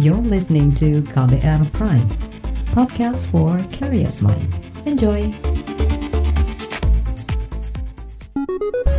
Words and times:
You're 0.00 0.16
listening 0.24 0.72
to 0.80 1.04
KBR 1.12 1.68
Prime, 1.76 2.08
podcast 2.72 3.28
for 3.28 3.60
curious 3.76 4.24
mind. 4.24 4.48
Enjoy! 4.88 5.28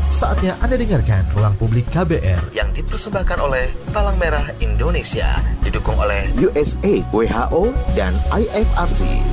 Saatnya 0.06 0.54
Anda 0.62 0.78
dengarkan 0.78 1.26
Ruang 1.34 1.58
Publik 1.58 1.90
KBR 1.90 2.54
yang 2.54 2.70
dipersembahkan 2.78 3.42
oleh 3.42 3.74
Palang 3.90 4.22
Merah 4.22 4.46
Indonesia, 4.62 5.42
didukung 5.66 5.98
oleh 5.98 6.30
USAID, 6.38 7.10
WHO, 7.10 7.74
dan 7.98 8.14
IFRC. 8.30 9.33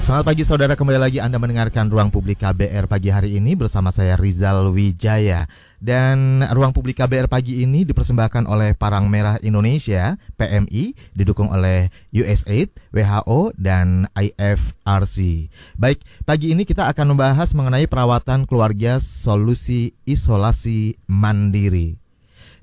Selamat 0.00 0.32
pagi 0.32 0.48
saudara, 0.48 0.72
kembali 0.72 0.96
lagi 0.96 1.20
Anda 1.20 1.36
mendengarkan 1.36 1.92
Ruang 1.92 2.08
Publik 2.08 2.40
KBR 2.40 2.88
pagi 2.88 3.12
hari 3.12 3.36
ini 3.36 3.52
bersama 3.52 3.92
saya 3.92 4.16
Rizal 4.16 4.72
Wijaya. 4.72 5.44
Dan 5.76 6.40
Ruang 6.40 6.72
Publik 6.72 7.04
KBR 7.04 7.28
pagi 7.28 7.60
ini 7.60 7.84
dipersembahkan 7.84 8.48
oleh 8.48 8.72
Parang 8.72 9.12
Merah 9.12 9.36
Indonesia, 9.44 10.16
PMI, 10.40 10.96
didukung 11.12 11.52
oleh 11.52 11.92
USAID, 12.16 12.72
WHO, 12.96 13.52
dan 13.60 14.08
IFRC. 14.16 15.52
Baik, 15.76 16.00
pagi 16.24 16.56
ini 16.56 16.64
kita 16.64 16.88
akan 16.88 17.12
membahas 17.12 17.52
mengenai 17.52 17.84
perawatan 17.84 18.48
keluarga 18.48 18.96
solusi 19.04 19.92
isolasi 20.08 20.96
mandiri. 21.12 22.00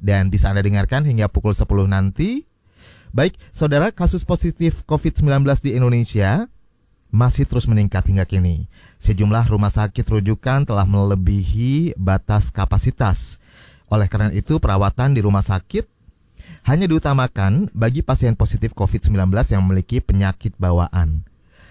Dan 0.01 0.33
bisa 0.33 0.49
Anda 0.49 0.65
dengarkan 0.65 1.05
hingga 1.05 1.29
pukul 1.29 1.53
10 1.53 1.69
nanti. 1.85 2.49
Baik, 3.13 3.37
saudara, 3.53 3.93
kasus 3.93 4.25
positif 4.25 4.81
COVID-19 4.89 5.45
di 5.61 5.77
Indonesia 5.77 6.49
masih 7.13 7.47
terus 7.47 7.65
meningkat 7.65 8.03
hingga 8.07 8.27
kini. 8.27 8.67
Sejumlah 8.99 9.47
rumah 9.47 9.71
sakit 9.71 10.03
rujukan 10.03 10.67
telah 10.67 10.83
melebihi 10.83 11.95
batas 11.95 12.51
kapasitas. 12.51 13.39
Oleh 13.87 14.11
karena 14.11 14.33
itu, 14.35 14.59
perawatan 14.59 15.15
di 15.15 15.23
rumah 15.23 15.43
sakit 15.43 15.87
hanya 16.67 16.85
diutamakan 16.87 17.71
bagi 17.71 18.03
pasien 18.03 18.35
positif 18.35 18.75
COVID-19 18.75 19.31
yang 19.55 19.61
memiliki 19.63 20.03
penyakit 20.03 20.51
bawaan. 20.59 21.23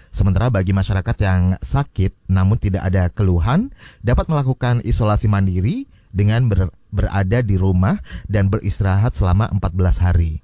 Sementara 0.09 0.49
bagi 0.49 0.73
masyarakat 0.73 1.15
yang 1.21 1.41
sakit 1.61 2.25
namun 2.25 2.57
tidak 2.57 2.89
ada 2.89 3.05
keluhan 3.13 3.69
dapat 4.01 4.25
melakukan 4.25 4.81
isolasi 4.81 5.29
mandiri 5.29 5.85
dengan 6.09 6.49
ber 6.49 6.73
berada 6.89 7.43
di 7.43 7.59
rumah 7.59 7.99
dan 8.25 8.49
beristirahat 8.49 9.13
selama 9.13 9.51
14 9.53 10.01
hari. 10.01 10.41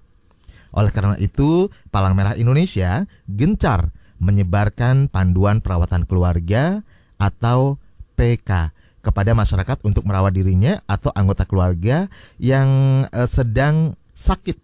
Oleh 0.75 0.91
karena 0.91 1.17
itu, 1.17 1.71
Palang 1.89 2.13
Merah 2.13 2.37
Indonesia 2.37 3.07
gencar 3.25 3.89
menyebarkan 4.23 5.11
panduan 5.11 5.59
perawatan 5.59 6.07
keluarga 6.07 6.79
atau 7.19 7.75
PK 8.15 8.71
kepada 9.03 9.35
masyarakat 9.35 9.83
untuk 9.83 10.07
merawat 10.07 10.31
dirinya 10.31 10.79
atau 10.87 11.11
anggota 11.11 11.43
keluarga 11.43 12.07
yang 12.39 13.03
uh, 13.11 13.27
sedang 13.27 13.99
sakit 14.15 14.55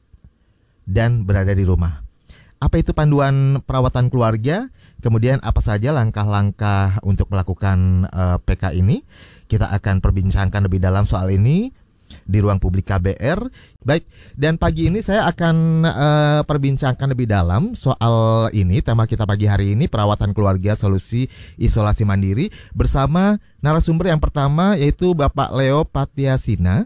dan 0.87 1.27
berada 1.27 1.51
di 1.51 1.67
rumah. 1.67 2.01
Apa 2.59 2.79
itu 2.79 2.91
panduan 2.91 3.63
perawatan 3.63 4.11
keluarga? 4.11 4.67
Kemudian 4.99 5.39
apa 5.43 5.63
saja 5.63 5.95
langkah-langkah 5.95 6.99
untuk 7.07 7.31
melakukan 7.31 8.03
eh, 8.11 8.37
PK 8.43 8.75
ini? 8.75 8.99
Kita 9.47 9.71
akan 9.71 10.03
perbincangkan 10.03 10.67
lebih 10.67 10.83
dalam 10.83 11.07
soal 11.07 11.31
ini 11.31 11.71
di 12.25 12.37
ruang 12.41 12.57
publik 12.57 12.89
KBR. 12.89 13.39
Baik, 13.79 14.03
dan 14.35 14.59
pagi 14.59 14.91
ini 14.91 14.99
saya 14.99 15.25
akan 15.31 15.55
uh, 15.87 16.41
perbincangkan 16.43 17.07
lebih 17.15 17.31
dalam 17.31 17.73
soal 17.73 18.49
ini 18.51 18.83
tema 18.83 19.07
kita 19.07 19.23
pagi 19.23 19.47
hari 19.47 19.73
ini 19.73 19.87
perawatan 19.87 20.35
keluarga 20.35 20.75
solusi 20.75 21.31
isolasi 21.55 22.03
mandiri 22.03 22.51
bersama 22.75 23.39
narasumber 23.63 24.11
yang 24.11 24.19
pertama 24.19 24.75
yaitu 24.75 25.15
Bapak 25.15 25.55
Leo 25.55 25.87
Patiasina, 25.87 26.85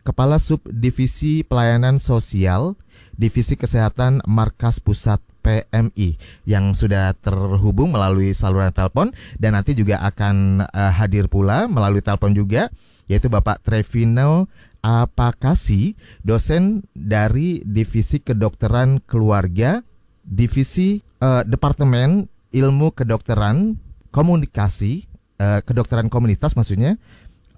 Kepala 0.00 0.40
Subdivisi 0.40 1.44
Pelayanan 1.44 2.00
Sosial 2.00 2.74
Divisi 3.20 3.52
Kesehatan 3.52 4.24
Markas 4.24 4.80
Pusat 4.80 5.20
PMI 5.40 6.20
yang 6.44 6.76
sudah 6.76 7.16
terhubung 7.16 7.92
melalui 7.96 8.36
saluran 8.36 8.72
telepon 8.72 9.12
dan 9.40 9.56
nanti 9.56 9.72
juga 9.72 10.00
akan 10.04 10.64
uh, 10.68 10.92
hadir 10.92 11.26
pula 11.32 11.64
melalui 11.66 12.04
telepon 12.04 12.36
juga 12.36 12.68
yaitu 13.10 13.26
Bapak 13.26 13.64
Trevino 13.66 14.46
Apakasi, 14.80 15.94
dosen 16.24 16.88
dari 16.96 17.60
Divisi 17.68 18.16
Kedokteran 18.20 19.04
Keluarga, 19.04 19.84
Divisi 20.24 21.04
uh, 21.20 21.44
Departemen 21.44 22.28
Ilmu 22.50 22.96
Kedokteran 22.96 23.76
Komunikasi, 24.08 25.04
uh, 25.36 25.60
Kedokteran 25.60 26.08
Komunitas 26.08 26.56
maksudnya, 26.56 26.96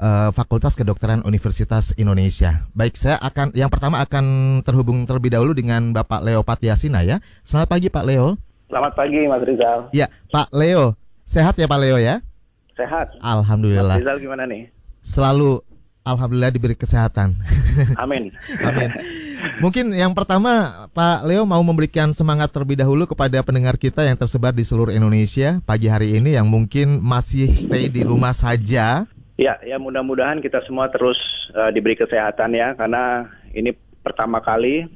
uh, 0.02 0.34
Fakultas 0.34 0.74
Kedokteran 0.74 1.22
Universitas 1.22 1.94
Indonesia. 1.94 2.66
Baik, 2.74 2.98
saya 2.98 3.22
akan 3.22 3.54
yang 3.54 3.70
pertama 3.70 4.02
akan 4.02 4.60
terhubung 4.66 5.06
terlebih 5.06 5.32
dahulu 5.32 5.54
dengan 5.54 5.94
Bapak 5.94 6.26
Leo 6.26 6.42
Patiasina 6.42 7.06
ya. 7.06 7.22
Selamat 7.46 7.68
pagi 7.70 7.88
Pak 7.88 8.04
Leo. 8.04 8.34
Selamat 8.66 8.92
pagi 8.96 9.20
Mas 9.28 9.42
Rizal. 9.44 9.78
Ya, 9.92 10.08
Pak 10.32 10.48
Leo. 10.50 10.96
Sehat 11.28 11.54
ya 11.60 11.68
Pak 11.68 11.80
Leo 11.80 12.00
ya? 12.00 12.24
Sehat. 12.72 13.14
Alhamdulillah. 13.20 14.00
Mas 14.00 14.02
Rizal 14.02 14.18
gimana 14.18 14.48
nih? 14.48 14.72
Selalu 15.04 15.60
Alhamdulillah 16.02 16.50
diberi 16.50 16.74
kesehatan. 16.74 17.38
Amin. 18.02 18.34
Amin. 18.66 18.90
Mungkin 19.62 19.94
yang 19.94 20.10
pertama 20.18 20.86
Pak 20.90 21.22
Leo 21.22 21.46
mau 21.46 21.62
memberikan 21.62 22.10
semangat 22.10 22.50
terlebih 22.50 22.74
dahulu 22.74 23.06
kepada 23.06 23.38
pendengar 23.46 23.78
kita 23.78 24.02
yang 24.02 24.18
tersebar 24.18 24.50
di 24.50 24.66
seluruh 24.66 24.90
Indonesia 24.90 25.62
pagi 25.62 25.86
hari 25.86 26.18
ini 26.18 26.34
yang 26.34 26.50
mungkin 26.50 26.98
masih 26.98 27.54
stay 27.54 27.86
di 27.86 28.02
rumah 28.02 28.34
saja. 28.34 29.06
Ya, 29.38 29.54
ya 29.62 29.78
mudah-mudahan 29.78 30.42
kita 30.42 30.66
semua 30.66 30.90
terus 30.90 31.16
uh, 31.54 31.70
diberi 31.70 31.94
kesehatan 31.94 32.50
ya 32.50 32.74
karena 32.74 33.30
ini 33.54 33.70
pertama 34.02 34.42
kali 34.42 34.90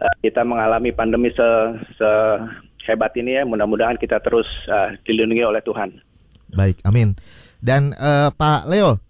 uh, 0.00 0.14
kita 0.24 0.40
mengalami 0.40 0.88
pandemi 0.88 1.36
se, 1.36 1.48
se 2.00 2.10
hebat 2.88 3.12
ini 3.20 3.36
ya. 3.36 3.44
Mudah-mudahan 3.44 4.00
kita 4.00 4.24
terus 4.24 4.48
uh, 4.72 4.96
dilindungi 5.04 5.44
oleh 5.44 5.60
Tuhan. 5.60 6.00
Baik, 6.48 6.80
amin. 6.88 7.12
Dan 7.64 7.92
uh, 7.96 8.32
Pak 8.32 8.68
Leo, 8.68 9.03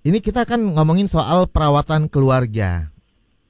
ini 0.00 0.18
kita 0.24 0.48
kan 0.48 0.60
ngomongin 0.60 1.08
soal 1.08 1.44
perawatan 1.44 2.08
keluarga. 2.08 2.88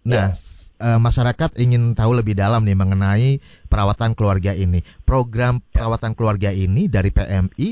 Nah, 0.02 0.32
ya. 0.34 0.96
masyarakat 0.96 1.60
ingin 1.60 1.92
tahu 1.92 2.16
lebih 2.16 2.34
dalam 2.34 2.64
nih 2.64 2.74
mengenai 2.74 3.30
perawatan 3.70 4.16
keluarga 4.16 4.56
ini. 4.56 4.82
Program 5.06 5.60
ya. 5.60 5.64
perawatan 5.78 6.16
keluarga 6.16 6.50
ini 6.50 6.90
dari 6.90 7.12
PMI 7.14 7.68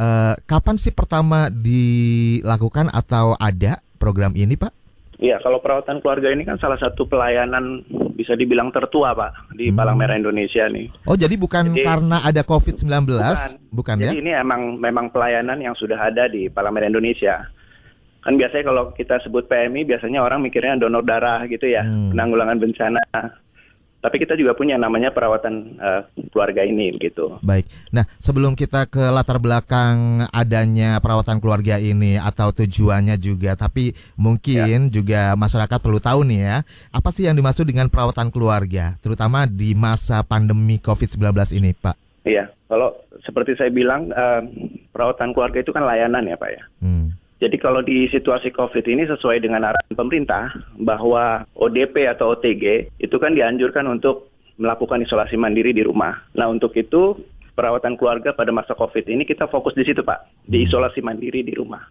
uh, 0.00 0.34
kapan 0.48 0.76
sih 0.80 0.90
pertama 0.90 1.52
dilakukan 1.52 2.90
atau 2.90 3.38
ada 3.38 3.78
program 4.00 4.34
ini, 4.34 4.58
Pak? 4.58 4.72
Iya, 5.18 5.42
kalau 5.42 5.58
perawatan 5.58 5.98
keluarga 5.98 6.30
ini 6.30 6.46
kan 6.46 6.62
salah 6.62 6.78
satu 6.78 7.10
pelayanan 7.10 7.82
bisa 8.14 8.38
dibilang 8.38 8.70
tertua, 8.70 9.18
Pak, 9.18 9.50
di 9.58 9.66
hmm. 9.70 9.74
Palang 9.74 9.98
Merah 9.98 10.14
Indonesia 10.14 10.62
nih. 10.70 10.86
Oh, 11.10 11.18
jadi 11.18 11.34
bukan 11.34 11.74
jadi, 11.74 11.82
karena 11.82 12.22
ada 12.22 12.46
COVID-19, 12.46 12.86
bukan, 13.18 13.34
bukan 13.74 13.96
jadi 13.98 14.02
ya? 14.06 14.10
Jadi 14.14 14.22
ini 14.22 14.32
emang 14.38 14.78
memang 14.78 15.10
pelayanan 15.10 15.58
yang 15.58 15.74
sudah 15.74 15.98
ada 15.98 16.30
di 16.30 16.46
Palang 16.46 16.70
Merah 16.70 16.86
Indonesia 16.86 17.50
kan 18.24 18.34
biasanya 18.34 18.64
kalau 18.66 18.84
kita 18.92 19.22
sebut 19.22 19.46
PMI 19.46 19.86
biasanya 19.86 20.20
orang 20.20 20.42
mikirnya 20.42 20.78
donor 20.78 21.06
darah 21.06 21.46
gitu 21.46 21.70
ya 21.70 21.86
hmm. 21.86 22.12
penanggulangan 22.12 22.58
bencana 22.58 23.02
tapi 23.98 24.22
kita 24.22 24.38
juga 24.38 24.54
punya 24.54 24.78
namanya 24.78 25.10
perawatan 25.10 25.74
uh, 25.82 26.02
keluarga 26.30 26.62
ini 26.62 26.94
gitu. 27.02 27.34
Baik. 27.42 27.66
Nah, 27.90 28.06
sebelum 28.22 28.54
kita 28.54 28.86
ke 28.86 29.02
latar 29.10 29.42
belakang 29.42 30.22
adanya 30.30 31.02
perawatan 31.02 31.42
keluarga 31.42 31.82
ini 31.82 32.14
atau 32.14 32.54
tujuannya 32.54 33.18
juga, 33.18 33.58
tapi 33.58 33.90
mungkin 34.14 34.86
ya. 34.86 34.90
juga 34.90 35.20
masyarakat 35.34 35.78
perlu 35.82 35.98
tahu 35.98 36.22
nih 36.30 36.40
ya, 36.46 36.56
apa 36.94 37.10
sih 37.10 37.26
yang 37.26 37.34
dimaksud 37.34 37.66
dengan 37.66 37.90
perawatan 37.90 38.30
keluarga, 38.30 38.94
terutama 39.02 39.50
di 39.50 39.74
masa 39.74 40.22
pandemi 40.22 40.78
COVID-19 40.78 41.58
ini, 41.58 41.74
Pak? 41.74 41.98
Iya, 42.22 42.54
kalau 42.70 42.94
seperti 43.26 43.58
saya 43.58 43.74
bilang, 43.74 44.14
uh, 44.14 44.46
perawatan 44.94 45.34
keluarga 45.34 45.58
itu 45.58 45.74
kan 45.74 45.82
layanan 45.82 46.22
ya, 46.22 46.38
Pak 46.38 46.50
ya. 46.54 46.62
Hmm. 46.78 47.18
Jadi 47.38 47.56
kalau 47.62 47.86
di 47.86 48.10
situasi 48.10 48.50
COVID 48.50 48.82
ini 48.90 49.06
sesuai 49.06 49.38
dengan 49.38 49.70
arahan 49.70 49.94
pemerintah 49.94 50.50
bahwa 50.82 51.46
ODP 51.54 52.10
atau 52.10 52.34
OTG 52.34 52.90
itu 52.98 53.16
kan 53.22 53.38
dianjurkan 53.38 53.86
untuk 53.86 54.34
melakukan 54.58 55.06
isolasi 55.06 55.38
mandiri 55.38 55.70
di 55.70 55.86
rumah. 55.86 56.18
Nah 56.34 56.50
untuk 56.50 56.74
itu 56.74 57.14
perawatan 57.54 57.94
keluarga 57.94 58.34
pada 58.34 58.50
masa 58.50 58.74
COVID 58.74 59.06
ini 59.06 59.22
kita 59.22 59.46
fokus 59.46 59.78
di 59.78 59.86
situ 59.86 60.02
Pak, 60.02 60.50
di 60.50 60.62
hmm. 60.62 60.66
isolasi 60.66 60.98
mandiri 60.98 61.46
di 61.46 61.54
rumah. 61.54 61.82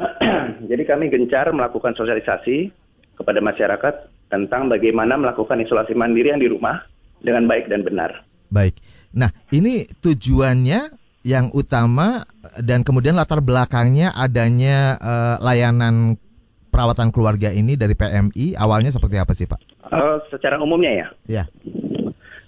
Jadi 0.70 0.82
kami 0.88 1.12
gencar 1.12 1.52
melakukan 1.52 1.92
sosialisasi 1.92 2.72
kepada 3.20 3.44
masyarakat 3.44 3.94
tentang 4.32 4.72
bagaimana 4.72 5.20
melakukan 5.20 5.60
isolasi 5.60 5.92
mandiri 5.92 6.32
yang 6.32 6.40
di 6.40 6.48
rumah 6.48 6.80
dengan 7.20 7.44
baik 7.44 7.68
dan 7.68 7.84
benar. 7.84 8.24
Baik. 8.48 8.80
Nah, 9.12 9.28
ini 9.52 9.84
tujuannya 9.84 10.97
yang 11.28 11.52
utama 11.52 12.24
dan 12.56 12.80
kemudian 12.80 13.12
latar 13.12 13.44
belakangnya 13.44 14.16
adanya 14.16 14.96
uh, 14.96 15.36
layanan 15.44 16.16
perawatan 16.72 17.12
keluarga 17.12 17.52
ini 17.52 17.76
dari 17.76 17.92
PMI 17.92 18.56
awalnya 18.56 18.88
seperti 18.88 19.20
apa 19.20 19.36
sih 19.36 19.44
Pak? 19.44 19.60
Uh, 19.92 20.16
secara 20.32 20.56
umumnya 20.56 20.88
ya. 20.88 21.06
Ya. 21.28 21.44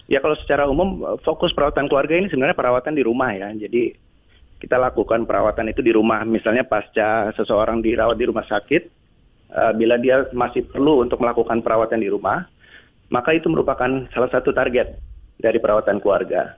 Ya 0.09 0.19
kalau 0.19 0.33
secara 0.41 0.65
umum 0.65 1.05
fokus 1.21 1.53
perawatan 1.53 1.85
keluarga 1.85 2.17
ini 2.17 2.27
sebenarnya 2.33 2.57
perawatan 2.57 2.97
di 2.97 3.05
rumah 3.05 3.29
ya. 3.37 3.53
Jadi 3.53 3.93
kita 4.57 4.81
lakukan 4.81 5.29
perawatan 5.29 5.69
itu 5.69 5.85
di 5.85 5.93
rumah. 5.93 6.25
Misalnya 6.25 6.65
pasca 6.65 7.29
seseorang 7.37 7.85
dirawat 7.85 8.17
di 8.17 8.25
rumah 8.25 8.43
sakit, 8.49 8.83
uh, 9.53 9.71
bila 9.77 10.01
dia 10.01 10.25
masih 10.33 10.65
perlu 10.65 11.05
untuk 11.05 11.21
melakukan 11.21 11.61
perawatan 11.61 12.01
di 12.01 12.09
rumah, 12.09 12.49
maka 13.13 13.37
itu 13.37 13.45
merupakan 13.45 14.09
salah 14.09 14.29
satu 14.33 14.51
target 14.51 14.97
dari 15.37 15.57
perawatan 15.61 16.01
keluarga. 16.01 16.57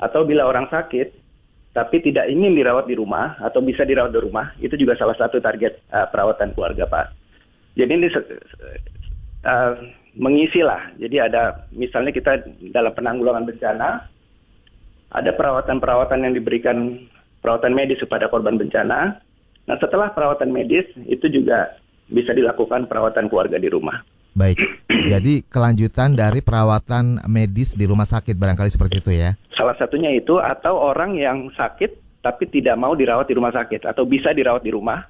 Atau 0.00 0.24
bila 0.24 0.48
orang 0.48 0.66
sakit, 0.72 1.29
tapi 1.70 2.02
tidak 2.02 2.26
ingin 2.26 2.58
dirawat 2.58 2.90
di 2.90 2.98
rumah 2.98 3.38
atau 3.38 3.62
bisa 3.62 3.86
dirawat 3.86 4.10
di 4.10 4.20
rumah, 4.20 4.50
itu 4.58 4.74
juga 4.74 4.98
salah 4.98 5.14
satu 5.14 5.38
target 5.38 5.78
uh, 5.94 6.10
perawatan 6.10 6.50
keluarga, 6.54 6.86
Pak. 6.90 7.06
Jadi 7.78 7.92
ini 7.94 8.08
uh, 9.46 9.72
mengisi 10.18 10.66
lah. 10.66 10.90
Jadi 10.98 11.22
ada 11.22 11.70
misalnya 11.70 12.10
kita 12.10 12.42
dalam 12.74 12.90
penanggulangan 12.90 13.46
bencana, 13.46 14.10
ada 15.14 15.30
perawatan-perawatan 15.34 16.26
yang 16.26 16.34
diberikan 16.34 17.06
perawatan 17.38 17.74
medis 17.74 18.02
kepada 18.02 18.26
korban 18.26 18.58
bencana. 18.58 19.22
Nah 19.70 19.76
setelah 19.78 20.10
perawatan 20.10 20.50
medis 20.50 20.86
itu 21.06 21.30
juga 21.30 21.78
bisa 22.10 22.34
dilakukan 22.34 22.90
perawatan 22.90 23.30
keluarga 23.30 23.62
di 23.62 23.70
rumah. 23.70 24.02
Baik, 24.30 24.62
jadi 25.10 25.42
kelanjutan 25.50 26.14
dari 26.14 26.38
perawatan 26.38 27.26
medis 27.26 27.74
di 27.74 27.82
rumah 27.84 28.06
sakit 28.06 28.38
barangkali 28.38 28.70
seperti 28.70 29.02
itu 29.02 29.10
ya? 29.10 29.34
Salah 29.58 29.74
satunya 29.74 30.14
itu 30.14 30.38
atau 30.38 30.78
orang 30.78 31.18
yang 31.18 31.50
sakit 31.50 32.22
tapi 32.22 32.46
tidak 32.46 32.76
mau 32.76 32.92
dirawat 32.92 33.26
di 33.26 33.34
rumah 33.34 33.50
sakit 33.50 33.88
atau 33.88 34.04
bisa 34.04 34.30
dirawat 34.30 34.62
di 34.62 34.70
rumah. 34.70 35.02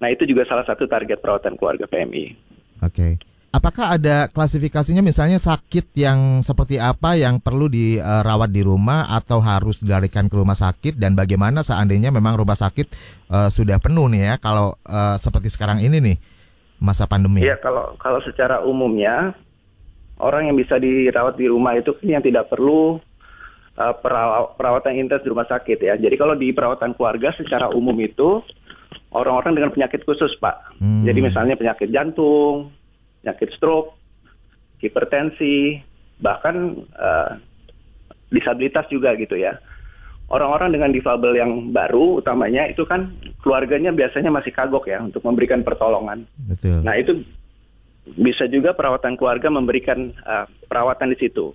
Nah 0.00 0.08
itu 0.10 0.26
juga 0.26 0.48
salah 0.48 0.66
satu 0.66 0.88
target 0.88 1.20
perawatan 1.20 1.58
keluarga 1.58 1.86
PMI. 1.86 2.34
Oke. 2.82 3.18
Apakah 3.52 4.00
ada 4.00 4.32
klasifikasinya 4.32 5.04
misalnya 5.04 5.36
sakit 5.36 5.92
yang 5.92 6.40
seperti 6.40 6.80
apa 6.80 7.20
yang 7.20 7.36
perlu 7.36 7.68
dirawat 7.68 8.48
di 8.48 8.64
rumah 8.64 9.12
atau 9.12 9.44
harus 9.44 9.84
dilarikan 9.84 10.32
ke 10.32 10.40
rumah 10.40 10.56
sakit 10.56 10.96
dan 10.96 11.12
bagaimana 11.12 11.60
seandainya 11.60 12.08
memang 12.08 12.40
rumah 12.40 12.56
sakit 12.56 12.88
uh, 13.28 13.52
sudah 13.52 13.76
penuh 13.76 14.08
nih 14.08 14.32
ya 14.32 14.34
kalau 14.40 14.72
uh, 14.88 15.20
seperti 15.20 15.52
sekarang 15.52 15.84
ini 15.84 16.00
nih 16.00 16.16
masa 16.82 17.06
pandemi? 17.06 17.46
Iya 17.46 17.62
kalau 17.62 17.94
kalau 18.02 18.18
secara 18.26 18.60
umumnya 18.66 19.30
orang 20.18 20.50
yang 20.50 20.58
bisa 20.58 20.82
dirawat 20.82 21.38
di 21.38 21.46
rumah 21.46 21.78
itu 21.78 21.94
kan 21.94 22.18
yang 22.18 22.24
tidak 22.26 22.50
perlu 22.50 22.98
uh, 23.78 23.94
perawatan 24.58 24.98
intens 24.98 25.22
di 25.22 25.30
rumah 25.30 25.46
sakit 25.46 25.78
ya. 25.78 25.94
Jadi 25.94 26.14
kalau 26.18 26.34
di 26.34 26.50
perawatan 26.50 26.98
keluarga 26.98 27.30
secara 27.38 27.70
umum 27.70 27.94
itu 28.02 28.42
orang-orang 29.14 29.62
dengan 29.62 29.70
penyakit 29.70 30.02
khusus 30.02 30.34
pak. 30.42 30.58
Hmm. 30.82 31.06
Jadi 31.06 31.22
misalnya 31.22 31.54
penyakit 31.54 31.88
jantung 31.94 32.74
penyakit 33.22 33.54
stroke, 33.54 33.94
hipertensi, 34.82 35.78
bahkan 36.18 36.82
uh, 36.98 37.38
disabilitas 38.34 38.90
juga 38.90 39.14
gitu 39.14 39.38
ya. 39.38 39.56
Orang-orang 40.32 40.72
dengan 40.72 40.90
difabel 40.96 41.36
yang 41.36 41.76
baru 41.76 42.24
utamanya 42.24 42.64
itu 42.64 42.88
kan 42.88 43.12
keluarganya 43.44 43.92
biasanya 43.92 44.32
masih 44.32 44.48
kagok 44.48 44.88
ya 44.88 45.04
untuk 45.04 45.20
memberikan 45.28 45.60
pertolongan. 45.60 46.24
Betul. 46.48 46.80
Nah 46.80 46.96
itu 46.96 47.20
bisa 48.16 48.48
juga 48.48 48.72
perawatan 48.72 49.20
keluarga 49.20 49.52
memberikan 49.52 50.10
uh, 50.24 50.48
perawatan 50.66 51.12
di 51.12 51.20
situ 51.20 51.52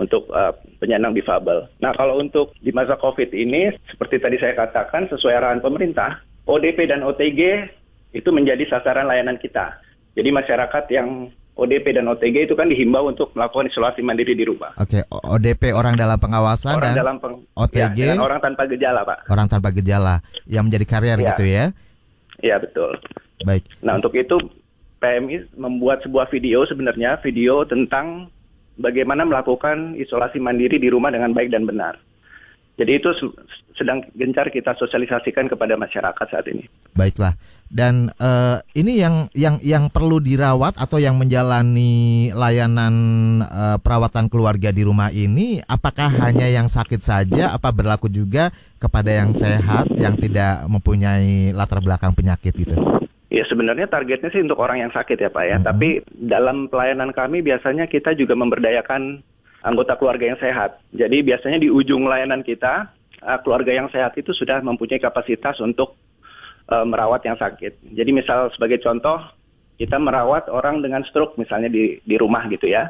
untuk 0.00 0.32
uh, 0.32 0.56
penyandang 0.80 1.12
difabel. 1.12 1.68
Nah 1.84 1.92
kalau 1.92 2.16
untuk 2.16 2.56
di 2.64 2.72
masa 2.72 2.96
COVID 2.96 3.36
ini 3.36 3.76
seperti 3.92 4.16
tadi 4.16 4.40
saya 4.40 4.56
katakan 4.56 5.12
sesuai 5.12 5.36
arahan 5.36 5.60
pemerintah, 5.60 6.24
ODP 6.48 6.88
dan 6.88 7.04
OTG 7.04 7.68
itu 8.16 8.28
menjadi 8.32 8.64
sasaran 8.66 9.06
layanan 9.06 9.36
kita. 9.36 9.76
Jadi 10.16 10.32
masyarakat 10.32 10.84
yang 10.90 11.30
ODP 11.60 11.92
dan 11.92 12.08
OTG 12.08 12.48
itu 12.48 12.56
kan 12.56 12.72
dihimbau 12.72 13.12
untuk 13.12 13.36
melakukan 13.36 13.68
isolasi 13.68 14.00
mandiri 14.00 14.32
di 14.32 14.48
rumah. 14.48 14.72
Oke, 14.80 15.04
ODP 15.12 15.76
orang 15.76 16.00
dalam 16.00 16.16
pengawasan 16.16 16.80
orang 16.80 16.96
dan 16.96 16.96
dalam 16.96 17.16
peng, 17.20 17.44
OTG 17.52 17.98
ya, 18.00 18.16
orang 18.16 18.40
tanpa 18.40 18.64
gejala, 18.64 19.04
Pak. 19.04 19.28
Orang 19.28 19.46
tanpa 19.52 19.68
gejala 19.76 20.24
yang 20.48 20.64
menjadi 20.66 20.86
karier 20.88 21.18
ya. 21.20 21.28
gitu 21.36 21.44
ya. 21.44 21.64
Iya, 22.40 22.56
betul. 22.56 22.96
Baik. 23.44 23.68
Nah, 23.84 24.00
untuk 24.00 24.16
itu 24.16 24.40
PMI 25.00 25.56
membuat 25.56 26.00
sebuah 26.04 26.28
video 26.32 26.64
sebenarnya 26.64 27.20
video 27.20 27.64
tentang 27.68 28.32
bagaimana 28.80 29.28
melakukan 29.28 29.96
isolasi 30.00 30.40
mandiri 30.40 30.80
di 30.80 30.88
rumah 30.88 31.12
dengan 31.12 31.36
baik 31.36 31.52
dan 31.52 31.68
benar. 31.68 32.00
Jadi 32.78 32.92
itu 32.96 33.10
sedang 33.80 34.04
gencar 34.12 34.52
kita 34.52 34.76
sosialisasikan 34.76 35.48
kepada 35.48 35.72
masyarakat 35.80 36.26
saat 36.28 36.44
ini. 36.52 36.68
Baiklah. 36.92 37.32
Dan 37.70 38.10
uh, 38.18 38.58
ini 38.74 38.98
yang 38.98 39.30
yang 39.32 39.56
yang 39.62 39.88
perlu 39.94 40.18
dirawat 40.18 40.74
atau 40.76 40.98
yang 40.98 41.14
menjalani 41.16 42.28
layanan 42.34 42.94
uh, 43.46 43.78
perawatan 43.78 44.26
keluarga 44.26 44.74
di 44.74 44.82
rumah 44.82 45.14
ini 45.14 45.62
apakah 45.64 46.10
hanya 46.10 46.50
yang 46.50 46.66
sakit 46.66 46.98
saja 46.98 47.54
apa 47.54 47.70
berlaku 47.70 48.10
juga 48.10 48.50
kepada 48.82 49.14
yang 49.14 49.30
sehat 49.32 49.86
yang 49.94 50.18
tidak 50.18 50.66
mempunyai 50.66 51.54
latar 51.54 51.78
belakang 51.78 52.10
penyakit 52.12 52.52
gitu? 52.58 52.74
Ya 53.30 53.46
sebenarnya 53.46 53.86
targetnya 53.86 54.34
sih 54.34 54.42
untuk 54.42 54.58
orang 54.58 54.82
yang 54.82 54.92
sakit 54.92 55.14
ya 55.14 55.30
Pak 55.30 55.44
ya. 55.46 55.56
Mm 55.56 55.60
-hmm. 55.62 55.68
Tapi 55.70 55.88
dalam 56.26 56.56
pelayanan 56.66 57.14
kami 57.14 57.40
biasanya 57.46 57.86
kita 57.86 58.18
juga 58.18 58.34
memberdayakan 58.34 59.22
anggota 59.60 59.96
keluarga 59.96 60.24
yang 60.32 60.40
sehat. 60.40 60.80
Jadi 60.92 61.20
biasanya 61.24 61.58
di 61.60 61.68
ujung 61.68 62.08
layanan 62.08 62.40
kita, 62.40 62.88
uh, 63.24 63.38
keluarga 63.44 63.72
yang 63.76 63.88
sehat 63.92 64.16
itu 64.16 64.32
sudah 64.32 64.60
mempunyai 64.64 65.00
kapasitas 65.00 65.60
untuk 65.60 65.96
uh, 66.72 66.84
merawat 66.84 67.24
yang 67.24 67.36
sakit. 67.36 67.92
Jadi 67.92 68.10
misal 68.12 68.48
sebagai 68.56 68.80
contoh, 68.80 69.20
kita 69.76 69.96
merawat 69.96 70.48
orang 70.52 70.84
dengan 70.84 71.04
stroke 71.08 71.36
misalnya 71.40 71.72
di, 71.72 72.00
di 72.04 72.16
rumah 72.20 72.44
gitu 72.48 72.68
ya. 72.68 72.88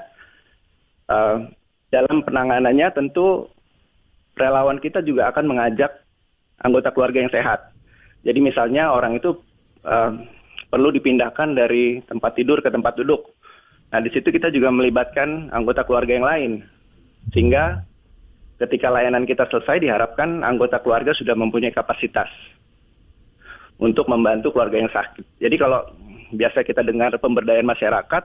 Uh, 1.10 1.50
dalam 1.90 2.22
penanganannya 2.22 2.86
tentu 2.94 3.50
relawan 4.38 4.78
kita 4.78 5.02
juga 5.02 5.30
akan 5.34 5.44
mengajak 5.50 5.90
anggota 6.62 6.94
keluarga 6.94 7.18
yang 7.26 7.34
sehat. 7.34 7.74
Jadi 8.22 8.38
misalnya 8.38 8.94
orang 8.94 9.18
itu 9.18 9.34
uh, 9.82 10.12
perlu 10.70 10.94
dipindahkan 10.94 11.58
dari 11.58 11.98
tempat 12.06 12.38
tidur 12.38 12.62
ke 12.62 12.70
tempat 12.70 12.94
duduk 12.94 13.34
Nah, 13.90 13.98
di 13.98 14.10
situ 14.14 14.30
kita 14.30 14.54
juga 14.54 14.70
melibatkan 14.70 15.50
anggota 15.50 15.82
keluarga 15.82 16.14
yang 16.14 16.26
lain. 16.26 16.52
Sehingga 17.34 17.82
ketika 18.62 18.92
layanan 18.92 19.26
kita 19.26 19.50
selesai 19.50 19.82
diharapkan 19.82 20.46
anggota 20.46 20.78
keluarga 20.78 21.10
sudah 21.10 21.34
mempunyai 21.34 21.74
kapasitas 21.74 22.30
untuk 23.80 24.06
membantu 24.06 24.54
keluarga 24.54 24.76
yang 24.78 24.92
sakit. 24.92 25.42
Jadi 25.42 25.56
kalau 25.58 25.82
biasa 26.30 26.62
kita 26.62 26.86
dengar 26.86 27.16
pemberdayaan 27.18 27.66
masyarakat, 27.66 28.22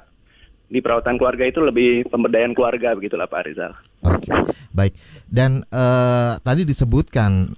di 0.66 0.82
perawatan 0.82 1.16
keluarga 1.22 1.46
itu 1.46 1.62
lebih 1.62 2.10
pemberdayaan 2.10 2.58
keluarga 2.58 2.98
begitulah 2.98 3.30
Pak 3.30 3.42
Rizal. 3.46 3.74
Oke, 4.06 4.30
baik. 4.74 4.94
Dan 5.30 5.62
uh, 5.70 6.42
tadi 6.42 6.66
disebutkan 6.66 7.54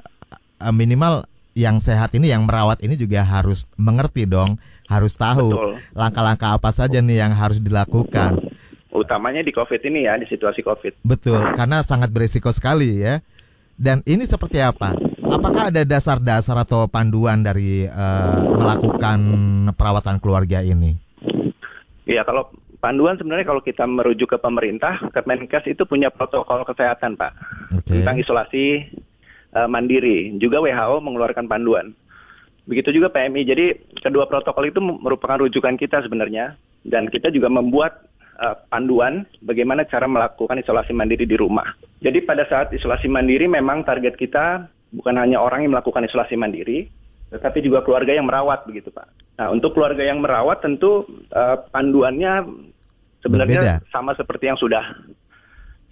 uh, 0.59 0.73
minimal 0.75 1.23
yang 1.57 1.81
sehat 1.81 2.13
ini, 2.13 2.29
yang 2.29 2.45
merawat 2.45 2.85
ini 2.85 2.93
juga 2.93 3.25
harus 3.25 3.65
mengerti 3.81 4.29
dong 4.29 4.61
harus 4.87 5.13
tahu 5.19 5.75
langkah-langkah 5.91 6.55
apa 6.55 6.71
saja 6.71 7.03
nih 7.03 7.19
yang 7.25 7.35
harus 7.35 7.59
dilakukan. 7.59 8.39
Utamanya 8.87 9.43
di 9.43 9.51
COVID 9.51 9.83
ini 9.83 10.07
ya, 10.07 10.15
di 10.15 10.25
situasi 10.25 10.63
COVID. 10.63 11.03
Betul, 11.03 11.43
karena 11.53 11.83
sangat 11.83 12.09
berisiko 12.09 12.49
sekali 12.55 13.03
ya. 13.03 13.19
Dan 13.77 14.01
ini 14.09 14.25
seperti 14.25 14.57
apa? 14.57 14.97
Apakah 15.27 15.69
ada 15.69 15.85
dasar-dasar 15.85 16.57
atau 16.65 16.89
panduan 16.89 17.45
dari 17.45 17.85
uh, 17.85 18.41
melakukan 18.57 19.19
perawatan 19.77 20.17
keluarga 20.17 20.65
ini? 20.65 20.97
Iya, 22.09 22.25
kalau 22.25 22.49
panduan 22.81 23.19
sebenarnya 23.21 23.45
kalau 23.45 23.61
kita 23.61 23.85
merujuk 23.85 24.33
ke 24.33 24.37
pemerintah, 24.41 24.97
Kemenkes 25.13 25.69
itu 25.69 25.83
punya 25.85 26.09
protokol 26.09 26.65
kesehatan, 26.65 27.19
Pak, 27.19 27.31
okay. 27.75 28.01
tentang 28.01 28.17
isolasi 28.17 28.87
uh, 29.57 29.65
mandiri. 29.65 30.37
Juga 30.37 30.61
WHO 30.61 31.01
mengeluarkan 31.01 31.49
panduan. 31.49 31.97
Begitu 32.69 32.93
juga 33.01 33.09
PMI. 33.09 33.41
Jadi 33.47 33.65
kedua 34.03 34.29
protokol 34.29 34.69
itu 34.69 34.77
merupakan 34.77 35.41
rujukan 35.41 35.73
kita 35.79 36.05
sebenarnya 36.05 36.53
dan 36.85 37.09
kita 37.09 37.33
juga 37.33 37.49
membuat 37.49 38.05
uh, 38.37 38.55
panduan 38.69 39.25
bagaimana 39.41 39.87
cara 39.87 40.05
melakukan 40.05 40.61
isolasi 40.61 40.93
mandiri 40.93 41.25
di 41.25 41.39
rumah. 41.39 41.73
Jadi 42.03 42.21
pada 42.21 42.45
saat 42.45 42.69
isolasi 42.75 43.09
mandiri 43.09 43.49
memang 43.49 43.81
target 43.87 44.19
kita 44.19 44.69
bukan 44.93 45.15
hanya 45.17 45.41
orang 45.41 45.65
yang 45.65 45.73
melakukan 45.73 46.05
isolasi 46.05 46.37
mandiri, 46.39 46.87
tetapi 47.33 47.59
juga 47.65 47.83
keluarga 47.83 48.13
yang 48.15 48.27
merawat 48.29 48.63
begitu 48.69 48.93
Pak. 48.93 49.07
Nah 49.41 49.47
untuk 49.49 49.73
keluarga 49.73 50.03
yang 50.03 50.21
merawat 50.21 50.61
tentu 50.61 51.07
uh, 51.33 51.57
panduannya 51.71 52.45
sebenarnya 53.23 53.59
Berbeda. 53.81 53.91
sama 53.91 54.11
seperti 54.13 54.43
yang 54.47 54.59
sudah 54.59 54.83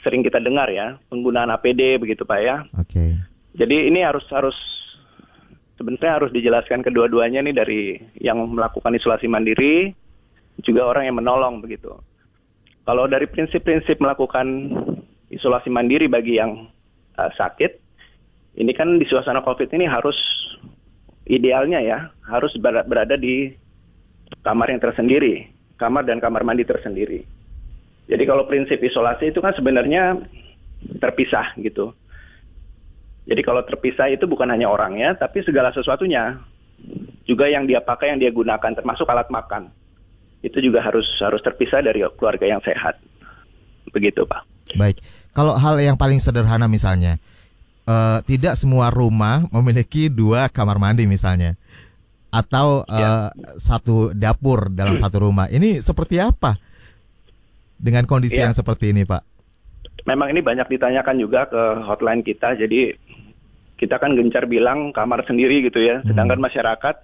sering 0.06 0.22
kita 0.22 0.38
dengar 0.38 0.70
ya 0.70 1.02
penggunaan 1.10 1.50
APD 1.56 1.98
begitu 1.98 2.28
Pak 2.28 2.40
ya. 2.40 2.56
Oke. 2.78 2.94
Okay. 2.94 3.35
Jadi 3.56 3.88
ini 3.88 4.04
harus 4.04 4.28
harus 4.32 4.56
sebenarnya 5.80 6.14
harus 6.20 6.32
dijelaskan 6.36 6.84
kedua-duanya 6.84 7.40
nih 7.44 7.56
dari 7.56 7.82
yang 8.20 8.40
melakukan 8.52 8.96
isolasi 8.96 9.28
mandiri 9.32 9.96
juga 10.64 10.88
orang 10.88 11.08
yang 11.08 11.18
menolong 11.20 11.60
begitu. 11.64 11.92
Kalau 12.86 13.10
dari 13.10 13.26
prinsip-prinsip 13.26 13.98
melakukan 13.98 14.72
isolasi 15.34 15.74
mandiri 15.74 16.06
bagi 16.06 16.38
yang 16.38 16.70
uh, 17.18 17.32
sakit, 17.34 17.72
ini 18.62 18.72
kan 18.72 18.96
di 18.96 19.08
suasana 19.10 19.42
COVID 19.42 19.74
ini 19.76 19.90
harus 19.90 20.16
idealnya 21.26 21.82
ya 21.82 21.98
harus 22.30 22.54
berada 22.62 23.18
di 23.18 23.52
kamar 24.46 24.70
yang 24.70 24.82
tersendiri, 24.82 25.50
kamar 25.76 26.06
dan 26.06 26.22
kamar 26.22 26.46
mandi 26.46 26.64
tersendiri. 26.64 27.26
Jadi 28.06 28.24
kalau 28.30 28.46
prinsip 28.46 28.78
isolasi 28.80 29.34
itu 29.34 29.42
kan 29.42 29.58
sebenarnya 29.58 30.22
terpisah 31.02 31.58
gitu. 31.58 31.92
Jadi 33.26 33.42
kalau 33.42 33.66
terpisah 33.66 34.06
itu 34.14 34.30
bukan 34.30 34.46
hanya 34.54 34.70
orangnya, 34.70 35.18
tapi 35.18 35.42
segala 35.42 35.74
sesuatunya. 35.74 36.38
Juga 37.26 37.50
yang 37.50 37.66
dia 37.66 37.82
pakai, 37.82 38.14
yang 38.14 38.22
dia 38.22 38.30
gunakan, 38.30 38.78
termasuk 38.78 39.10
alat 39.10 39.26
makan. 39.34 39.74
Itu 40.46 40.62
juga 40.62 40.86
harus 40.86 41.10
harus 41.18 41.42
terpisah 41.42 41.82
dari 41.82 42.06
keluarga 42.18 42.46
yang 42.46 42.62
sehat. 42.62 43.02
begitu 43.94 44.28
Pak. 44.28 44.44
Baik, 44.76 45.00
kalau 45.32 45.56
hal 45.56 45.80
yang 45.80 45.96
paling 45.96 46.20
sederhana 46.20 46.68
misalnya, 46.68 47.16
uh, 47.88 48.20
tidak 48.28 48.60
semua 48.60 48.92
rumah 48.92 49.46
memiliki 49.56 50.12
dua 50.12 50.52
kamar 50.52 50.78
mandi 50.82 51.08
misalnya, 51.08 51.56
atau 52.34 52.84
uh, 52.84 53.32
ya. 53.32 53.32
satu 53.56 54.12
dapur 54.12 54.68
dalam 54.74 55.00
satu 55.00 55.24
rumah. 55.24 55.48
Ini 55.48 55.80
seperti 55.80 56.20
apa 56.20 56.60
dengan 57.80 58.04
kondisi 58.04 58.38
ya. 58.42 58.52
yang 58.52 58.54
seperti 58.58 58.92
ini, 58.92 59.08
Pak? 59.08 59.35
Memang 60.04 60.36
ini 60.36 60.44
banyak 60.44 60.68
ditanyakan 60.68 61.16
juga 61.18 61.48
ke 61.48 61.64
hotline 61.88 62.22
kita, 62.22 62.60
jadi 62.60 62.94
kita 63.80 63.96
kan 63.96 64.20
gencar 64.20 64.44
bilang 64.46 64.92
kamar 64.92 65.24
sendiri 65.24 65.64
gitu 65.64 65.80
ya, 65.80 66.04
hmm. 66.04 66.12
sedangkan 66.12 66.40
hmm. 66.44 66.48
masyarakat 66.52 66.96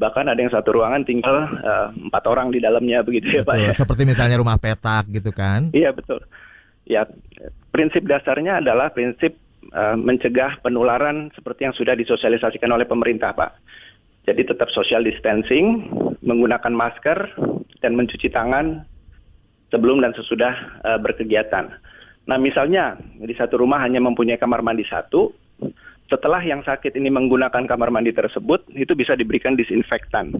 bahkan 0.00 0.24
ada 0.32 0.40
yang 0.40 0.48
satu 0.48 0.72
ruangan 0.72 1.04
tinggal 1.04 1.44
uh, 1.60 1.92
empat 1.92 2.24
orang 2.24 2.48
di 2.48 2.56
dalamnya 2.56 3.04
begitu 3.04 3.36
ya 3.36 3.42
Pak. 3.44 3.56
Ya. 3.60 3.70
Seperti 3.76 4.08
misalnya 4.08 4.40
rumah 4.40 4.56
petak 4.56 5.12
gitu 5.12 5.28
kan? 5.28 5.68
Iya 5.76 5.92
betul. 5.92 6.24
Ya 6.88 7.04
prinsip 7.68 8.08
dasarnya 8.08 8.64
adalah 8.64 8.88
prinsip 8.96 9.36
uh, 9.76 10.00
mencegah 10.00 10.56
penularan 10.64 11.28
seperti 11.36 11.68
yang 11.68 11.76
sudah 11.76 11.92
disosialisasikan 12.00 12.72
oleh 12.72 12.88
pemerintah 12.88 13.36
Pak. 13.36 13.60
Jadi 14.24 14.48
tetap 14.48 14.72
social 14.72 15.04
distancing, 15.04 15.92
menggunakan 16.24 16.72
masker 16.72 17.36
dan 17.84 17.92
mencuci 17.92 18.32
tangan 18.32 18.88
sebelum 19.68 20.00
dan 20.00 20.16
sesudah 20.16 20.80
uh, 20.80 20.98
berkegiatan. 21.00 21.76
Nah 22.30 22.38
misalnya 22.38 22.94
di 23.18 23.34
satu 23.34 23.58
rumah 23.58 23.82
hanya 23.82 23.98
mempunyai 23.98 24.38
kamar 24.38 24.62
mandi 24.62 24.86
satu, 24.86 25.34
setelah 26.06 26.38
yang 26.46 26.62
sakit 26.62 26.94
ini 26.94 27.10
menggunakan 27.10 27.66
kamar 27.66 27.90
mandi 27.90 28.14
tersebut, 28.14 28.70
itu 28.78 28.94
bisa 28.94 29.18
diberikan 29.18 29.58
disinfektan. 29.58 30.38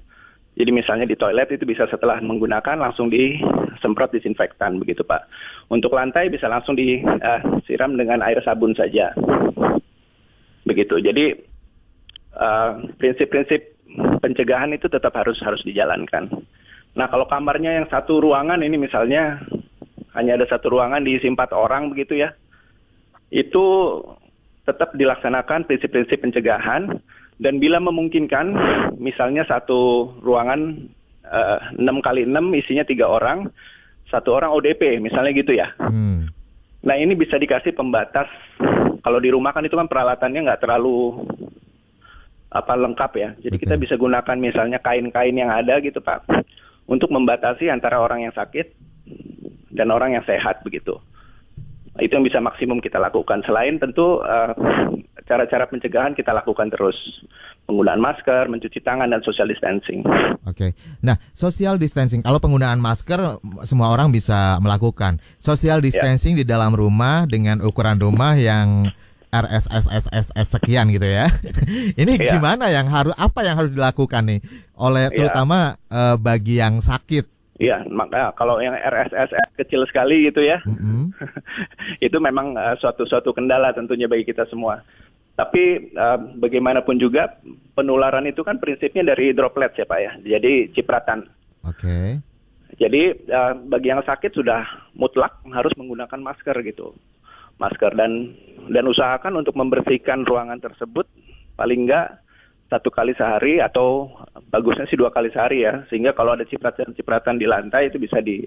Jadi 0.55 0.71
misalnya 0.71 1.07
di 1.07 1.19
toilet 1.19 1.51
itu 1.51 1.67
bisa 1.67 1.91
setelah 1.91 2.23
menggunakan 2.23 2.79
langsung 2.79 3.11
disemprot 3.11 4.15
disinfektan 4.15 4.79
begitu 4.79 5.03
Pak. 5.03 5.31
Untuk 5.71 5.95
lantai 5.95 6.31
bisa 6.31 6.47
langsung 6.47 6.79
disiram 6.79 7.99
dengan 7.99 8.23
air 8.23 8.39
sabun 8.43 8.75
saja. 8.75 9.11
Begitu. 10.63 10.95
Jadi 11.03 11.35
uh, 12.39 12.87
prinsip-prinsip 12.99 13.79
uh, 13.99 14.19
pencegahan 14.23 14.75
itu 14.75 14.87
tetap 14.87 15.15
harus 15.19 15.39
harus 15.43 15.63
dijalankan. 15.67 16.31
Nah 16.99 17.07
kalau 17.07 17.31
kamarnya 17.31 17.83
yang 17.83 17.87
satu 17.87 18.19
ruangan 18.19 18.63
ini 18.63 18.75
misalnya 18.75 19.39
hanya 20.15 20.39
ada 20.39 20.47
satu 20.51 20.73
ruangan 20.75 21.07
diisi 21.07 21.31
empat 21.31 21.55
orang 21.55 21.91
begitu 21.91 22.19
ya, 22.19 22.35
itu 23.31 23.65
tetap 24.67 24.95
dilaksanakan 24.95 25.67
prinsip-prinsip 25.67 26.19
pencegahan. 26.21 26.99
Dan 27.41 27.57
bila 27.57 27.81
memungkinkan 27.81 28.53
misalnya 29.01 29.49
satu 29.49 30.13
ruangan 30.21 30.77
eh, 31.25 31.59
enam 31.81 32.05
kali 32.05 32.29
enam 32.29 32.53
isinya 32.53 32.85
tiga 32.85 33.09
orang 33.09 33.49
satu 34.11 34.35
orang 34.37 34.53
ODP 34.53 34.99
misalnya 35.01 35.33
gitu 35.33 35.55
ya. 35.55 35.71
Hmm. 35.79 36.27
nah 36.81 36.97
ini 36.97 37.13
bisa 37.17 37.37
dikasih 37.37 37.77
pembatas. 37.77 38.29
Kalau 39.01 39.21
di 39.21 39.33
rumah 39.33 39.53
kan 39.53 39.65
itu 39.65 39.77
kan 39.77 39.89
peralatannya 39.89 40.45
nggak 40.49 40.61
terlalu 40.65 41.25
apa 42.51 42.73
lengkap 42.75 43.13
ya. 43.17 43.29
Jadi 43.41 43.57
Betul. 43.57 43.65
kita 43.65 43.75
bisa 43.79 43.95
gunakan 43.97 44.37
misalnya 44.37 44.79
kain-kain 44.83 45.37
yang 45.37 45.53
ada 45.53 45.79
gitu 45.81 46.03
pak. 46.03 46.25
Untuk 46.91 47.13
membatasi 47.13 47.71
antara 47.71 48.03
orang 48.03 48.27
yang 48.27 48.35
sakit 48.35 48.90
dan 49.71 49.89
orang 49.95 50.19
yang 50.19 50.25
sehat 50.27 50.63
begitu 50.67 50.99
itu 51.99 52.15
yang 52.15 52.23
bisa 52.23 52.39
maksimum 52.39 52.79
kita 52.79 53.03
lakukan. 53.03 53.43
Selain 53.43 53.77
tentu 53.77 54.23
eh, 54.23 54.53
cara-cara 55.27 55.67
pencegahan 55.67 56.15
kita 56.15 56.31
lakukan 56.31 56.71
terus 56.71 56.95
penggunaan 57.69 57.99
masker, 57.99 58.47
mencuci 58.47 58.79
tangan 58.83 59.11
dan 59.11 59.21
social 59.27 59.51
distancing. 59.51 60.07
Oke. 60.47 60.55
Okay. 60.55 60.71
Nah, 61.03 61.19
social 61.37 61.77
distancing 61.77 62.23
kalau 62.23 62.39
penggunaan 62.39 62.79
masker 62.79 63.43
semua 63.67 63.91
orang 63.91 64.15
bisa 64.15 64.59
melakukan. 64.63 65.19
Social 65.43 65.83
ya. 65.83 65.85
distancing 65.91 66.39
yeah. 66.39 66.43
di 66.43 66.45
dalam 66.47 66.73
rumah 66.79 67.27
dengan 67.27 67.59
ukuran 67.63 67.99
rumah 67.99 68.39
yang 68.39 68.91
RSSSSS 69.31 70.47
sekian 70.59 70.91
gitu 70.91 71.07
ya. 71.07 71.31
Ini 72.03 72.19
yeah. 72.19 72.39
gimana 72.39 72.71
yang 72.71 72.91
harus 72.91 73.15
apa 73.15 73.47
yang 73.47 73.55
harus 73.59 73.71
dilakukan 73.71 74.27
nih 74.27 74.41
oleh 74.75 75.11
ya. 75.11 75.15
terutama 75.15 75.79
yeah. 75.87 76.15
uh, 76.15 76.17
bagi 76.19 76.59
yang 76.59 76.83
sakit 76.83 77.40
Iya, 77.61 77.85
maka 77.93 78.33
kalau 78.41 78.57
yang 78.57 78.73
RSS 78.73 79.37
kecil 79.61 79.85
sekali 79.85 80.25
gitu 80.25 80.41
ya, 80.41 80.65
mm-hmm. 80.65 81.13
itu 82.09 82.17
memang 82.17 82.57
uh, 82.57 82.73
suatu 82.81 83.05
suatu 83.05 83.37
kendala 83.37 83.77
tentunya 83.77 84.09
bagi 84.09 84.25
kita 84.25 84.49
semua. 84.49 84.81
Tapi 85.37 85.93
uh, 85.93 86.41
bagaimanapun 86.41 86.97
juga 86.97 87.37
penularan 87.77 88.25
itu 88.25 88.41
kan 88.41 88.57
prinsipnya 88.57 89.13
dari 89.13 89.37
droplet 89.37 89.77
ya 89.77 89.85
pak 89.85 90.01
ya, 90.01 90.13
jadi 90.25 90.73
cipratan. 90.73 91.29
Oke. 91.69 91.85
Okay. 91.85 92.07
Jadi 92.81 93.29
uh, 93.29 93.53
bagi 93.69 93.93
yang 93.93 94.01
sakit 94.09 94.33
sudah 94.33 94.65
mutlak 94.97 95.37
harus 95.53 95.77
menggunakan 95.77 96.17
masker 96.17 96.57
gitu, 96.65 96.97
masker 97.61 97.93
dan 97.93 98.33
dan 98.73 98.89
usahakan 98.89 99.37
untuk 99.37 99.53
membersihkan 99.53 100.25
ruangan 100.25 100.65
tersebut 100.65 101.05
paling 101.61 101.85
enggak 101.85 102.25
satu 102.71 102.89
kali 102.89 103.13
sehari 103.19 103.59
atau 103.59 104.07
bagusnya 104.49 104.87
sih 104.87 104.95
dua 104.95 105.11
kali 105.11 105.29
sehari 105.35 105.67
ya. 105.67 105.83
Sehingga 105.91 106.15
kalau 106.15 106.39
ada 106.39 106.47
cipratan-cipratan 106.47 107.37
di 107.37 107.51
lantai 107.51 107.91
itu 107.91 107.99
bisa 107.99 108.23
di 108.23 108.47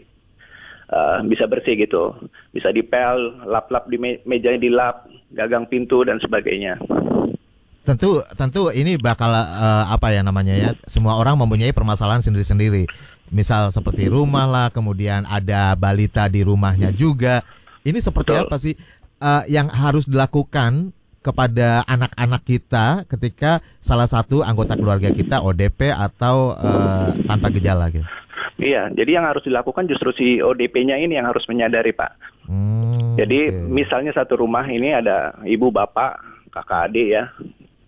uh, 0.89 1.19
bisa 1.27 1.43
bersih 1.45 1.75
gitu. 1.75 2.15
Bisa 2.55 2.71
dipel 2.71 3.43
lap-lap 3.43 3.91
di 3.91 3.99
me 3.99 4.23
meja 4.23 4.55
dilap 4.55 5.11
gagang 5.35 5.67
pintu 5.67 6.07
dan 6.07 6.23
sebagainya. 6.23 6.79
Tentu 7.83 8.23
tentu 8.39 8.71
ini 8.71 8.95
bakal 8.95 9.27
uh, 9.27 9.91
apa 9.91 10.15
ya 10.15 10.23
namanya 10.23 10.55
ya 10.55 10.71
semua 10.87 11.19
orang 11.19 11.35
mempunyai 11.35 11.75
permasalahan 11.75 12.23
sendiri-sendiri. 12.23 12.87
Misal 13.27 13.75
seperti 13.75 14.07
rumah 14.07 14.47
lah 14.47 14.67
kemudian 14.71 15.27
ada 15.27 15.75
balita 15.75 16.31
di 16.31 16.47
rumahnya 16.47 16.95
juga. 16.95 17.43
Ini 17.83 17.99
seperti 17.99 18.31
Betul. 18.31 18.43
apa 18.47 18.55
sih 18.55 18.73
uh, 19.19 19.43
yang 19.51 19.67
harus 19.67 20.07
dilakukan 20.07 20.95
kepada 21.23 21.87
anak-anak 21.87 22.43
kita 22.43 23.07
ketika 23.07 23.63
salah 23.79 24.05
satu 24.05 24.43
anggota 24.43 24.75
keluarga 24.75 25.09
kita 25.09 25.39
ODP 25.39 25.89
atau 25.95 26.51
uh, 26.53 27.15
tanpa 27.25 27.47
gejala 27.55 27.87
gitu. 27.89 28.03
Iya, 28.59 28.91
jadi 28.93 29.17
yang 29.17 29.25
harus 29.25 29.41
dilakukan 29.43 29.89
justru 29.89 30.13
si 30.13 30.27
ODP-nya 30.43 30.99
ini 31.01 31.17
yang 31.17 31.25
harus 31.25 31.43
menyadari 31.49 31.95
Pak. 31.95 32.11
Hmm, 32.45 33.15
jadi 33.17 33.49
okay. 33.49 33.65
misalnya 33.71 34.11
satu 34.13 34.39
rumah 34.39 34.67
ini 34.67 34.93
ada 34.93 35.33
ibu 35.47 35.73
bapak 35.73 36.19
kakak 36.53 36.91
adik 36.91 37.07
ya. 37.07 37.23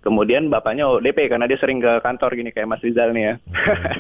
Kemudian 0.02 0.54
bapaknya 0.54 0.86
ODP 0.86 1.30
karena 1.34 1.50
dia 1.50 1.58
sering 1.58 1.82
ke 1.82 2.02
kantor 2.02 2.38
gini 2.38 2.54
kayak 2.54 2.70
Mas 2.70 2.82
Rizal 2.82 3.14
nih 3.14 3.24
ya. 3.24 3.36
Okay. 3.52 3.94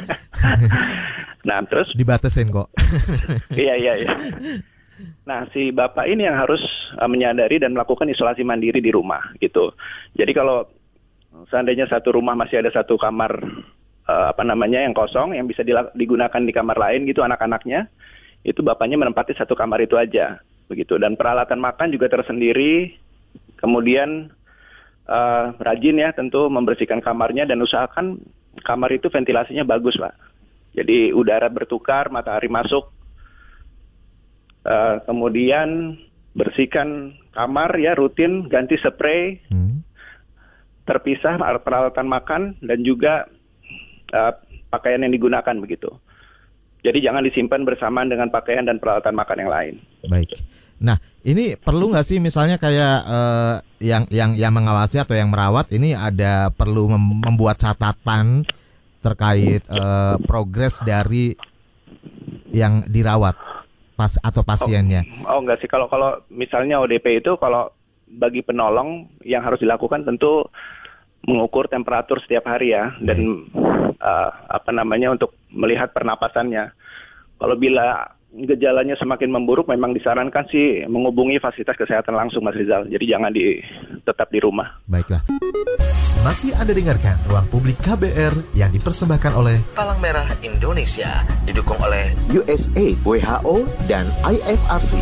nah 1.49 1.61
terus 1.65 1.93
dibatasin 1.93 2.49
kok. 2.49 2.69
iya 3.53 3.77
iya 3.77 3.93
iya. 4.05 4.13
Nah, 5.27 5.43
si 5.51 5.75
bapak 5.75 6.07
ini 6.07 6.23
yang 6.23 6.39
harus 6.39 6.61
uh, 6.95 7.09
menyadari 7.09 7.59
dan 7.59 7.75
melakukan 7.75 8.07
isolasi 8.07 8.47
mandiri 8.47 8.79
di 8.79 8.91
rumah 8.93 9.35
gitu. 9.43 9.75
Jadi 10.15 10.31
kalau 10.31 10.63
seandainya 11.51 11.89
satu 11.91 12.15
rumah 12.15 12.31
masih 12.31 12.63
ada 12.63 12.71
satu 12.71 12.95
kamar 12.95 13.43
uh, 14.07 14.27
apa 14.31 14.43
namanya 14.47 14.79
yang 14.79 14.95
kosong 14.95 15.35
yang 15.35 15.51
bisa 15.51 15.67
digunakan 15.91 16.39
di 16.39 16.53
kamar 16.55 16.79
lain 16.79 17.03
gitu 17.03 17.27
anak-anaknya, 17.27 17.91
itu 18.47 18.63
bapaknya 18.63 18.95
menempati 18.95 19.35
satu 19.35 19.51
kamar 19.51 19.83
itu 19.83 19.99
aja 19.99 20.39
begitu. 20.71 20.95
Dan 20.95 21.19
peralatan 21.19 21.59
makan 21.59 21.91
juga 21.91 22.07
tersendiri. 22.07 22.95
Kemudian 23.59 24.31
uh, 25.11 25.45
rajin 25.59 25.99
ya 25.99 26.15
tentu 26.15 26.47
membersihkan 26.47 27.03
kamarnya 27.03 27.43
dan 27.43 27.59
usahakan 27.59 28.15
kamar 28.63 28.95
itu 28.95 29.11
ventilasinya 29.11 29.67
bagus, 29.67 29.99
Pak. 29.99 30.15
Jadi 30.75 31.11
udara 31.15 31.47
bertukar, 31.47 32.11
matahari 32.11 32.47
masuk 32.51 32.94
Uh, 34.65 34.97
kemudian 35.05 35.93
bersihkan 36.33 37.13
kamar 37.37 37.77
ya 37.77 37.93
rutin, 37.93 38.49
ganti 38.49 38.75
spray, 38.81 39.37
hmm. 39.53 39.85
terpisah 40.89 41.37
peralatan 41.61 42.09
makan 42.09 42.41
dan 42.65 42.81
juga 42.81 43.29
uh, 44.09 44.33
pakaian 44.73 45.05
yang 45.05 45.13
digunakan 45.13 45.55
begitu. 45.61 45.93
Jadi 46.85 47.01
jangan 47.01 47.25
disimpan 47.25 47.65
bersamaan 47.65 48.09
dengan 48.09 48.29
pakaian 48.29 48.65
dan 48.65 48.77
peralatan 48.77 49.13
makan 49.17 49.37
yang 49.41 49.51
lain. 49.53 49.75
Baik. 50.05 50.37
Nah, 50.77 50.99
ini 51.25 51.55
perlu 51.55 51.89
nggak 51.89 52.05
sih 52.05 52.19
misalnya 52.21 52.59
kayak 52.61 52.97
uh, 53.07 53.55
yang 53.81 54.05
yang 54.11 54.35
yang 54.35 54.53
mengawasi 54.53 55.01
atau 55.01 55.15
yang 55.15 55.31
merawat 55.31 55.71
ini 55.71 55.95
ada 55.95 56.51
perlu 56.53 56.91
mem 56.91 57.25
membuat 57.25 57.57
catatan 57.57 58.43
terkait 58.99 59.63
uh, 59.71 60.19
progres 60.29 60.77
dari 60.83 61.33
yang 62.51 62.85
dirawat? 62.85 63.44
Pas 63.95 64.11
atau 64.21 64.43
pasiennya? 64.43 65.07
Oh, 65.23 65.35
oh 65.35 65.39
enggak 65.41 65.63
sih 65.63 65.69
kalau 65.71 65.87
kalau 65.87 66.19
misalnya 66.27 66.83
ODP 66.83 67.23
itu 67.23 67.39
kalau 67.39 67.71
bagi 68.05 68.45
penolong 68.45 69.09
yang 69.25 69.41
harus 69.41 69.57
dilakukan 69.63 70.05
tentu 70.05 70.45
mengukur 71.25 71.65
temperatur 71.65 72.21
setiap 72.21 72.45
hari 72.45 72.77
ya 72.77 72.93
dan 73.01 73.49
uh, 73.97 74.29
apa 74.45 74.69
namanya 74.69 75.15
untuk 75.15 75.33
melihat 75.49 75.89
pernapasannya. 75.89 76.69
Kalau 77.35 77.55
bila 77.57 78.15
gejalanya 78.43 78.99
semakin 78.99 79.31
memburuk, 79.31 79.71
memang 79.71 79.95
disarankan 79.95 80.43
sih 80.51 80.83
menghubungi 80.91 81.39
fasilitas 81.39 81.79
kesehatan 81.79 82.11
langsung, 82.11 82.43
Mas 82.43 82.59
Rizal. 82.59 82.91
Jadi 82.91 83.05
jangan 83.07 83.31
di 83.31 83.63
tetap 84.03 84.27
di 84.27 84.43
rumah. 84.43 84.75
Baiklah. 84.85 85.23
Masih 86.25 86.51
Anda 86.57 86.73
dengarkan 86.73 87.21
Ruang 87.29 87.47
Publik 87.53 87.77
KBR 87.85 88.57
yang 88.57 88.73
dipersembahkan 88.73 89.31
oleh 89.37 89.61
Palang 89.77 90.01
Merah 90.01 90.25
Indonesia, 90.41 91.21
didukung 91.45 91.77
oleh 91.79 92.11
USA, 92.33 92.97
WHO, 93.05 93.69
dan 93.85 94.09
IFRC. 94.25 94.97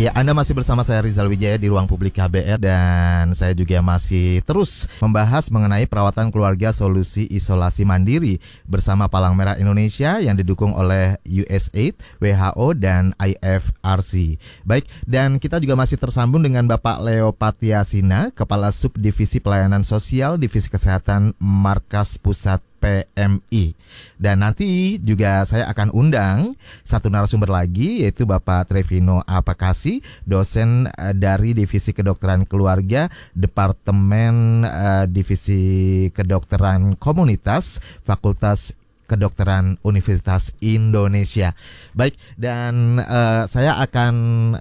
Ya, 0.00 0.16
Anda 0.16 0.32
masih 0.32 0.56
bersama 0.56 0.80
saya 0.80 1.04
Rizal 1.04 1.28
Wijaya 1.28 1.60
di 1.60 1.68
ruang 1.68 1.84
publik 1.84 2.16
KBR 2.16 2.56
dan 2.56 3.36
saya 3.36 3.52
juga 3.52 3.84
masih 3.84 4.40
terus 4.48 4.88
membahas 4.96 5.52
mengenai 5.52 5.84
perawatan 5.84 6.32
keluarga 6.32 6.72
solusi 6.72 7.28
isolasi 7.28 7.84
mandiri 7.84 8.40
bersama 8.64 9.12
Palang 9.12 9.36
Merah 9.36 9.60
Indonesia 9.60 10.16
yang 10.16 10.40
didukung 10.40 10.72
oleh 10.72 11.20
USAID, 11.28 12.00
WHO 12.16 12.80
dan 12.80 13.12
IFRC. 13.20 14.40
Baik, 14.64 14.88
dan 15.04 15.36
kita 15.36 15.60
juga 15.60 15.76
masih 15.76 16.00
tersambung 16.00 16.40
dengan 16.40 16.64
Bapak 16.64 16.96
Leo 17.04 17.36
Patiasina, 17.36 18.32
Kepala 18.32 18.72
Subdivisi 18.72 19.36
Pelayanan 19.36 19.84
Sosial 19.84 20.40
Divisi 20.40 20.72
Kesehatan 20.72 21.36
Markas 21.36 22.16
Pusat 22.16 22.69
PMI. 22.80 23.76
Dan 24.16 24.40
nanti 24.40 24.96
juga 25.04 25.44
saya 25.44 25.68
akan 25.68 25.92
undang 25.92 26.56
satu 26.82 27.12
narasumber 27.12 27.52
lagi 27.52 28.02
yaitu 28.02 28.24
Bapak 28.24 28.72
Trevino 28.72 29.20
Apakasi, 29.28 30.00
dosen 30.24 30.88
eh, 30.88 31.12
dari 31.12 31.52
Divisi 31.52 31.92
Kedokteran 31.92 32.48
Keluarga, 32.48 33.12
Departemen 33.36 34.64
uh, 34.64 35.04
Divisi 35.04 36.08
Kedokteran 36.16 36.96
Komunitas, 36.96 37.84
Fakultas 38.02 38.72
Kedokteran 39.10 39.74
Universitas 39.82 40.54
Indonesia. 40.62 41.50
Baik, 41.98 42.14
dan 42.38 43.02
uh, 43.02 43.50
saya 43.50 43.74
akan 43.82 44.14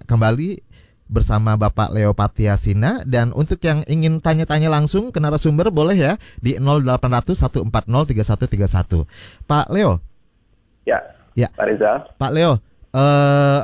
kembali 0.09 0.68
bersama 1.09 1.57
Bapak 1.57 1.89
Leo 1.89 2.13
Patiasina 2.13 3.01
dan 3.03 3.33
untuk 3.33 3.57
yang 3.65 3.81
ingin 3.89 4.21
tanya-tanya 4.21 4.69
langsung 4.69 5.09
ke 5.09 5.17
narasumber 5.17 5.73
boleh 5.73 5.97
ya 5.97 6.13
di 6.39 6.55
0800 6.61 7.33
140 7.33 7.65
3131. 7.65 9.09
Pak 9.49 9.67
Leo. 9.73 9.97
Ya. 10.85 11.01
Ya. 11.33 11.49
Pak 11.57 11.65
Reza. 11.65 11.91
Pak 12.15 12.31
Leo, 12.31 12.61
eh 12.93 13.61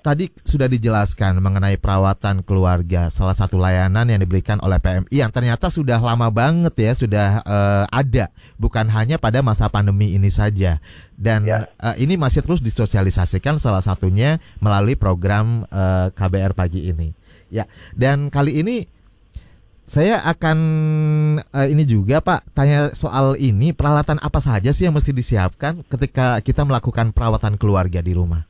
tadi 0.00 0.32
sudah 0.42 0.66
dijelaskan 0.66 1.38
mengenai 1.38 1.76
perawatan 1.76 2.40
keluarga, 2.42 3.12
salah 3.12 3.36
satu 3.36 3.60
layanan 3.60 4.08
yang 4.08 4.18
diberikan 4.18 4.56
oleh 4.64 4.80
PMI 4.80 5.12
yang 5.12 5.28
ternyata 5.28 5.68
sudah 5.68 6.00
lama 6.00 6.32
banget 6.32 6.74
ya, 6.74 6.92
sudah 6.96 7.28
uh, 7.44 7.84
ada, 7.92 8.32
bukan 8.56 8.88
hanya 8.88 9.20
pada 9.20 9.44
masa 9.44 9.68
pandemi 9.68 10.16
ini 10.16 10.32
saja. 10.32 10.80
Dan 11.14 11.44
ya. 11.44 11.68
uh, 11.78 11.94
ini 12.00 12.16
masih 12.16 12.40
terus 12.40 12.64
disosialisasikan 12.64 13.60
salah 13.60 13.84
satunya 13.84 14.40
melalui 14.58 14.96
program 14.96 15.68
uh, 15.68 16.08
eh, 16.08 16.16
KBR 16.16 16.56
pagi 16.56 16.88
ini. 16.88 17.12
Ya, 17.52 17.68
dan 17.92 18.32
kali 18.32 18.62
ini 18.64 18.88
saya 19.90 20.22
akan 20.22 20.58
uh, 21.50 21.66
ini 21.66 21.82
juga 21.82 22.22
Pak 22.22 22.54
tanya 22.54 22.94
soal 22.94 23.34
ini 23.42 23.74
peralatan 23.74 24.22
apa 24.22 24.38
saja 24.38 24.70
sih 24.70 24.86
yang 24.86 24.94
mesti 24.94 25.10
disiapkan 25.10 25.82
ketika 25.90 26.38
kita 26.46 26.62
melakukan 26.62 27.10
perawatan 27.10 27.58
keluarga 27.58 27.98
di 27.98 28.14
rumah? 28.14 28.46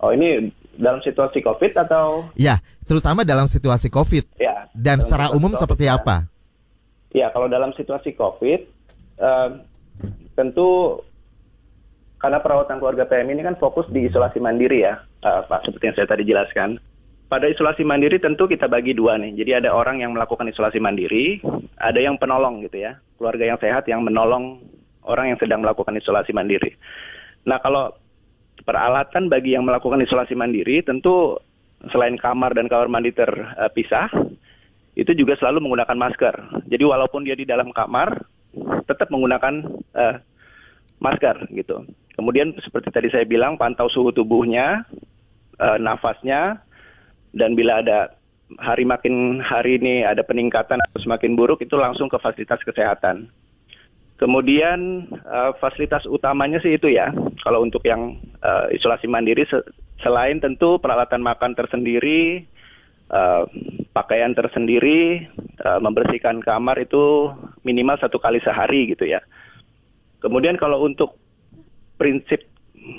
Oh 0.00 0.16
ini 0.16 0.48
dalam 0.78 1.02
situasi 1.02 1.42
COVID 1.42 1.72
atau? 1.74 2.30
Ya, 2.38 2.62
terutama 2.86 3.26
dalam 3.26 3.50
situasi 3.50 3.90
COVID. 3.90 4.38
Ya. 4.38 4.70
Dan 4.70 5.02
secara 5.02 5.34
umum 5.34 5.52
COVID, 5.52 5.60
seperti 5.60 5.84
ya. 5.90 5.98
apa? 5.98 6.30
Ya, 7.10 7.26
kalau 7.34 7.50
dalam 7.50 7.74
situasi 7.74 8.14
COVID, 8.14 8.60
uh, 9.18 9.58
tentu 10.38 11.02
karena 12.18 12.38
perawatan 12.42 12.78
keluarga 12.78 13.06
PM 13.06 13.30
ini 13.34 13.42
kan 13.42 13.58
fokus 13.58 13.86
di 13.90 14.06
isolasi 14.06 14.38
mandiri 14.38 14.86
ya, 14.86 15.02
uh, 15.26 15.42
Pak, 15.50 15.66
seperti 15.66 15.84
yang 15.90 15.96
saya 15.98 16.08
tadi 16.08 16.24
jelaskan. 16.24 16.78
Pada 17.28 17.44
isolasi 17.44 17.84
mandiri 17.84 18.16
tentu 18.16 18.48
kita 18.48 18.64
bagi 18.72 18.96
dua 18.96 19.20
nih. 19.20 19.36
Jadi 19.36 19.50
ada 19.60 19.76
orang 19.76 20.00
yang 20.00 20.16
melakukan 20.16 20.48
isolasi 20.48 20.80
mandiri, 20.80 21.44
ada 21.76 22.00
yang 22.00 22.16
penolong 22.16 22.64
gitu 22.64 22.80
ya, 22.88 22.96
keluarga 23.20 23.44
yang 23.44 23.58
sehat 23.60 23.84
yang 23.84 24.00
menolong 24.00 24.64
orang 25.04 25.36
yang 25.36 25.38
sedang 25.40 25.60
melakukan 25.60 25.92
isolasi 26.00 26.32
mandiri. 26.32 26.72
Nah 27.44 27.60
kalau 27.60 27.92
peralatan 28.62 29.30
bagi 29.30 29.54
yang 29.54 29.66
melakukan 29.66 30.02
isolasi 30.02 30.34
mandiri 30.34 30.82
tentu 30.82 31.38
selain 31.90 32.18
kamar 32.18 32.58
dan 32.58 32.66
kamar 32.66 32.90
mandi 32.90 33.14
terpisah, 33.14 34.10
itu 34.98 35.14
juga 35.14 35.38
selalu 35.38 35.62
menggunakan 35.62 35.94
masker. 35.94 36.34
Jadi 36.66 36.82
walaupun 36.82 37.22
dia 37.22 37.38
di 37.38 37.46
dalam 37.46 37.70
kamar, 37.70 38.18
tetap 38.90 39.14
menggunakan 39.14 39.62
uh, 39.94 40.16
masker 40.98 41.46
gitu. 41.54 41.86
Kemudian 42.18 42.50
seperti 42.58 42.90
tadi 42.90 43.08
saya 43.14 43.22
bilang, 43.22 43.54
pantau 43.54 43.86
suhu 43.86 44.10
tubuhnya, 44.10 44.82
uh, 45.62 45.78
nafasnya, 45.78 46.58
dan 47.30 47.54
bila 47.54 47.78
ada 47.78 48.18
hari 48.58 48.82
makin 48.82 49.38
hari 49.38 49.78
ini 49.78 50.02
ada 50.02 50.26
peningkatan 50.26 50.82
atau 50.82 50.98
semakin 50.98 51.38
buruk, 51.38 51.62
itu 51.62 51.78
langsung 51.78 52.10
ke 52.10 52.18
fasilitas 52.18 52.58
kesehatan. 52.66 53.30
Kemudian 54.18 55.06
uh, 55.30 55.54
fasilitas 55.62 56.02
utamanya 56.10 56.58
sih 56.58 56.74
itu 56.74 56.90
ya. 56.90 57.14
Kalau 57.46 57.62
untuk 57.62 57.86
yang 57.86 58.18
uh, 58.42 58.66
isolasi 58.74 59.06
mandiri 59.06 59.46
se 59.46 59.62
selain 60.02 60.42
tentu 60.42 60.78
peralatan 60.82 61.22
makan 61.22 61.54
tersendiri, 61.54 62.42
uh, 63.14 63.46
pakaian 63.94 64.34
tersendiri, 64.34 65.26
uh, 65.62 65.78
membersihkan 65.78 66.42
kamar 66.42 66.82
itu 66.82 67.30
minimal 67.62 67.94
satu 68.02 68.18
kali 68.18 68.42
sehari 68.42 68.90
gitu 68.90 69.06
ya. 69.06 69.22
Kemudian 70.18 70.58
kalau 70.58 70.82
untuk 70.82 71.14
prinsip 71.94 72.42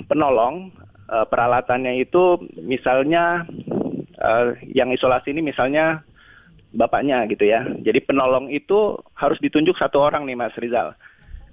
penolong 0.08 0.72
uh, 1.12 1.28
peralatannya 1.28 2.00
itu 2.00 2.40
misalnya 2.64 3.44
uh, 4.20 4.56
yang 4.72 4.88
isolasi 4.88 5.36
ini 5.36 5.44
misalnya 5.44 6.00
bapaknya 6.72 7.28
gitu 7.28 7.44
ya. 7.44 7.66
Jadi 7.84 8.00
penolong 8.08 8.48
itu 8.48 8.96
harus 9.16 9.36
ditunjuk 9.42 9.76
satu 9.76 10.00
orang 10.00 10.24
nih 10.24 10.38
Mas 10.38 10.56
Rizal. 10.56 10.96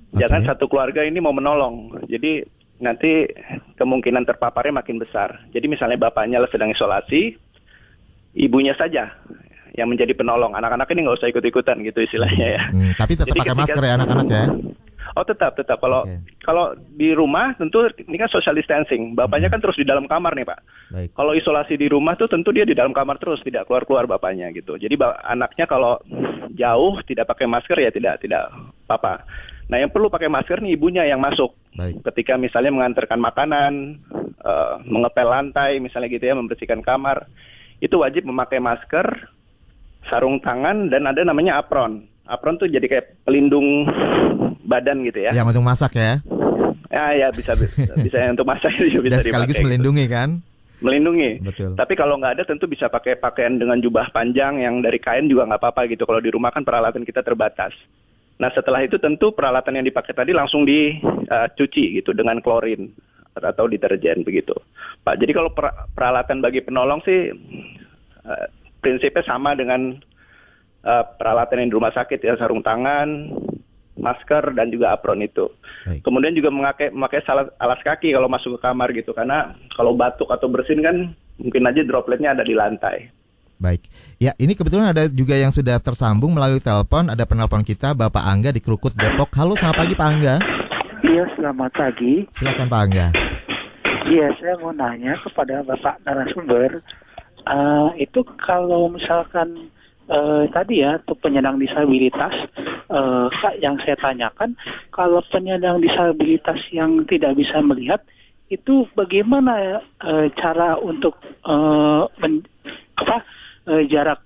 Okay. 0.08 0.24
Jangan 0.24 0.42
satu 0.48 0.72
keluarga 0.72 1.04
ini 1.04 1.20
mau 1.20 1.36
menolong. 1.36 2.08
Jadi 2.08 2.44
nanti 2.80 3.28
kemungkinan 3.76 4.24
terpaparnya 4.24 4.80
makin 4.82 5.02
besar. 5.02 5.46
Jadi 5.52 5.66
misalnya 5.68 5.98
bapaknya 5.98 6.42
sedang 6.48 6.72
isolasi, 6.72 7.36
ibunya 8.38 8.78
saja 8.78 9.12
yang 9.78 9.90
menjadi 9.90 10.14
penolong. 10.18 10.58
Anak-anak 10.58 10.90
ini 10.94 11.06
nggak 11.06 11.18
usah 11.22 11.30
ikut-ikutan 11.30 11.82
gitu 11.86 12.02
istilahnya 12.02 12.48
ya. 12.58 12.64
Hmm, 12.74 12.92
tapi 12.98 13.14
tetap 13.14 13.30
Jadi 13.30 13.40
pakai 13.46 13.58
masker 13.58 13.84
ya 13.84 13.94
anak-anak 14.00 14.28
ya. 14.30 14.46
Oh 15.16 15.24
tetap 15.24 15.56
tetap 15.56 15.80
kalau 15.80 16.04
okay. 16.04 16.20
kalau 16.44 16.76
di 16.94 17.16
rumah 17.16 17.56
tentu 17.56 17.90
ini 18.06 18.18
kan 18.20 18.30
social 18.30 18.58
distancing. 18.58 19.14
Bapaknya 19.18 19.48
hmm. 19.48 19.56
kan 19.58 19.62
terus 19.64 19.78
di 19.80 19.86
dalam 19.88 20.06
kamar 20.10 20.34
nih 20.34 20.46
pak. 20.46 20.60
Baik. 20.94 21.10
Kalau 21.16 21.32
isolasi 21.34 21.74
di 21.80 21.88
rumah 21.88 22.14
tuh 22.20 22.28
tentu 22.28 22.54
dia 22.54 22.68
di 22.68 22.76
dalam 22.78 22.92
kamar 22.92 23.18
terus 23.18 23.40
tidak 23.42 23.66
keluar 23.70 23.86
keluar 23.88 24.06
bapaknya 24.10 24.50
gitu. 24.54 24.76
Jadi 24.76 24.98
anaknya 25.26 25.66
kalau 25.70 26.02
jauh 26.54 27.00
tidak 27.06 27.30
pakai 27.30 27.48
masker 27.48 27.78
ya 27.78 27.90
tidak 27.94 28.22
tidak 28.22 28.50
apa-apa. 28.86 29.24
Nah, 29.68 29.78
yang 29.84 29.92
perlu 29.92 30.08
pakai 30.08 30.32
masker 30.32 30.64
nih 30.64 30.80
ibunya 30.80 31.04
yang 31.04 31.20
masuk. 31.20 31.52
Baik. 31.76 32.00
Ketika 32.08 32.40
misalnya 32.40 32.72
mengantarkan 32.72 33.20
makanan, 33.20 34.00
uh, 34.40 34.80
mengepel 34.88 35.28
lantai, 35.28 35.84
misalnya 35.84 36.08
gitu 36.08 36.24
ya, 36.24 36.36
membersihkan 36.40 36.80
kamar, 36.80 37.28
itu 37.84 38.00
wajib 38.00 38.24
memakai 38.24 38.64
masker, 38.64 39.28
sarung 40.08 40.40
tangan, 40.40 40.88
dan 40.88 41.04
ada 41.04 41.20
namanya 41.28 41.60
apron. 41.60 42.08
Apron 42.28 42.56
tuh 42.56 42.72
jadi 42.72 42.88
kayak 42.88 43.28
pelindung 43.28 43.88
badan 44.64 45.04
gitu 45.04 45.20
ya. 45.28 45.36
Yang 45.36 45.60
untuk 45.60 45.68
masak 45.68 45.92
ya? 46.00 46.24
Ya, 46.88 47.06
ya 47.12 47.28
bisa 47.36 47.52
bisa 48.00 48.18
untuk 48.32 48.48
masak 48.48 48.72
juga 48.92 49.04
bisa 49.12 49.20
Dan 49.20 49.28
sekaligus 49.28 49.56
dipakai, 49.60 49.68
melindungi 49.68 50.06
gitu. 50.08 50.16
kan? 50.16 50.30
melindungi. 50.78 51.42
Betul. 51.42 51.74
Tapi 51.74 51.94
kalau 51.98 52.22
nggak 52.22 52.38
ada 52.38 52.44
tentu 52.46 52.70
bisa 52.70 52.86
pakai 52.86 53.18
pakaian 53.18 53.58
dengan 53.58 53.82
jubah 53.82 54.14
panjang 54.14 54.62
yang 54.62 54.82
dari 54.86 55.02
kain 55.02 55.26
juga 55.26 55.50
nggak 55.50 55.62
apa-apa 55.62 55.90
gitu. 55.90 56.06
Kalau 56.06 56.22
di 56.22 56.30
rumah 56.30 56.54
kan 56.54 56.62
peralatan 56.62 57.02
kita 57.02 57.26
terbatas. 57.26 57.74
Nah 58.38 58.50
setelah 58.54 58.86
itu 58.86 59.02
tentu 59.02 59.34
peralatan 59.34 59.82
yang 59.82 59.86
dipakai 59.86 60.14
tadi 60.14 60.32
langsung 60.34 60.62
dicuci 60.66 61.84
uh, 61.90 61.94
gitu 62.02 62.12
dengan 62.14 62.38
klorin 62.42 62.94
atau 63.38 63.70
deterjen 63.70 64.26
begitu. 64.26 64.54
Pak, 65.06 65.22
jadi 65.22 65.32
kalau 65.34 65.54
peralatan 65.94 66.42
bagi 66.42 66.62
penolong 66.66 67.02
sih 67.06 67.34
uh, 68.26 68.48
prinsipnya 68.82 69.26
sama 69.26 69.54
dengan 69.54 69.98
uh, 70.86 71.04
peralatan 71.18 71.66
yang 71.66 71.70
di 71.74 71.78
rumah 71.78 71.94
sakit 71.94 72.18
ya 72.22 72.34
sarung 72.38 72.66
tangan, 72.66 73.30
masker 73.98 74.54
dan 74.54 74.70
juga 74.70 74.94
apron 74.94 75.22
itu. 75.26 75.50
Baik. 75.86 76.02
Kemudian 76.06 76.34
juga 76.38 76.50
memakai 76.54 76.94
memakai 76.94 77.22
alas 77.58 77.82
kaki 77.82 78.14
kalau 78.14 78.30
masuk 78.30 78.58
ke 78.58 78.60
kamar 78.62 78.94
gitu 78.94 79.12
karena 79.14 79.58
kalau 79.74 79.98
batuk 79.98 80.30
atau 80.30 80.48
bersin 80.50 80.82
kan 80.86 81.14
mungkin 81.42 81.70
aja 81.70 81.82
dropletnya 81.86 82.34
ada 82.38 82.46
di 82.46 82.54
lantai. 82.54 83.10
Baik. 83.58 83.90
Ya, 84.22 84.38
ini 84.38 84.54
kebetulan 84.54 84.94
ada 84.94 85.10
juga 85.10 85.34
yang 85.34 85.50
sudah 85.50 85.82
tersambung 85.82 86.38
melalui 86.38 86.62
telepon. 86.62 87.10
Ada 87.10 87.26
penelpon 87.26 87.66
kita, 87.66 87.98
Bapak 87.98 88.22
Angga 88.22 88.54
di 88.54 88.62
Krukut, 88.62 88.94
Depok. 88.94 89.34
Halo, 89.34 89.58
selamat 89.58 89.78
pagi 89.82 89.94
Pak 89.98 90.08
Angga. 90.14 90.36
Iya, 91.02 91.24
selamat 91.34 91.72
pagi. 91.74 92.14
Silakan 92.30 92.70
Pak 92.70 92.82
Angga. 92.86 93.08
Iya, 94.06 94.28
saya 94.38 94.54
mau 94.62 94.70
nanya 94.70 95.18
kepada 95.26 95.66
Bapak 95.66 96.06
narasumber. 96.06 96.86
Uh, 97.50 97.90
itu 97.98 98.22
kalau 98.46 98.94
misalkan 98.94 99.74
uh, 100.06 100.46
tadi 100.54 100.86
ya, 100.86 101.02
untuk 101.02 101.18
penyandang 101.26 101.58
disabilitas, 101.58 102.34
uh, 102.94 103.26
Kak, 103.42 103.58
yang 103.58 103.82
saya 103.82 103.98
tanyakan, 103.98 104.54
kalau 104.94 105.26
penyandang 105.34 105.82
disabilitas 105.82 106.62
yang 106.70 107.10
tidak 107.10 107.34
bisa 107.34 107.58
melihat, 107.66 108.06
itu 108.54 108.86
bagaimana 108.94 109.82
uh, 110.06 110.30
cara 110.38 110.78
untuk 110.78 111.18
uh, 111.44 112.06
men, 112.22 112.46
apa 112.96 113.26
uh, 113.68 113.84
jarak 113.86 114.24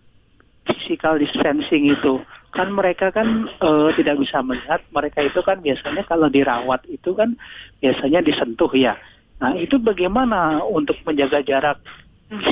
physical 0.63 1.17
distancing 1.17 1.89
itu 1.89 2.21
kan 2.51 2.67
mereka 2.69 3.09
kan 3.09 3.47
uh, 3.63 3.89
tidak 3.95 4.19
bisa 4.21 4.43
melihat 4.43 4.79
mereka 4.91 5.23
itu 5.23 5.39
kan 5.41 5.57
biasanya 5.59 6.03
kalau 6.05 6.27
dirawat 6.27 6.83
itu 6.87 7.15
kan 7.15 7.33
biasanya 7.81 8.21
disentuh 8.21 8.69
ya 8.75 8.93
nah 9.41 9.57
itu 9.57 9.81
bagaimana 9.81 10.61
untuk 10.61 10.95
menjaga 11.01 11.41
jarak 11.41 11.81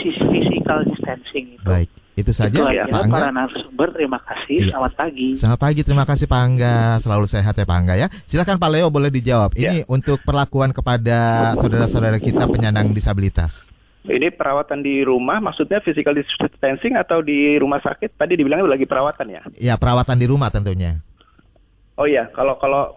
physical 0.02 0.84
distancing 0.90 1.56
itu 1.56 1.68
baik 1.68 1.92
itu 2.20 2.32
saja 2.36 2.52
itu 2.52 2.64
ya, 2.76 2.84
Pak 2.92 3.00
Angga. 3.08 3.16
Para 3.16 3.32
narasumber 3.32 3.88
terima 3.96 4.20
kasih. 4.20 4.60
Iya. 4.60 4.76
Selamat 4.76 4.94
pagi. 5.00 5.28
Selamat 5.40 5.60
pagi, 5.64 5.82
terima 5.88 6.04
kasih 6.04 6.26
Pak 6.28 6.42
Angga. 6.44 6.76
Selalu 7.00 7.26
sehat 7.32 7.56
ya 7.56 7.64
Pak 7.64 7.78
Angga 7.80 7.96
ya. 7.96 8.08
Silakan 8.28 8.60
Pak 8.60 8.70
Leo 8.76 8.92
boleh 8.92 9.08
dijawab. 9.08 9.56
Ini 9.56 9.78
ya. 9.84 9.88
untuk 9.88 10.20
perlakuan 10.28 10.76
kepada 10.76 11.52
saudara-saudara 11.56 12.20
kita 12.20 12.44
penyandang 12.52 12.92
disabilitas. 12.92 13.72
Ini 14.08 14.32
perawatan 14.32 14.80
di 14.80 15.04
rumah, 15.04 15.44
maksudnya 15.44 15.84
physical 15.84 16.16
distancing 16.16 16.96
atau 16.96 17.20
di 17.20 17.60
rumah 17.60 17.84
sakit? 17.84 18.16
Tadi 18.16 18.40
dibilangnya 18.40 18.64
lagi 18.64 18.88
perawatan 18.88 19.28
ya? 19.28 19.42
Ya, 19.60 19.76
perawatan 19.76 20.16
di 20.16 20.24
rumah 20.24 20.48
tentunya. 20.48 21.04
Oh 22.00 22.08
iya, 22.08 22.32
kalau 22.32 22.56
kalau 22.56 22.96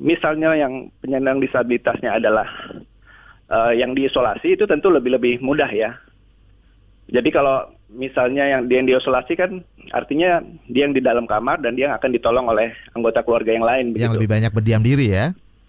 misalnya 0.00 0.56
yang 0.56 0.88
penyandang 1.04 1.36
disabilitasnya 1.36 2.16
adalah 2.16 2.48
uh, 3.52 3.76
yang 3.76 3.92
diisolasi 3.92 4.56
itu 4.56 4.64
tentu 4.64 4.88
lebih 4.88 5.20
lebih 5.20 5.34
mudah 5.44 5.68
ya. 5.68 6.00
Jadi 7.12 7.28
kalau 7.28 7.68
misalnya 7.92 8.48
yang 8.48 8.72
dia 8.72 8.80
yang 8.80 8.88
diisolasi 8.88 9.36
kan 9.36 9.60
artinya 9.92 10.40
dia 10.72 10.88
yang 10.88 10.96
di 10.96 11.04
dalam 11.04 11.28
kamar 11.28 11.60
dan 11.60 11.76
dia 11.76 11.92
akan 11.92 12.08
ditolong 12.08 12.48
oleh 12.48 12.72
anggota 12.96 13.20
keluarga 13.20 13.52
yang 13.52 13.68
lain. 13.68 13.92
Yang 13.92 14.16
begitu. 14.16 14.16
lebih 14.16 14.30
banyak 14.32 14.52
berdiam 14.56 14.82
diri 14.82 15.06
ya? 15.12 15.26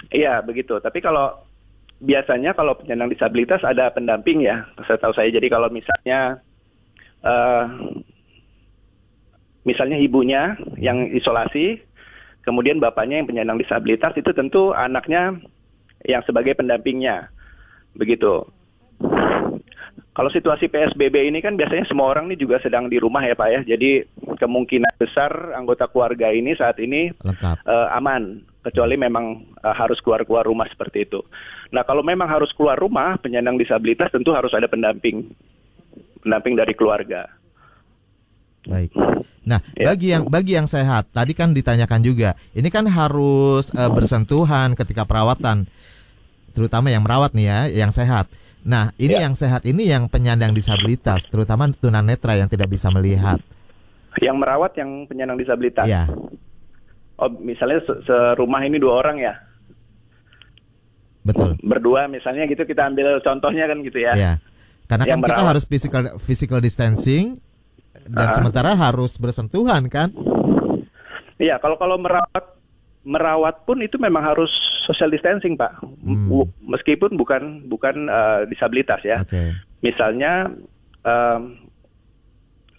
Iya 0.08 0.40
begitu. 0.40 0.80
Tapi 0.80 1.04
kalau 1.04 1.43
biasanya 2.04 2.52
kalau 2.52 2.76
penyandang 2.76 3.16
disabilitas 3.16 3.64
ada 3.64 3.88
pendamping 3.96 4.44
ya, 4.44 4.68
saya 4.84 5.00
tahu 5.00 5.16
saya. 5.16 5.32
Jadi 5.32 5.48
kalau 5.48 5.72
misalnya 5.72 6.44
uh, 7.24 7.66
misalnya 9.64 9.96
ibunya 9.96 10.60
yang 10.76 11.08
isolasi, 11.16 11.80
kemudian 12.44 12.84
bapaknya 12.84 13.24
yang 13.24 13.28
penyandang 13.32 13.60
disabilitas 13.64 14.12
itu 14.20 14.36
tentu 14.36 14.76
anaknya 14.76 15.40
yang 16.04 16.20
sebagai 16.28 16.60
pendampingnya, 16.60 17.32
begitu. 17.96 18.44
Kalau 20.14 20.30
situasi 20.30 20.70
PSBB 20.70 21.26
ini 21.26 21.42
kan 21.42 21.58
biasanya 21.58 21.90
semua 21.90 22.14
orang 22.14 22.30
ini 22.30 22.38
juga 22.38 22.62
sedang 22.62 22.86
di 22.86 23.02
rumah 23.02 23.26
ya 23.26 23.34
Pak 23.34 23.50
ya. 23.50 23.62
Jadi 23.66 24.06
kemungkinan 24.38 25.02
besar 25.02 25.58
anggota 25.58 25.90
keluarga 25.90 26.30
ini 26.30 26.54
saat 26.54 26.78
ini 26.78 27.10
Uh, 27.66 27.88
aman 27.98 28.46
kecuali 28.64 28.96
memang 28.96 29.44
uh, 29.60 29.76
harus 29.76 30.00
keluar-keluar 30.00 30.48
rumah 30.48 30.66
seperti 30.72 31.04
itu. 31.04 31.20
Nah, 31.76 31.84
kalau 31.84 32.02
memang 32.02 32.26
harus 32.32 32.56
keluar 32.56 32.80
rumah, 32.80 33.20
penyandang 33.20 33.60
disabilitas 33.60 34.10
tentu 34.10 34.32
harus 34.32 34.56
ada 34.56 34.72
pendamping. 34.72 35.28
Pendamping 36.24 36.56
dari 36.56 36.72
keluarga. 36.72 37.28
Baik. 38.64 38.96
Nah, 39.44 39.60
ya. 39.76 39.92
bagi 39.92 40.08
yang 40.16 40.24
bagi 40.32 40.56
yang 40.56 40.72
sehat, 40.72 41.12
tadi 41.12 41.36
kan 41.36 41.52
ditanyakan 41.52 42.00
juga, 42.00 42.32
ini 42.56 42.72
kan 42.72 42.88
harus 42.88 43.68
uh, 43.76 43.92
bersentuhan 43.92 44.72
ketika 44.72 45.04
perawatan, 45.04 45.68
terutama 46.56 46.88
yang 46.88 47.04
merawat 47.04 47.36
nih 47.36 47.52
ya, 47.52 47.60
yang 47.84 47.92
sehat. 47.92 48.32
Nah, 48.64 48.96
ini 48.96 49.20
ya. 49.20 49.28
yang 49.28 49.36
sehat 49.36 49.68
ini 49.68 49.92
yang 49.92 50.08
penyandang 50.08 50.56
disabilitas, 50.56 51.28
terutama 51.28 51.68
tunanetra 51.76 52.40
yang 52.40 52.48
tidak 52.48 52.72
bisa 52.72 52.88
melihat. 52.88 53.44
Yang 54.24 54.36
merawat 54.40 54.72
yang 54.80 55.04
penyandang 55.12 55.36
disabilitas. 55.36 55.84
Ya. 55.84 56.08
Oh, 57.22 57.30
misalnya 57.30 57.80
serumah 58.04 58.62
ini 58.66 58.82
dua 58.82 59.06
orang 59.06 59.18
ya. 59.22 59.34
Betul. 61.24 61.56
Berdua 61.64 62.12
misalnya 62.12 62.44
gitu 62.50 62.68
kita 62.68 62.90
ambil 62.90 63.22
contohnya 63.24 63.70
kan 63.70 63.80
gitu 63.86 64.00
ya. 64.02 64.14
Ya. 64.18 64.34
Karena 64.90 65.08
yang 65.08 65.22
kan 65.24 65.30
kita 65.32 65.44
harus 65.46 65.64
physical 65.64 66.04
physical 66.20 66.60
distancing 66.60 67.40
dan 68.10 68.28
uh. 68.30 68.34
sementara 68.36 68.76
harus 68.76 69.16
bersentuhan 69.16 69.88
kan? 69.88 70.12
Iya, 71.40 71.58
kalau 71.64 71.80
kalau 71.80 71.96
merawat 71.98 72.46
merawat 73.04 73.68
pun 73.68 73.84
itu 73.84 74.00
memang 74.00 74.24
harus 74.24 74.52
social 74.88 75.12
distancing 75.12 75.60
pak, 75.60 75.76
hmm. 75.84 76.32
meskipun 76.64 77.20
bukan 77.20 77.68
bukan 77.68 78.08
uh, 78.08 78.48
disabilitas 78.48 79.04
ya. 79.04 79.20
Okay. 79.28 79.52
Misalnya 79.84 80.48
um, 81.04 81.63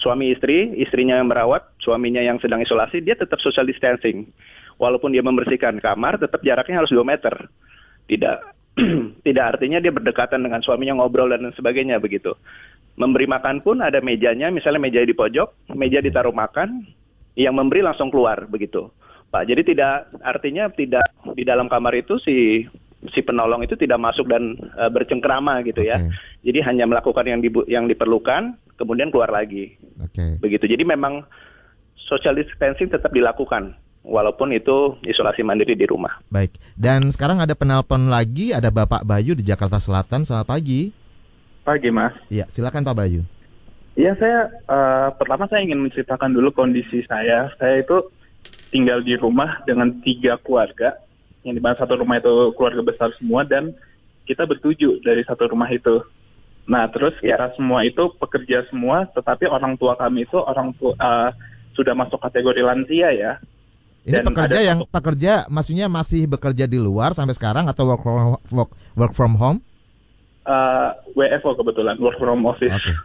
suami 0.04 0.36
istri, 0.36 0.76
istrinya 0.76 1.16
yang 1.16 1.32
merawat, 1.32 1.64
suaminya 1.80 2.20
yang 2.20 2.36
sedang 2.44 2.60
isolasi, 2.60 3.00
dia 3.00 3.16
tetap 3.16 3.40
social 3.40 3.64
distancing. 3.64 4.28
Walaupun 4.76 5.16
dia 5.16 5.24
membersihkan 5.24 5.80
kamar, 5.80 6.20
tetap 6.20 6.44
jaraknya 6.44 6.84
harus 6.84 6.92
2 6.92 7.00
meter. 7.00 7.48
Tidak 8.04 8.36
tidak 9.26 9.44
artinya 9.56 9.80
dia 9.80 9.94
berdekatan 9.94 10.44
dengan 10.44 10.60
suaminya 10.60 11.00
ngobrol 11.00 11.32
dan 11.32 11.48
sebagainya 11.56 11.96
begitu. 12.02 12.36
Memberi 13.00 13.24
makan 13.24 13.64
pun 13.64 13.80
ada 13.80 13.98
mejanya, 14.04 14.52
misalnya 14.52 14.84
meja 14.84 15.00
di 15.02 15.16
pojok, 15.16 15.72
meja 15.74 15.98
ditaruh 16.04 16.34
makan, 16.34 16.84
yang 17.34 17.56
memberi 17.56 17.82
langsung 17.82 18.12
keluar 18.12 18.46
begitu. 18.46 18.90
Pak. 19.34 19.50
Jadi 19.50 19.74
tidak 19.74 20.14
artinya 20.22 20.70
tidak 20.70 21.02
di 21.34 21.42
dalam 21.42 21.66
kamar 21.66 21.90
itu 21.98 22.22
si 22.22 22.62
si 23.10 23.20
penolong 23.20 23.66
itu 23.66 23.74
tidak 23.74 24.00
masuk 24.00 24.30
dan 24.30 24.54
uh, 24.78 24.88
bercengkrama 24.88 25.60
gitu 25.66 25.82
okay. 25.82 25.90
ya. 25.90 25.96
Jadi 26.46 26.58
hanya 26.64 26.84
melakukan 26.86 27.26
yang 27.26 27.40
di, 27.42 27.50
yang 27.66 27.84
diperlukan, 27.90 28.54
kemudian 28.78 29.10
keluar 29.10 29.30
lagi. 29.30 29.78
Okay. 30.10 30.38
Begitu. 30.38 30.70
Jadi 30.70 30.84
memang 30.86 31.26
social 31.96 32.36
distancing 32.36 32.90
tetap 32.90 33.10
dilakukan 33.10 33.74
walaupun 34.04 34.52
itu 34.52 35.00
isolasi 35.02 35.40
mandiri 35.40 35.72
di 35.74 35.88
rumah. 35.88 36.20
Baik. 36.28 36.60
Dan 36.76 37.08
sekarang 37.08 37.40
ada 37.40 37.56
penelpon 37.56 38.12
lagi, 38.12 38.52
ada 38.52 38.68
Bapak 38.68 39.02
Bayu 39.08 39.32
di 39.32 39.42
Jakarta 39.42 39.80
Selatan. 39.80 40.28
Selamat 40.28 40.52
pagi. 40.52 40.92
Pagi, 41.64 41.88
Mas. 41.88 42.12
Iya, 42.28 42.44
silakan 42.52 42.84
Pak 42.84 42.96
Bayu. 42.96 43.24
Iya, 43.96 44.12
saya 44.20 44.52
uh, 44.68 45.08
pertama 45.16 45.48
saya 45.48 45.64
ingin 45.64 45.80
menceritakan 45.80 46.36
dulu 46.36 46.52
kondisi 46.52 47.00
saya. 47.08 47.48
Saya 47.56 47.80
itu 47.80 48.12
tinggal 48.68 49.00
di 49.00 49.16
rumah 49.16 49.64
dengan 49.64 49.88
tiga 50.04 50.36
keluarga, 50.42 50.98
yang 51.46 51.56
di 51.56 51.62
mana 51.62 51.78
satu 51.78 51.96
rumah 51.96 52.20
itu 52.20 52.52
keluarga 52.58 52.82
besar 52.84 53.08
semua 53.16 53.46
dan 53.48 53.72
kita 54.28 54.44
bertujuh 54.44 55.00
dari 55.00 55.24
satu 55.24 55.48
rumah 55.48 55.72
itu. 55.72 56.04
Nah, 56.64 56.88
terus 56.88 57.12
ya. 57.20 57.36
kita 57.36 57.52
semua 57.60 57.84
itu 57.84 58.08
pekerja 58.16 58.64
semua, 58.72 59.04
tetapi 59.12 59.44
orang 59.48 59.76
tua 59.76 59.96
kami 60.00 60.24
itu 60.24 60.40
orang 60.40 60.72
tua 60.80 60.96
uh, 60.96 61.30
sudah 61.76 61.92
masuk 61.92 62.16
kategori 62.22 62.64
lansia 62.64 63.12
ya. 63.12 63.32
Ini 64.04 64.20
dan 64.20 64.24
pekerja 64.24 64.60
yang 64.60 64.78
satu, 64.84 64.92
pekerja 64.92 65.32
maksudnya 65.48 65.86
masih 65.88 66.28
bekerja 66.28 66.64
di 66.68 66.76
luar 66.76 67.16
sampai 67.16 67.32
sekarang 67.36 67.68
atau 67.68 67.88
work 67.88 68.04
from 68.04 68.36
work, 68.52 68.70
work 68.96 69.14
from 69.16 69.32
home? 69.36 69.58
Uh, 70.44 70.92
WFO 71.16 71.56
kebetulan, 71.56 71.96
work 71.96 72.16
from 72.20 72.44
office. 72.44 72.72
Okay. 72.72 72.96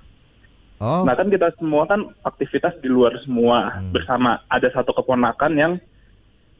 Oh. 0.79 1.03
Nah 1.03 1.15
kan 1.15 1.27
kita 1.27 1.51
semua 1.59 1.83
kan 1.87 2.07
aktivitas 2.23 2.75
di 2.79 2.87
luar 2.87 3.15
semua 3.23 3.79
hmm. 3.79 3.91
bersama. 3.91 4.43
Ada 4.47 4.71
satu 4.79 4.95
keponakan 4.95 5.51
yang 5.55 5.73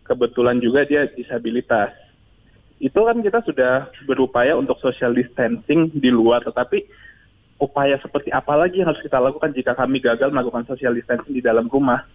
kebetulan 0.04 0.60
juga 0.60 0.84
dia 0.84 1.08
disabilitas. 1.16 1.96
Itu 2.80 3.04
kan 3.04 3.20
kita 3.20 3.44
sudah 3.44 3.92
berupaya 4.08 4.56
untuk 4.56 4.80
social 4.80 5.12
distancing 5.12 5.92
di 5.92 6.10
luar, 6.10 6.40
tetapi 6.48 6.88
upaya 7.60 8.00
seperti 8.00 8.32
apa 8.32 8.56
lagi 8.56 8.80
yang 8.80 8.88
harus 8.88 9.04
kita 9.04 9.20
lakukan 9.20 9.52
jika 9.52 9.76
kami 9.76 10.00
gagal 10.00 10.32
melakukan 10.32 10.64
social 10.64 10.96
distancing 10.96 11.36
di 11.36 11.44
dalam 11.44 11.68
rumah? 11.68 12.08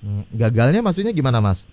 Hmm, 0.00 0.22
gagalnya 0.30 0.80
maksudnya 0.86 1.10
gimana, 1.10 1.42
Mas? 1.42 1.66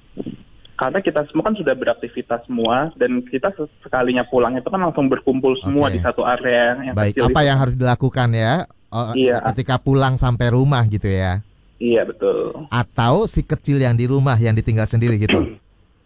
Karena 0.73 1.06
kita 1.06 1.21
semua 1.29 1.53
kan 1.53 1.56
sudah 1.56 1.77
beraktivitas 1.77 2.49
semua 2.49 2.89
dan 2.97 3.21
kita 3.29 3.53
sekalinya 3.86 4.25
pulang 4.25 4.58
itu 4.58 4.65
kan 4.65 4.82
langsung 4.82 5.06
berkumpul 5.06 5.53
semua 5.62 5.88
okay. 5.88 5.95
di 5.95 5.99
satu 6.01 6.25
area 6.25 6.82
yang 6.82 6.97
Baik, 6.97 7.21
apa 7.21 7.41
yang 7.45 7.58
harus 7.62 7.77
dilakukan 7.77 8.34
ya 8.34 8.65
Oh, 8.93 9.10
iya. 9.17 9.41
Ketika 9.49 9.82
pulang 9.82 10.21
sampai 10.21 10.53
rumah 10.53 10.86
gitu 10.86 11.10
ya. 11.10 11.41
Iya 11.82 12.06
betul. 12.06 12.69
Atau 12.69 13.25
si 13.25 13.41
kecil 13.41 13.82
yang 13.82 13.97
di 13.97 14.06
rumah 14.06 14.38
yang 14.38 14.53
ditinggal 14.53 14.86
sendiri 14.86 15.17
gitu. 15.17 15.58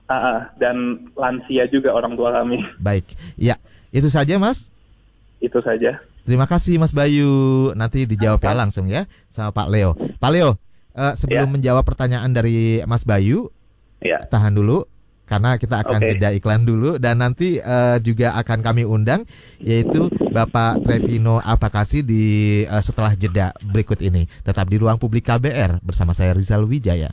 Uh, 0.08 0.40
dan 0.56 1.08
lansia 1.20 1.68
juga 1.68 1.92
orang 1.92 2.16
tua 2.16 2.32
kami. 2.32 2.64
Baik, 2.88 3.04
ya 3.36 3.60
itu 3.92 4.08
saja 4.08 4.40
mas. 4.40 4.72
Itu 5.44 5.60
saja. 5.60 6.00
Terima 6.28 6.44
kasih 6.44 6.76
Mas 6.76 6.92
Bayu. 6.92 7.72
Nanti 7.72 8.04
dijawab 8.04 8.44
ya 8.44 8.52
langsung 8.52 8.92
ya 8.92 9.08
sama 9.32 9.56
Pak 9.56 9.68
Leo. 9.72 9.96
Pak 9.96 10.32
Leo, 10.32 10.56
uh, 10.96 11.14
sebelum 11.16 11.48
ya. 11.48 11.54
menjawab 11.56 11.84
pertanyaan 11.88 12.32
dari 12.36 12.84
Mas 12.84 13.08
Bayu, 13.08 13.48
ya. 14.04 14.24
tahan 14.28 14.56
dulu 14.56 14.84
karena 15.28 15.60
kita 15.60 15.84
akan 15.84 16.00
okay. 16.00 16.10
jeda 16.16 16.30
iklan 16.32 16.64
dulu 16.64 16.96
dan 16.96 17.20
nanti 17.20 17.60
uh, 17.60 18.00
juga 18.00 18.34
akan 18.40 18.64
kami 18.64 18.88
undang 18.88 19.28
yaitu 19.60 20.08
Bapak 20.32 20.82
Trevino 20.88 21.44
Apakasi 21.44 22.02
di 22.02 22.64
uh, 22.66 22.80
setelah 22.80 23.14
jeda 23.14 23.52
berikut 23.62 24.00
ini 24.00 24.26
tetap 24.48 24.72
di 24.72 24.80
ruang 24.80 24.96
publik 24.96 25.28
KBR 25.28 25.84
bersama 25.84 26.16
saya 26.16 26.32
Rizal 26.32 26.64
Wijaya. 26.64 27.12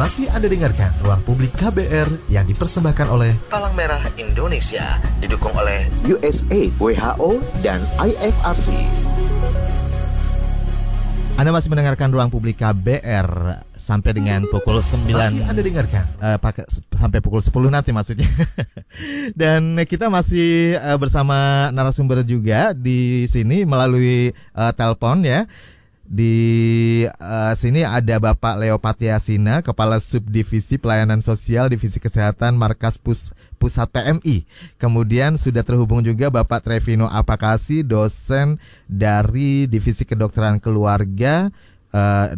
Masih 0.00 0.26
Anda 0.34 0.50
dengarkan 0.50 0.90
Ruang 1.04 1.22
Publik 1.22 1.54
KBR 1.54 2.32
yang 2.32 2.48
dipersembahkan 2.48 3.06
oleh 3.06 3.38
Palang 3.52 3.76
Merah 3.78 4.02
Indonesia 4.18 4.98
didukung 5.22 5.54
oleh 5.54 5.86
USA, 6.08 6.66
WHO 6.80 7.38
dan 7.62 7.78
IFRC. 8.00 9.11
Anda 11.40 11.48
masih 11.48 11.72
mendengarkan 11.72 12.12
ruang 12.12 12.28
publik 12.28 12.60
KBR 12.60 13.28
sampai 13.72 14.12
dengan 14.12 14.44
pukul 14.52 14.84
9 14.84 15.08
Masih 15.10 15.42
Anda 15.48 15.60
dengarkan? 15.64 16.04
Uh, 16.20 16.36
pakai, 16.36 16.68
sampai 16.92 17.18
pukul 17.24 17.40
10 17.40 17.72
nanti 17.72 17.90
maksudnya. 17.90 18.28
Dan 19.40 19.80
kita 19.88 20.12
masih 20.12 20.76
uh, 20.76 21.00
bersama 21.00 21.68
narasumber 21.72 22.20
juga 22.20 22.76
di 22.76 23.24
sini 23.32 23.64
melalui 23.64 24.36
uh, 24.52 24.72
telepon 24.76 25.24
ya 25.24 25.48
di 26.12 27.08
uh, 27.08 27.56
sini 27.56 27.88
ada 27.88 28.20
Bapak 28.20 28.60
Leo 28.60 28.76
Patiasina, 28.76 29.64
Kepala 29.64 29.96
Subdivisi 29.96 30.76
Pelayanan 30.76 31.24
Sosial 31.24 31.72
Divisi 31.72 31.96
Kesehatan 31.96 32.60
Markas 32.60 33.00
Pus 33.00 33.32
Pusat 33.56 33.88
PMI. 33.96 34.44
Kemudian 34.76 35.40
sudah 35.40 35.64
terhubung 35.64 36.04
juga 36.04 36.28
Bapak 36.28 36.68
Trevino 36.68 37.08
Apakasi, 37.08 37.80
dosen 37.80 38.60
dari 38.84 39.64
Divisi 39.64 40.04
Kedokteran 40.04 40.60
Keluarga 40.60 41.48
uh, 41.96 42.36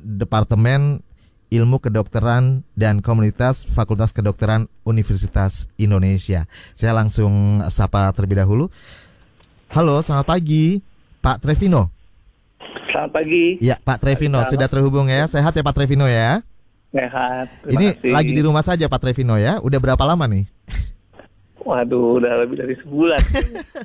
Departemen 0.00 1.04
Ilmu 1.52 1.84
Kedokteran 1.84 2.64
dan 2.72 3.04
Komunitas 3.04 3.68
Fakultas 3.68 4.16
Kedokteran 4.16 4.64
Universitas 4.88 5.68
Indonesia. 5.76 6.48
Saya 6.72 6.96
langsung 6.96 7.60
sapa 7.68 8.08
terlebih 8.16 8.40
dahulu. 8.40 8.72
Halo, 9.76 10.00
selamat 10.00 10.24
pagi, 10.24 10.80
Pak 11.20 11.44
Trevino. 11.44 12.03
Selamat 12.90 13.10
pagi. 13.10 13.58
Ya, 13.58 13.76
Pak 13.82 13.98
Trevino 14.00 14.38
Selamat. 14.38 14.52
sudah 14.54 14.68
terhubung 14.70 15.06
ya. 15.10 15.26
Sehat 15.26 15.52
ya 15.54 15.62
Pak 15.66 15.74
Trevino 15.74 16.06
ya? 16.06 16.40
Sehat. 16.94 17.46
Ini 17.66 17.86
kasih. 17.98 18.12
lagi 18.14 18.30
di 18.30 18.42
rumah 18.46 18.62
saja 18.62 18.86
Pak 18.86 19.00
Trevino 19.02 19.34
ya. 19.34 19.58
Udah 19.58 19.78
berapa 19.82 20.02
lama 20.06 20.24
nih? 20.30 20.46
Waduh, 21.64 22.20
udah 22.20 22.44
lebih 22.44 22.60
dari 22.60 22.76
sebulan. 22.76 23.20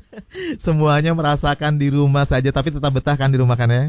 Semuanya 0.66 1.16
merasakan 1.16 1.80
di 1.80 1.88
rumah 1.90 2.28
saja, 2.28 2.52
tapi 2.52 2.76
tetap 2.76 2.92
betah 2.92 3.16
kan 3.16 3.32
di 3.32 3.40
rumah 3.40 3.56
kan 3.56 3.72
ya? 3.72 3.84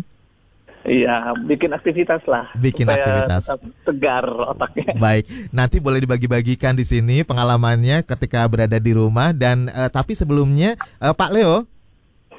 Iya, 0.80 1.36
bikin 1.44 1.76
aktivitas 1.76 2.24
lah. 2.24 2.48
Bikin 2.56 2.88
aktivitas. 2.88 3.52
Tetap 3.52 3.60
tegar 3.84 4.24
otaknya. 4.24 4.96
Baik, 5.04 5.28
nanti 5.52 5.76
boleh 5.76 6.00
dibagi-bagikan 6.00 6.72
di 6.72 6.88
sini 6.88 7.20
pengalamannya 7.20 8.00
ketika 8.06 8.46
berada 8.48 8.80
di 8.80 8.96
rumah 8.96 9.36
dan 9.36 9.68
uh, 9.68 9.92
tapi 9.92 10.16
sebelumnya 10.16 10.80
uh, 11.02 11.12
Pak 11.12 11.30
Leo. 11.34 11.68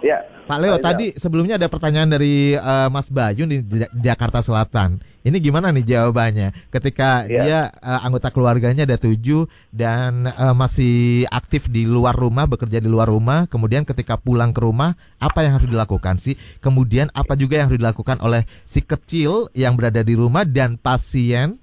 Ya. 0.01 0.17
Pak 0.49 0.57
Leo, 0.57 0.75
Pak 0.75 0.83
tadi 0.83 1.13
sebelumnya 1.13 1.55
ada 1.61 1.69
pertanyaan 1.69 2.09
dari 2.09 2.57
uh, 2.57 2.89
Mas 2.89 3.07
Bayu 3.13 3.45
di 3.45 3.61
Jakarta 4.01 4.41
Selatan. 4.41 4.97
Ini 5.21 5.37
gimana 5.37 5.69
nih 5.69 5.85
jawabannya? 5.85 6.49
Ketika 6.73 7.29
ya. 7.29 7.41
dia 7.45 7.59
uh, 7.79 8.01
anggota 8.01 8.33
keluarganya 8.33 8.89
ada 8.89 8.97
tujuh 8.97 9.45
dan 9.69 10.25
uh, 10.25 10.57
masih 10.57 11.29
aktif 11.29 11.69
di 11.69 11.85
luar 11.85 12.17
rumah, 12.17 12.49
bekerja 12.49 12.81
di 12.81 12.89
luar 12.89 13.13
rumah, 13.13 13.45
kemudian 13.45 13.85
ketika 13.85 14.17
pulang 14.17 14.49
ke 14.49 14.65
rumah, 14.65 14.97
apa 15.21 15.45
yang 15.45 15.61
harus 15.61 15.69
dilakukan 15.69 16.17
sih? 16.17 16.33
Kemudian 16.57 17.13
apa 17.13 17.37
juga 17.37 17.61
yang 17.61 17.69
harus 17.69 17.77
dilakukan 17.77 18.17
oleh 18.25 18.41
si 18.65 18.81
kecil 18.81 19.53
yang 19.53 19.77
berada 19.77 20.01
di 20.01 20.17
rumah 20.17 20.41
dan 20.41 20.81
pasien 20.81 21.61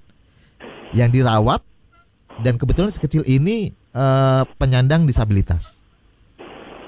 yang 0.95 1.11
dirawat? 1.11 1.59
Dan 2.39 2.55
kebetulan 2.55 2.87
si 2.95 3.03
kecil 3.03 3.27
ini 3.27 3.75
uh, 3.91 4.47
penyandang 4.55 5.03
disabilitas. 5.03 5.78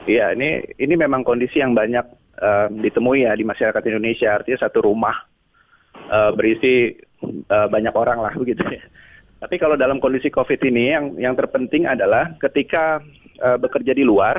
Iya, 0.09 0.33
ini 0.33 0.65
ini 0.81 0.93
memang 0.97 1.21
kondisi 1.21 1.61
yang 1.61 1.77
banyak 1.77 2.05
uh, 2.41 2.67
ditemui 2.73 3.25
ya 3.25 3.37
di 3.37 3.45
masyarakat 3.45 3.83
Indonesia. 3.85 4.33
Artinya 4.33 4.65
satu 4.65 4.81
rumah 4.89 5.13
uh, 6.09 6.33
berisi 6.33 6.89
uh, 7.21 7.67
banyak 7.69 7.93
orang 7.93 8.17
lah 8.21 8.33
begitu 8.41 8.65
ya. 8.65 8.81
Tapi 9.41 9.57
kalau 9.57 9.73
dalam 9.73 9.97
kondisi 9.97 10.29
COVID 10.29 10.61
ini 10.69 10.93
yang 10.93 11.05
yang 11.17 11.33
terpenting 11.37 11.85
adalah 11.89 12.33
ketika 12.37 13.01
uh, 13.41 13.57
bekerja 13.57 13.93
di 13.93 14.05
luar, 14.05 14.37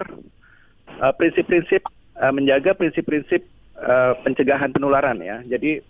prinsip-prinsip 1.19 1.83
uh, 1.83 1.93
uh, 2.27 2.33
menjaga 2.35 2.75
prinsip-prinsip 2.79 3.43
uh, 3.79 4.15
pencegahan 4.23 4.71
penularan 4.71 5.19
ya. 5.23 5.43
Jadi 5.47 5.83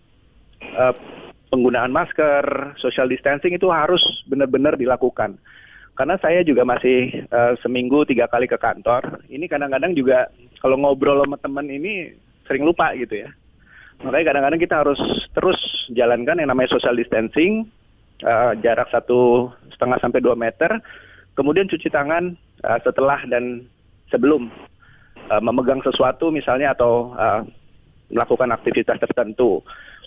uh, 0.77 0.97
penggunaan 1.53 1.93
masker, 1.93 2.77
social 2.81 3.09
distancing 3.09 3.53
itu 3.53 3.69
harus 3.69 4.01
benar-benar 4.25 4.81
dilakukan 4.81 5.37
karena 5.93 6.17
saya 6.17 6.41
juga 6.41 6.65
masih 6.65 7.29
uh, 7.29 7.53
seminggu 7.61 8.09
tiga 8.09 8.25
kali 8.25 8.49
ke 8.49 8.57
kantor. 8.57 9.21
Ini 9.29 9.45
kadang-kadang 9.45 9.93
juga 9.93 10.33
kalau 10.65 10.81
ngobrol 10.81 11.21
sama 11.21 11.37
teman 11.37 11.69
ini 11.69 12.17
sering 12.49 12.65
lupa 12.65 12.97
gitu 12.97 13.29
ya. 13.29 13.31
Makanya 14.01 14.35
kadang-kadang 14.35 14.61
kita 14.61 14.77
harus 14.83 15.01
terus 15.37 15.61
jalankan 15.93 16.41
yang 16.41 16.49
namanya 16.49 16.73
social 16.73 16.97
distancing, 16.97 17.69
uh, 18.25 18.57
jarak 18.65 18.89
satu 18.89 19.53
setengah 19.77 20.01
sampai 20.01 20.25
dua 20.25 20.33
meter, 20.33 20.81
kemudian 21.37 21.69
cuci 21.69 21.93
tangan 21.93 22.35
uh, 22.65 22.79
setelah 22.81 23.21
dan 23.29 23.69
sebelum 24.09 24.49
uh, 25.29 25.43
memegang 25.45 25.85
sesuatu 25.85 26.33
misalnya 26.33 26.73
atau 26.73 27.13
uh, 27.15 27.45
melakukan 28.09 28.49
aktivitas 28.49 28.97
tertentu. 28.97 29.61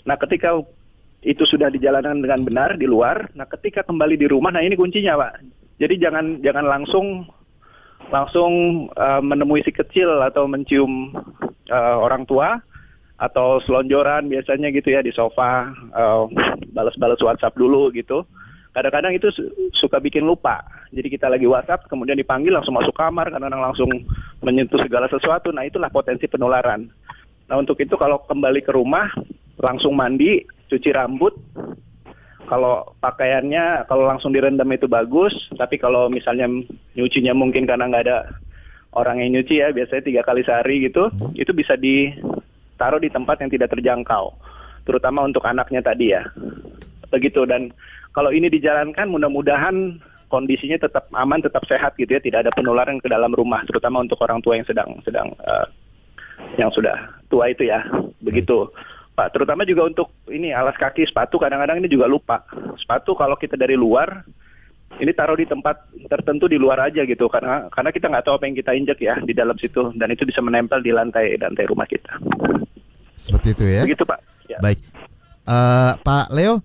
Nah, 0.06 0.18
ketika 0.18 0.58
itu 1.26 1.46
sudah 1.46 1.70
dijalankan 1.70 2.22
dengan 2.22 2.42
benar 2.46 2.78
di 2.78 2.86
luar, 2.86 3.34
nah 3.34 3.50
ketika 3.50 3.82
kembali 3.82 4.14
di 4.18 4.28
rumah, 4.30 4.54
nah 4.54 4.62
ini 4.62 4.78
kuncinya, 4.78 5.18
Pak 5.18 5.65
jadi 5.82 6.08
jangan 6.08 6.40
jangan 6.40 6.66
langsung 6.66 7.28
langsung 8.14 8.86
uh, 8.96 9.22
menemui 9.24 9.66
si 9.66 9.74
kecil 9.74 10.22
atau 10.22 10.46
mencium 10.46 11.12
uh, 11.72 11.98
orang 12.00 12.24
tua 12.24 12.62
atau 13.16 13.64
selonjoran 13.64 14.28
biasanya 14.28 14.70
gitu 14.76 14.92
ya 14.92 15.00
di 15.00 15.12
sofa 15.16 15.72
uh, 15.96 16.28
balas-balas 16.76 17.20
WhatsApp 17.24 17.56
dulu 17.56 17.90
gitu. 17.96 18.28
Kadang-kadang 18.76 19.16
itu 19.16 19.32
suka 19.72 20.04
bikin 20.04 20.28
lupa. 20.28 20.60
Jadi 20.92 21.08
kita 21.08 21.32
lagi 21.32 21.48
WhatsApp 21.48 21.88
kemudian 21.88 22.20
dipanggil 22.20 22.52
langsung 22.52 22.76
masuk 22.76 22.92
kamar 22.92 23.32
kadang-kadang 23.32 23.64
langsung 23.64 23.88
menyentuh 24.44 24.76
segala 24.84 25.08
sesuatu. 25.08 25.56
Nah, 25.56 25.64
itulah 25.64 25.88
potensi 25.88 26.28
penularan. 26.28 26.84
Nah, 27.48 27.56
untuk 27.56 27.80
itu 27.80 27.96
kalau 27.96 28.20
kembali 28.28 28.60
ke 28.68 28.76
rumah 28.76 29.08
langsung 29.64 29.96
mandi, 29.96 30.44
cuci 30.68 30.92
rambut, 30.92 31.40
kalau 32.46 32.96
pakaiannya 33.02 33.90
kalau 33.90 34.06
langsung 34.06 34.32
direndam 34.32 34.70
itu 34.72 34.86
bagus, 34.86 35.34
tapi 35.58 35.82
kalau 35.82 36.08
misalnya 36.08 36.46
nyucinya 36.94 37.34
mungkin 37.34 37.66
karena 37.66 37.90
nggak 37.90 38.06
ada 38.06 38.18
orang 38.96 39.20
yang 39.22 39.40
nyuci 39.40 39.60
ya, 39.60 39.74
biasanya 39.76 40.04
tiga 40.08 40.22
kali 40.24 40.42
sehari 40.46 40.88
gitu, 40.88 41.12
hmm. 41.12 41.36
itu 41.36 41.52
bisa 41.52 41.76
ditaruh 41.76 43.02
di 43.02 43.12
tempat 43.12 43.44
yang 43.44 43.52
tidak 43.52 43.74
terjangkau, 43.76 44.32
terutama 44.88 45.28
untuk 45.28 45.44
anaknya 45.44 45.84
tadi 45.84 46.16
ya, 46.16 46.24
begitu. 47.12 47.44
Dan 47.44 47.76
kalau 48.16 48.32
ini 48.32 48.48
dijalankan, 48.48 49.12
mudah-mudahan 49.12 50.00
kondisinya 50.32 50.80
tetap 50.80 51.12
aman, 51.12 51.44
tetap 51.44 51.68
sehat 51.68 52.00
gitu 52.00 52.16
ya, 52.16 52.22
tidak 52.24 52.48
ada 52.48 52.52
penularan 52.56 52.98
ke 53.04 53.12
dalam 53.12 53.36
rumah, 53.36 53.62
terutama 53.68 54.00
untuk 54.00 54.22
orang 54.24 54.40
tua 54.40 54.56
yang 54.56 54.66
sedang 54.66 54.96
sedang 55.04 55.28
uh, 55.44 55.68
yang 56.56 56.72
sudah 56.72 56.96
tua 57.28 57.52
itu 57.52 57.68
ya, 57.68 57.84
begitu. 58.24 58.72
Pak, 59.16 59.32
terutama 59.32 59.64
juga 59.64 59.88
untuk 59.88 60.12
ini 60.28 60.52
alas 60.52 60.76
kaki 60.76 61.08
sepatu 61.08 61.40
kadang-kadang 61.40 61.80
ini 61.80 61.88
juga 61.88 62.04
lupa. 62.04 62.44
Sepatu 62.76 63.16
kalau 63.16 63.40
kita 63.40 63.56
dari 63.56 63.80
luar 63.80 64.28
ini 65.00 65.12
taruh 65.16 65.40
di 65.40 65.48
tempat 65.48 65.88
tertentu 66.08 66.52
di 66.52 66.60
luar 66.60 66.92
aja 66.92 67.04
gitu 67.04 67.28
karena 67.28 67.68
karena 67.72 67.90
kita 67.96 68.12
nggak 68.12 68.24
tahu 68.28 68.36
apa 68.36 68.46
yang 68.48 68.56
kita 68.60 68.72
injek 68.76 69.00
ya 69.00 69.16
di 69.24 69.32
dalam 69.36 69.56
situ 69.60 69.92
dan 69.96 70.12
itu 70.12 70.24
bisa 70.28 70.40
menempel 70.40 70.80
di 70.84 70.92
lantai 70.92 71.36
lantai 71.40 71.66
rumah 71.68 71.88
kita. 71.88 72.12
Seperti 73.16 73.56
itu 73.56 73.66
ya. 73.72 73.82
Begitu 73.88 74.04
Pak. 74.04 74.20
Ya. 74.52 74.60
Baik, 74.60 74.80
uh, 75.48 75.96
Pak 76.04 76.28
Leo. 76.36 76.60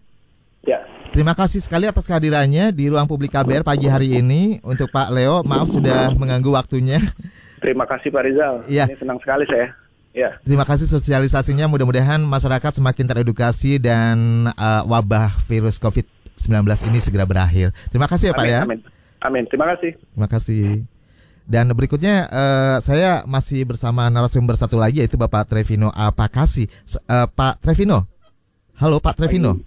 Ya. 0.67 0.83
Terima 1.11 1.35
kasih 1.35 1.59
sekali 1.59 1.91
atas 1.91 2.07
kehadirannya 2.07 2.71
di 2.71 2.87
ruang 2.87 3.07
publik 3.11 3.35
KBR 3.35 3.67
pagi 3.67 3.91
hari 3.91 4.23
ini 4.23 4.63
untuk 4.63 4.91
Pak 4.95 5.11
Leo. 5.11 5.43
Maaf 5.43 5.71
sudah 5.71 6.15
mengganggu 6.15 6.51
waktunya. 6.55 7.03
Terima 7.59 7.83
kasih 7.83 8.15
Pak 8.15 8.23
Rizal. 8.27 8.55
Iya. 8.71 8.87
Ini 8.87 8.99
senang 8.99 9.19
sekali 9.19 9.43
saya. 9.51 9.75
Ya. 10.11 10.37
Terima 10.43 10.67
kasih 10.67 10.91
sosialisasinya. 10.91 11.71
Mudah-mudahan 11.71 12.19
masyarakat 12.19 12.83
semakin 12.83 13.07
teredukasi 13.07 13.79
dan 13.79 14.49
uh, 14.59 14.83
wabah 14.87 15.31
virus 15.47 15.79
COVID-19 15.79 16.67
ini 16.91 16.99
segera 16.99 17.23
berakhir. 17.23 17.71
Terima 17.95 18.11
kasih 18.11 18.31
ya 18.31 18.35
Pak 18.35 18.47
ya. 18.47 18.61
Amin. 18.67 18.83
Amin. 19.23 19.45
Terima 19.47 19.71
kasih. 19.71 19.95
Terima 19.95 20.29
kasih. 20.29 20.65
Dan 21.51 21.67
berikutnya 21.75 22.31
uh, 22.31 22.77
saya 22.83 23.27
masih 23.27 23.67
bersama 23.67 24.07
narasumber 24.07 24.55
satu 24.55 24.79
lagi 24.79 25.03
yaitu 25.03 25.19
Bapak 25.19 25.47
Trevino 25.47 25.91
Apakasi. 25.95 26.67
Uh, 27.07 27.27
Pak 27.31 27.63
Trevino. 27.63 28.07
Halo 28.79 28.99
Pak 28.99 29.19
Trevino. 29.19 29.59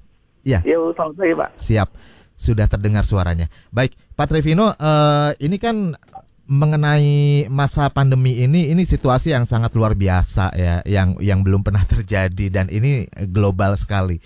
Iya. 0.43 0.59
Ya, 0.67 0.75
selamat 0.75 1.15
pagi 1.15 1.35
Pak. 1.39 1.49
Siap. 1.55 1.89
Sudah 2.35 2.67
terdengar 2.67 3.07
suaranya. 3.07 3.47
Baik, 3.71 3.95
Pak 4.19 4.27
Trevino, 4.27 4.75
uh, 4.75 5.31
ini 5.39 5.55
kan 5.55 5.95
mengenai 6.43 7.47
masa 7.47 7.87
pandemi 7.87 8.43
ini 8.43 8.67
ini 8.67 8.83
situasi 8.83 9.31
yang 9.31 9.47
sangat 9.47 9.71
luar 9.79 9.95
biasa 9.95 10.51
ya 10.59 10.75
yang 10.83 11.15
yang 11.23 11.39
belum 11.39 11.63
pernah 11.63 11.83
terjadi 11.93 12.51
dan 12.51 12.67
ini 12.67 13.07
global 13.31 13.75
sekali. 13.79 14.19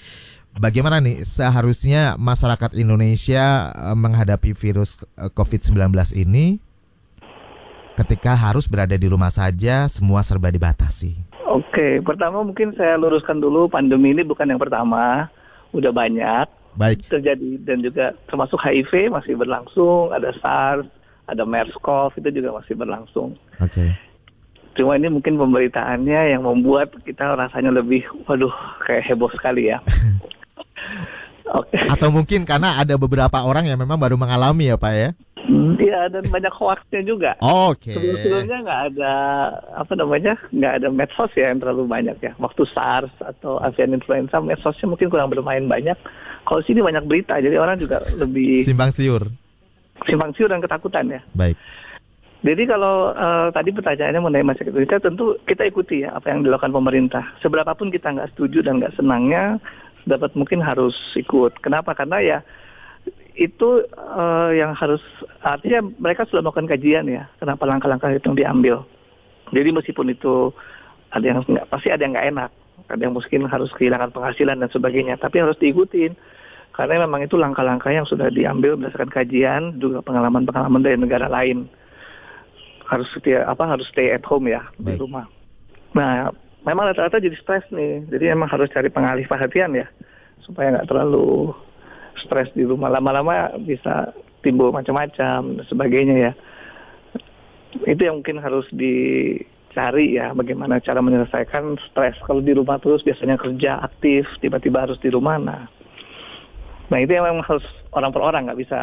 Bagaimana 0.58 0.98
nih 0.98 1.22
seharusnya 1.22 2.18
masyarakat 2.18 2.74
Indonesia 2.74 3.70
eh, 3.70 3.94
menghadapi 3.94 4.58
virus 4.58 4.98
eh, 5.14 5.30
COVID-19 5.30 5.94
ini 6.18 6.58
ketika 7.98 8.34
harus 8.34 8.66
berada 8.66 8.98
di 8.98 9.06
rumah 9.06 9.30
saja 9.30 9.86
semua 9.86 10.26
serba 10.26 10.50
dibatasi? 10.50 11.14
Oke, 11.46 12.02
pertama 12.02 12.42
mungkin 12.42 12.74
saya 12.74 12.98
luruskan 12.98 13.38
dulu 13.38 13.70
pandemi 13.70 14.14
ini 14.14 14.26
bukan 14.26 14.50
yang 14.50 14.62
pertama, 14.62 15.30
udah 15.74 15.94
banyak 15.94 16.46
Baik. 16.78 17.06
terjadi 17.10 17.62
dan 17.66 17.82
juga 17.82 18.14
termasuk 18.30 18.58
HIV 18.62 19.14
masih 19.14 19.34
berlangsung, 19.38 20.14
ada 20.14 20.34
SARS, 20.38 20.86
ada 21.28 21.44
MERS-CoV 21.44 22.24
itu 22.24 22.42
juga 22.42 22.58
masih 22.58 22.74
berlangsung. 22.80 23.36
Oke. 23.60 23.72
Okay. 23.72 23.90
Cuma 24.78 24.94
ini 24.96 25.10
mungkin 25.10 25.36
pemberitaannya 25.42 26.38
yang 26.38 26.46
membuat 26.46 26.94
kita 27.02 27.34
rasanya 27.34 27.74
lebih, 27.74 28.06
waduh, 28.30 28.54
kayak 28.86 29.10
heboh 29.10 29.30
sekali 29.34 29.74
ya. 29.74 29.82
Oke. 31.48 31.76
Okay. 31.76 31.88
Atau 31.88 32.12
mungkin 32.12 32.44
karena 32.44 32.80
ada 32.80 32.96
beberapa 33.00 33.44
orang 33.44 33.68
yang 33.68 33.80
memang 33.80 33.98
baru 33.98 34.20
mengalami 34.20 34.70
ya 34.70 34.78
Pak 34.78 34.94
ya? 34.94 35.10
Hmm, 35.48 35.80
iya 35.80 36.12
dan 36.12 36.28
banyak 36.28 36.52
hoaxnya 36.52 37.02
juga. 37.08 37.32
Oke. 37.40 37.96
Okay. 37.96 37.96
Sebelumnya 37.96 38.58
nggak 38.68 38.82
ada 38.94 39.14
apa 39.80 39.94
namanya 39.96 40.34
nggak 40.52 40.74
ada 40.84 40.88
medsos 40.92 41.32
ya 41.40 41.56
yang 41.56 41.64
terlalu 41.64 41.88
banyak 41.88 42.18
ya. 42.20 42.36
Waktu 42.36 42.68
SARS 42.68 43.14
atau 43.24 43.56
avian 43.64 43.96
influenza 43.96 44.44
medsosnya 44.44 44.92
mungkin 44.92 45.08
kurang 45.08 45.32
bermain 45.32 45.64
banyak. 45.64 45.96
Kalau 46.44 46.62
sini 46.68 46.84
banyak 46.84 47.08
berita 47.08 47.40
jadi 47.40 47.56
orang 47.56 47.80
juga 47.80 48.04
lebih 48.20 48.68
simpang 48.68 48.92
siur. 48.92 49.24
Simpang 50.06 50.36
siur 50.38 50.52
dan 50.52 50.62
ketakutan 50.62 51.10
ya. 51.10 51.22
Baik. 51.34 51.58
Jadi 52.46 52.64
kalau 52.70 53.18
uh, 53.18 53.50
tadi 53.50 53.74
pertanyaannya 53.74 54.22
mengenai 54.22 54.46
masyarakat 54.46 54.70
Indonesia, 54.70 55.02
tentu 55.02 55.26
kita 55.50 55.66
ikuti 55.66 56.06
ya 56.06 56.14
apa 56.14 56.30
yang 56.30 56.46
dilakukan 56.46 56.70
pemerintah. 56.70 57.26
Seberapapun 57.42 57.90
kita 57.90 58.14
nggak 58.14 58.38
setuju 58.38 58.62
dan 58.62 58.78
nggak 58.78 58.94
senangnya, 58.94 59.58
dapat 60.06 60.38
mungkin 60.38 60.62
harus 60.62 60.94
ikut. 61.18 61.58
Kenapa? 61.66 61.98
Karena 61.98 62.22
ya 62.22 62.40
itu 63.34 63.86
uh, 63.98 64.54
yang 64.54 64.78
harus 64.78 65.02
artinya 65.42 65.82
mereka 65.98 66.30
sudah 66.30 66.46
melakukan 66.46 66.70
kajian 66.70 67.10
ya. 67.10 67.26
Kenapa 67.42 67.66
langkah-langkah 67.66 68.14
itu 68.14 68.30
diambil? 68.38 68.86
Jadi 69.50 69.70
meskipun 69.74 70.14
itu 70.14 70.54
ada 71.10 71.26
yang 71.26 71.42
nggak 71.42 71.68
pasti 71.74 71.90
ada 71.90 72.06
yang 72.06 72.14
nggak 72.14 72.30
enak, 72.38 72.50
ada 72.86 73.02
yang 73.02 73.14
mungkin 73.18 73.50
harus 73.50 73.74
kehilangan 73.74 74.14
penghasilan 74.14 74.62
dan 74.62 74.70
sebagainya, 74.70 75.18
tapi 75.18 75.42
harus 75.42 75.58
diikutin 75.58 76.14
karena 76.78 77.10
memang 77.10 77.26
itu 77.26 77.34
langkah-langkah 77.42 77.90
yang 77.90 78.06
sudah 78.06 78.30
diambil 78.30 78.78
berdasarkan 78.78 79.10
kajian 79.10 79.82
juga 79.82 80.06
pengalaman-pengalaman 80.06 80.86
dari 80.86 80.94
negara 81.02 81.26
lain 81.26 81.66
harus 82.86 83.10
setia 83.18 83.50
apa 83.50 83.66
harus 83.66 83.90
stay 83.90 84.14
at 84.14 84.22
home 84.30 84.46
ya 84.46 84.62
Baik. 84.78 84.96
di 84.96 85.02
rumah. 85.02 85.26
Nah, 85.98 86.30
memang 86.62 86.94
rata-rata 86.94 87.18
jadi 87.18 87.34
stres 87.34 87.66
nih. 87.74 88.06
Jadi 88.14 88.30
emang 88.30 88.46
harus 88.46 88.70
cari 88.70 88.94
pengalih 88.94 89.26
perhatian 89.26 89.74
ya 89.74 89.90
supaya 90.46 90.78
nggak 90.78 90.88
terlalu 90.88 91.50
stres 92.22 92.54
di 92.54 92.62
rumah. 92.62 92.94
Lama-lama 92.94 93.58
bisa 93.58 94.14
timbul 94.46 94.70
macam-macam 94.70 95.66
sebagainya 95.66 96.16
ya. 96.30 96.32
Itu 97.90 98.06
yang 98.06 98.22
mungkin 98.22 98.38
harus 98.38 98.70
dicari 98.70 100.14
ya 100.14 100.32
bagaimana 100.38 100.78
cara 100.78 101.02
menyelesaikan 101.02 101.82
stres. 101.90 102.16
Kalau 102.22 102.46
di 102.46 102.54
rumah 102.54 102.78
terus 102.78 103.02
biasanya 103.02 103.36
kerja 103.36 103.82
aktif, 103.82 104.30
tiba-tiba 104.40 104.86
harus 104.86 105.02
di 105.02 105.10
rumah. 105.10 105.42
Nah, 105.42 105.62
nah 106.88 106.98
itu 107.04 107.12
yang 107.12 107.28
memang 107.28 107.44
harus 107.44 107.66
orang 107.92 108.12
per 108.16 108.22
orang 108.24 108.42
nggak 108.48 108.60
bisa 108.60 108.80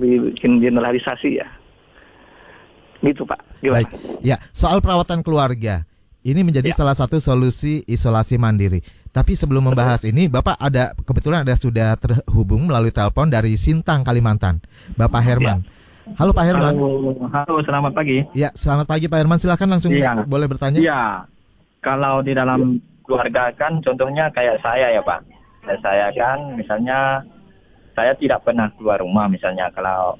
bikin 0.00 0.60
generalisasi 0.60 1.40
ya. 1.40 1.48
Gitu 3.00 3.24
Pak. 3.24 3.40
Gimana? 3.64 3.84
Baik. 3.84 3.88
Ya, 4.20 4.36
soal 4.52 4.84
perawatan 4.84 5.24
keluarga. 5.24 5.88
Ini 6.20 6.44
menjadi 6.44 6.76
ya. 6.76 6.76
salah 6.76 6.92
satu 6.92 7.16
solusi 7.16 7.80
isolasi 7.88 8.36
mandiri. 8.36 8.84
Tapi 9.08 9.32
sebelum 9.32 9.72
membahas 9.72 10.04
ini, 10.04 10.28
Bapak 10.28 10.60
ada 10.60 10.92
kebetulan 11.08 11.48
ada 11.48 11.56
sudah 11.56 11.96
terhubung 11.96 12.68
melalui 12.68 12.92
telepon 12.92 13.32
dari 13.32 13.56
Sintang, 13.56 14.04
Kalimantan. 14.04 14.60
Bapak 15.00 15.24
Herman. 15.24 15.64
Ya. 15.64 15.80
Halo 16.20 16.36
Pak 16.36 16.44
Herman. 16.44 16.74
Halo, 16.76 17.16
halo, 17.32 17.58
selamat 17.64 17.92
pagi. 17.96 18.20
Ya, 18.36 18.52
selamat 18.52 18.86
pagi 18.86 19.08
Pak 19.08 19.18
Herman. 19.18 19.38
Silakan 19.40 19.68
langsung 19.72 19.96
ya. 19.96 20.20
boleh 20.28 20.44
bertanya. 20.44 20.76
Iya. 20.76 21.02
Kalau 21.80 22.20
di 22.20 22.36
dalam 22.36 22.76
keluarga 23.08 23.48
kan 23.56 23.80
contohnya 23.80 24.28
kayak 24.28 24.60
saya 24.60 24.92
ya 24.92 25.00
Pak. 25.00 25.39
Saya 25.64 26.08
kan 26.16 26.56
misalnya 26.56 27.24
saya 27.94 28.16
tidak 28.16 28.46
pernah 28.46 28.72
keluar 28.74 29.02
rumah 29.02 29.28
misalnya 29.28 29.68
kalau 29.74 30.16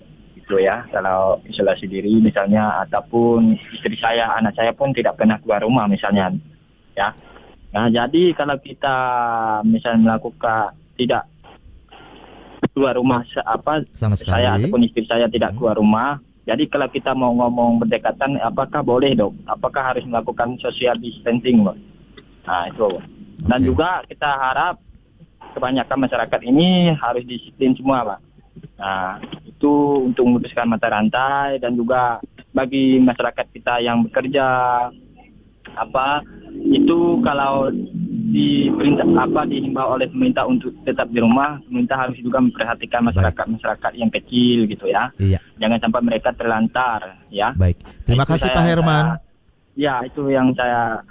gitu 0.50 0.58
ya 0.58 0.82
kalau 0.90 1.38
isolasi 1.46 1.86
diri 1.86 2.18
misalnya 2.18 2.82
ataupun 2.82 3.54
istri 3.70 3.94
saya 4.02 4.34
anak 4.34 4.58
saya 4.58 4.74
pun 4.74 4.90
tidak 4.90 5.14
pernah 5.14 5.38
keluar 5.38 5.62
rumah 5.62 5.86
misalnya 5.86 6.34
ya 6.98 7.14
nah 7.70 7.86
jadi 7.86 8.34
kalau 8.34 8.58
kita 8.58 8.96
misalnya 9.62 10.10
melakukan 10.10 10.74
tidak 10.98 11.30
keluar 12.74 12.98
rumah 12.98 13.22
apa 13.46 13.86
Sama 13.94 14.18
sekali. 14.18 14.42
saya 14.42 14.58
ataupun 14.58 14.82
istri 14.90 15.06
saya 15.06 15.30
tidak 15.30 15.54
hmm. 15.54 15.58
keluar 15.62 15.78
rumah 15.78 16.18
jadi 16.50 16.66
kalau 16.66 16.90
kita 16.90 17.14
mau 17.14 17.30
ngomong 17.30 17.86
berdekatan 17.86 18.34
apakah 18.42 18.82
boleh 18.82 19.14
dok 19.14 19.30
apakah 19.46 19.94
harus 19.94 20.02
melakukan 20.02 20.58
social 20.58 20.98
distancing 20.98 21.62
dok 21.62 21.78
nah 22.42 22.66
itu 22.66 22.98
dan 23.46 23.62
okay. 23.62 23.66
juga 23.70 23.90
kita 24.10 24.30
harap 24.34 24.82
kebanyakan 25.52 25.98
masyarakat 26.06 26.40
ini 26.46 26.94
harus 26.96 27.22
disiplin 27.26 27.74
semua 27.76 28.02
pak 28.06 28.20
Nah, 28.80 29.20
itu 29.44 29.72
untuk 30.08 30.24
memutuskan 30.24 30.68
mata 30.68 30.88
rantai 30.88 31.60
dan 31.60 31.76
juga 31.76 32.18
bagi 32.50 32.96
masyarakat 32.98 33.46
kita 33.52 33.84
yang 33.84 34.02
bekerja 34.08 34.46
apa 35.70 36.24
itu 36.66 37.22
kalau 37.22 37.70
diperintah 38.30 39.06
apa 39.06 39.46
dihimbau 39.46 40.00
oleh 40.00 40.10
pemerintah 40.10 40.48
untuk 40.48 40.74
tetap 40.82 41.12
di 41.12 41.22
rumah, 41.22 41.62
pemerintah 41.66 42.08
harus 42.08 42.18
juga 42.18 42.42
memperhatikan 42.42 43.06
masyarakat 43.06 43.44
Baik. 43.46 43.54
masyarakat 43.58 43.92
yang 43.94 44.10
kecil 44.10 44.58
gitu 44.66 44.86
ya. 44.90 45.12
Iya. 45.20 45.38
Jangan 45.60 45.78
sampai 45.78 46.00
mereka 46.02 46.30
terlantar 46.34 47.20
ya. 47.30 47.54
Baik. 47.54 47.78
Terima 48.08 48.24
nah, 48.24 48.28
kasih 48.34 48.50
saya, 48.50 48.56
Pak 48.56 48.64
Herman. 48.66 49.04
Saya, 49.14 49.18
ya, 49.78 49.94
itu 50.06 50.22
yang 50.30 50.48
saya 50.56 51.04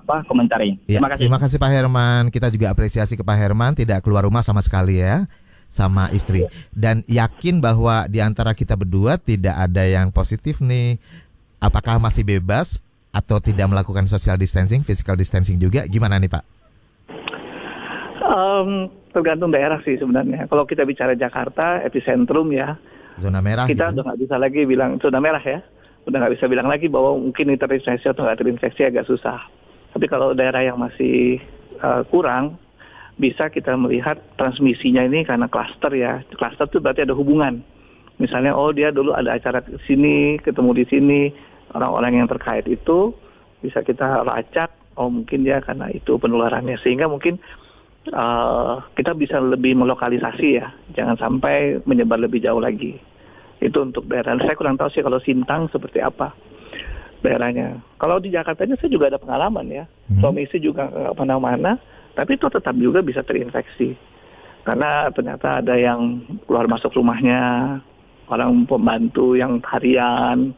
apa 0.00 0.26
komentarin. 0.26 0.80
Ya, 0.90 0.98
terima 0.98 1.08
kasih. 1.12 1.20
Terima 1.26 1.38
kasih 1.38 1.56
Pak 1.62 1.70
Herman. 1.70 2.22
Kita 2.34 2.48
juga 2.50 2.66
apresiasi 2.74 3.14
ke 3.14 3.22
Pak 3.22 3.36
Herman 3.38 3.78
tidak 3.78 4.02
keluar 4.02 4.26
rumah 4.26 4.42
sama 4.42 4.58
sekali 4.64 4.98
ya 4.98 5.26
sama 5.74 6.06
istri 6.14 6.46
dan 6.70 7.02
yakin 7.10 7.58
bahwa 7.58 8.06
di 8.06 8.22
antara 8.22 8.54
kita 8.54 8.78
berdua 8.78 9.18
tidak 9.18 9.58
ada 9.58 9.82
yang 9.82 10.14
positif 10.14 10.62
nih. 10.62 11.02
Apakah 11.58 11.96
masih 11.96 12.22
bebas 12.22 12.78
atau 13.08 13.40
tidak 13.40 13.66
melakukan 13.72 14.04
social 14.04 14.36
distancing, 14.36 14.84
physical 14.84 15.16
distancing 15.16 15.56
juga? 15.56 15.88
Gimana 15.88 16.20
nih 16.20 16.28
Pak? 16.28 16.44
Um, 18.24 18.92
tergantung 19.16 19.48
daerah 19.48 19.80
sih 19.80 19.96
sebenarnya. 19.96 20.44
Kalau 20.50 20.68
kita 20.68 20.84
bicara 20.84 21.16
Jakarta, 21.16 21.80
epicentrum 21.80 22.52
ya. 22.52 22.76
Zona 23.16 23.40
merah. 23.40 23.64
Kita 23.64 23.90
gitu. 23.90 24.02
udah 24.02 24.04
nggak 24.12 24.20
bisa 24.26 24.36
lagi 24.36 24.60
bilang 24.66 24.98
zona 25.00 25.18
merah 25.22 25.40
ya. 25.40 25.64
Udah 26.04 26.18
nggak 26.20 26.34
bisa 26.36 26.46
bilang 26.50 26.68
lagi 26.68 26.86
bahwa 26.92 27.16
mungkin 27.16 27.48
ini 27.48 27.56
terinfeksi 27.56 28.12
atau 28.12 28.28
nggak 28.28 28.38
terinfeksi 28.44 28.82
agak 28.84 29.08
susah. 29.08 29.40
Tapi 29.94 30.10
kalau 30.10 30.34
daerah 30.34 30.66
yang 30.66 30.82
masih 30.82 31.38
uh, 31.78 32.02
kurang, 32.10 32.58
bisa 33.14 33.46
kita 33.46 33.78
melihat 33.78 34.18
transmisinya 34.34 35.06
ini 35.06 35.22
karena 35.22 35.46
klaster 35.46 35.94
ya. 35.94 36.26
Klaster 36.34 36.66
itu 36.66 36.82
berarti 36.82 37.06
ada 37.06 37.14
hubungan. 37.14 37.62
Misalnya, 38.18 38.58
oh 38.58 38.74
dia 38.74 38.90
dulu 38.90 39.14
ada 39.14 39.38
acara 39.38 39.62
di 39.62 39.78
sini, 39.86 40.38
ketemu 40.42 40.82
di 40.82 40.84
sini, 40.90 41.22
orang-orang 41.74 42.22
yang 42.22 42.28
terkait 42.30 42.66
itu 42.66 43.14
bisa 43.62 43.86
kita 43.86 44.26
lacak, 44.26 44.74
oh 44.98 45.10
mungkin 45.10 45.46
dia 45.46 45.62
karena 45.62 45.90
itu 45.94 46.18
penularannya. 46.18 46.74
Sehingga 46.82 47.06
mungkin 47.06 47.38
uh, 48.10 48.82
kita 48.98 49.14
bisa 49.14 49.38
lebih 49.38 49.78
melokalisasi 49.78 50.46
ya, 50.58 50.74
jangan 50.98 51.18
sampai 51.18 51.78
menyebar 51.86 52.18
lebih 52.18 52.42
jauh 52.42 52.58
lagi. 52.58 52.98
Itu 53.62 53.86
untuk 53.86 54.10
daerah. 54.10 54.34
Saya 54.42 54.58
kurang 54.58 54.74
tahu 54.74 54.90
sih 54.90 55.06
kalau 55.06 55.22
Sintang 55.22 55.70
seperti 55.70 56.02
apa 56.02 56.34
daerahnya. 57.24 57.80
Kalau 57.96 58.20
di 58.20 58.28
Jakarta 58.28 58.68
ini 58.68 58.76
saya 58.76 58.92
juga 58.92 59.08
ada 59.08 59.16
pengalaman 59.16 59.66
ya. 59.72 59.84
Hmm. 60.12 60.20
Suami 60.20 60.44
istri 60.44 60.60
juga 60.60 60.92
nggak 60.92 61.16
mana-mana 61.16 61.80
tapi 62.14 62.38
itu 62.38 62.46
tetap 62.46 62.74
juga 62.78 63.02
bisa 63.02 63.20
terinfeksi. 63.26 63.98
Karena 64.64 65.12
ternyata 65.12 65.60
ada 65.60 65.76
yang 65.76 66.24
keluar 66.48 66.64
masuk 66.70 66.96
rumahnya, 66.96 67.76
orang 68.30 68.64
pembantu 68.64 69.36
yang 69.36 69.60
harian, 69.60 70.56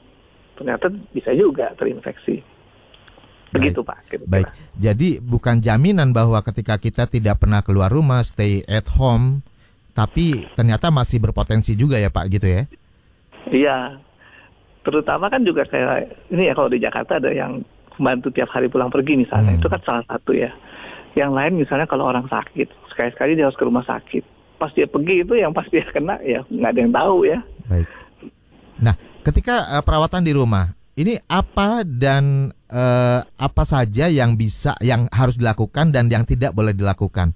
ternyata 0.55 0.93
bisa 1.11 1.35
juga 1.35 1.75
terinfeksi. 1.75 2.39
Begitu 3.51 3.83
Baik. 3.83 3.89
Pak. 3.89 3.99
-kira. 4.07 4.25
Baik, 4.29 4.49
jadi 4.79 5.09
bukan 5.19 5.59
jaminan 5.59 6.15
bahwa 6.15 6.39
ketika 6.45 6.79
kita 6.79 7.11
tidak 7.11 7.43
pernah 7.43 7.65
keluar 7.67 7.91
rumah, 7.91 8.23
stay 8.23 8.63
at 8.71 8.87
home, 8.95 9.43
tapi 9.97 10.47
ternyata 10.55 10.93
masih 10.93 11.19
berpotensi 11.19 11.75
juga 11.75 11.99
ya 11.99 12.13
Pak 12.13 12.27
gitu 12.31 12.47
ya? 12.47 12.63
Iya, 13.51 13.79
terutama 14.87 15.27
kan 15.27 15.43
juga 15.43 15.67
kayak 15.67 16.31
ini 16.31 16.47
ya 16.47 16.55
kalau 16.55 16.71
di 16.71 16.79
Jakarta 16.79 17.19
ada 17.19 17.35
yang 17.35 17.67
membantu 17.99 18.31
tiap 18.31 18.55
hari 18.55 18.71
pulang 18.71 18.93
pergi 18.93 19.19
misalnya, 19.19 19.57
hmm. 19.57 19.59
itu 19.59 19.67
kan 19.67 19.81
salah 19.83 20.05
satu 20.07 20.31
ya. 20.31 20.55
Yang 21.19 21.31
lain 21.35 21.53
misalnya 21.59 21.91
kalau 21.91 22.07
orang 22.07 22.31
sakit, 22.31 22.71
sekali-sekali 22.93 23.35
dia 23.35 23.51
harus 23.51 23.59
ke 23.59 23.67
rumah 23.67 23.83
sakit. 23.83 24.23
Pas 24.63 24.71
dia 24.71 24.87
pergi 24.87 25.27
itu 25.27 25.35
yang 25.35 25.51
pasti 25.51 25.83
dia 25.83 25.91
kena 25.91 26.23
ya 26.23 26.47
nggak 26.47 26.71
ada 26.71 26.81
yang 26.81 26.93
tahu 26.95 27.17
ya. 27.27 27.39
Baik. 27.67 27.89
Nah, 28.79 28.95
ketika 29.27 29.67
uh, 29.75 29.83
perawatan 29.83 30.23
di 30.23 30.37
rumah, 30.37 30.77
ini 30.95 31.17
apa 31.27 31.83
dan 31.83 32.53
uh, 32.69 33.21
apa 33.25 33.65
saja 33.65 34.07
yang 34.13 34.37
bisa, 34.37 34.77
yang 34.85 35.09
harus 35.09 35.41
dilakukan 35.41 35.91
dan 35.91 36.13
yang 36.13 36.29
tidak 36.29 36.53
boleh 36.53 36.77
dilakukan? 36.77 37.33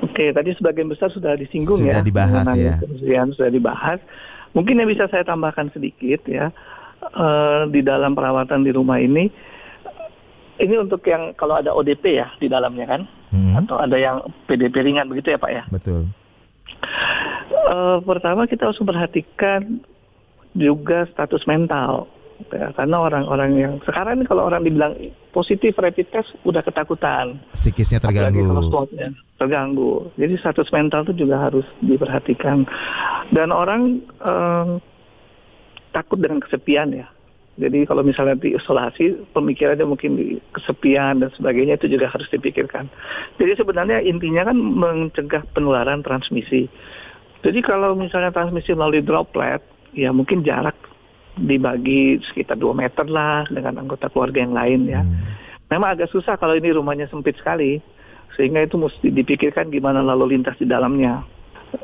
Oke, 0.00 0.34
tadi 0.34 0.50
sebagian 0.56 0.90
besar 0.90 1.12
sudah 1.12 1.36
disinggung 1.36 1.84
sudah 1.84 1.88
ya. 1.88 1.94
Sudah 2.00 2.04
dibahas 2.04 2.46
ya. 2.56 2.74
Sudah 3.36 3.52
dibahas. 3.52 4.00
Mungkin 4.56 4.80
yang 4.80 4.88
bisa 4.88 5.10
saya 5.12 5.24
tambahkan 5.24 5.68
sedikit 5.72 6.24
ya 6.24 6.48
uh, 7.14 7.68
di 7.68 7.84
dalam 7.84 8.16
perawatan 8.16 8.64
di 8.64 8.72
rumah 8.72 8.98
ini 8.98 9.28
ini 10.58 10.74
untuk 10.74 11.06
yang 11.06 11.32
kalau 11.38 11.62
ada 11.62 11.70
ODP 11.70 12.18
ya 12.18 12.28
di 12.42 12.50
dalamnya 12.50 12.86
kan, 12.90 13.02
hmm. 13.30 13.54
atau 13.62 13.78
ada 13.78 13.94
yang 13.94 14.26
PDP 14.50 14.82
ringan 14.82 15.06
begitu 15.06 15.30
ya 15.30 15.38
Pak 15.38 15.52
ya. 15.54 15.62
Betul. 15.70 16.10
Uh, 17.70 18.02
pertama 18.02 18.50
kita 18.50 18.66
harus 18.66 18.80
memperhatikan 18.82 19.78
juga 20.58 21.06
status 21.14 21.46
mental. 21.46 22.10
Ya 22.54 22.70
karena 22.72 22.96
orang-orang 23.02 23.50
yang 23.58 23.72
sekarang 23.82 24.22
ini 24.22 24.24
kalau 24.26 24.46
orang 24.46 24.62
dibilang 24.62 24.94
positif 25.34 25.74
rapid 25.78 26.08
test 26.10 26.30
udah 26.46 26.62
ketakutan. 26.62 27.38
Psikisnya 27.52 27.98
terganggu. 27.98 28.86
terganggu. 29.38 30.10
Jadi 30.18 30.34
status 30.38 30.70
mental 30.74 31.06
itu 31.06 31.26
juga 31.26 31.50
harus 31.50 31.66
diperhatikan. 31.82 32.66
Dan 33.30 33.54
orang 33.54 34.02
um, 34.22 34.82
takut 35.94 36.18
dengan 36.18 36.42
kesepian 36.42 36.94
ya. 36.94 37.06
Jadi 37.58 37.90
kalau 37.90 38.06
misalnya 38.06 38.38
diisolasi, 38.38 39.34
pemikirannya 39.34 39.82
mungkin 39.82 40.14
di 40.14 40.38
kesepian 40.54 41.18
dan 41.18 41.30
sebagainya 41.34 41.74
itu 41.74 41.90
juga 41.98 42.06
harus 42.06 42.30
dipikirkan. 42.30 42.86
Jadi 43.34 43.58
sebenarnya 43.58 43.98
intinya 44.06 44.46
kan 44.46 44.54
mencegah 44.54 45.42
penularan 45.58 46.06
transmisi. 46.06 46.70
Jadi 47.42 47.58
kalau 47.66 47.98
misalnya 47.98 48.30
transmisi 48.30 48.78
melalui 48.78 49.02
droplet, 49.02 49.58
ya 49.90 50.14
mungkin 50.14 50.46
jarak 50.46 50.78
dibagi 51.38 52.18
sekitar 52.30 52.58
2 52.58 52.74
meter 52.74 53.06
lah 53.06 53.46
dengan 53.48 53.86
anggota 53.86 54.10
keluarga 54.10 54.42
yang 54.42 54.54
lain 54.54 54.80
ya. 54.90 55.02
Hmm. 55.02 55.38
Memang 55.68 55.94
agak 55.94 56.10
susah 56.10 56.40
kalau 56.40 56.56
ini 56.56 56.72
rumahnya 56.72 57.06
sempit 57.12 57.36
sekali, 57.36 57.78
sehingga 58.34 58.64
itu 58.64 58.80
mesti 58.80 59.12
dipikirkan 59.12 59.68
gimana 59.68 60.00
lalu 60.00 60.36
lintas 60.36 60.56
di 60.56 60.64
dalamnya. 60.64 61.22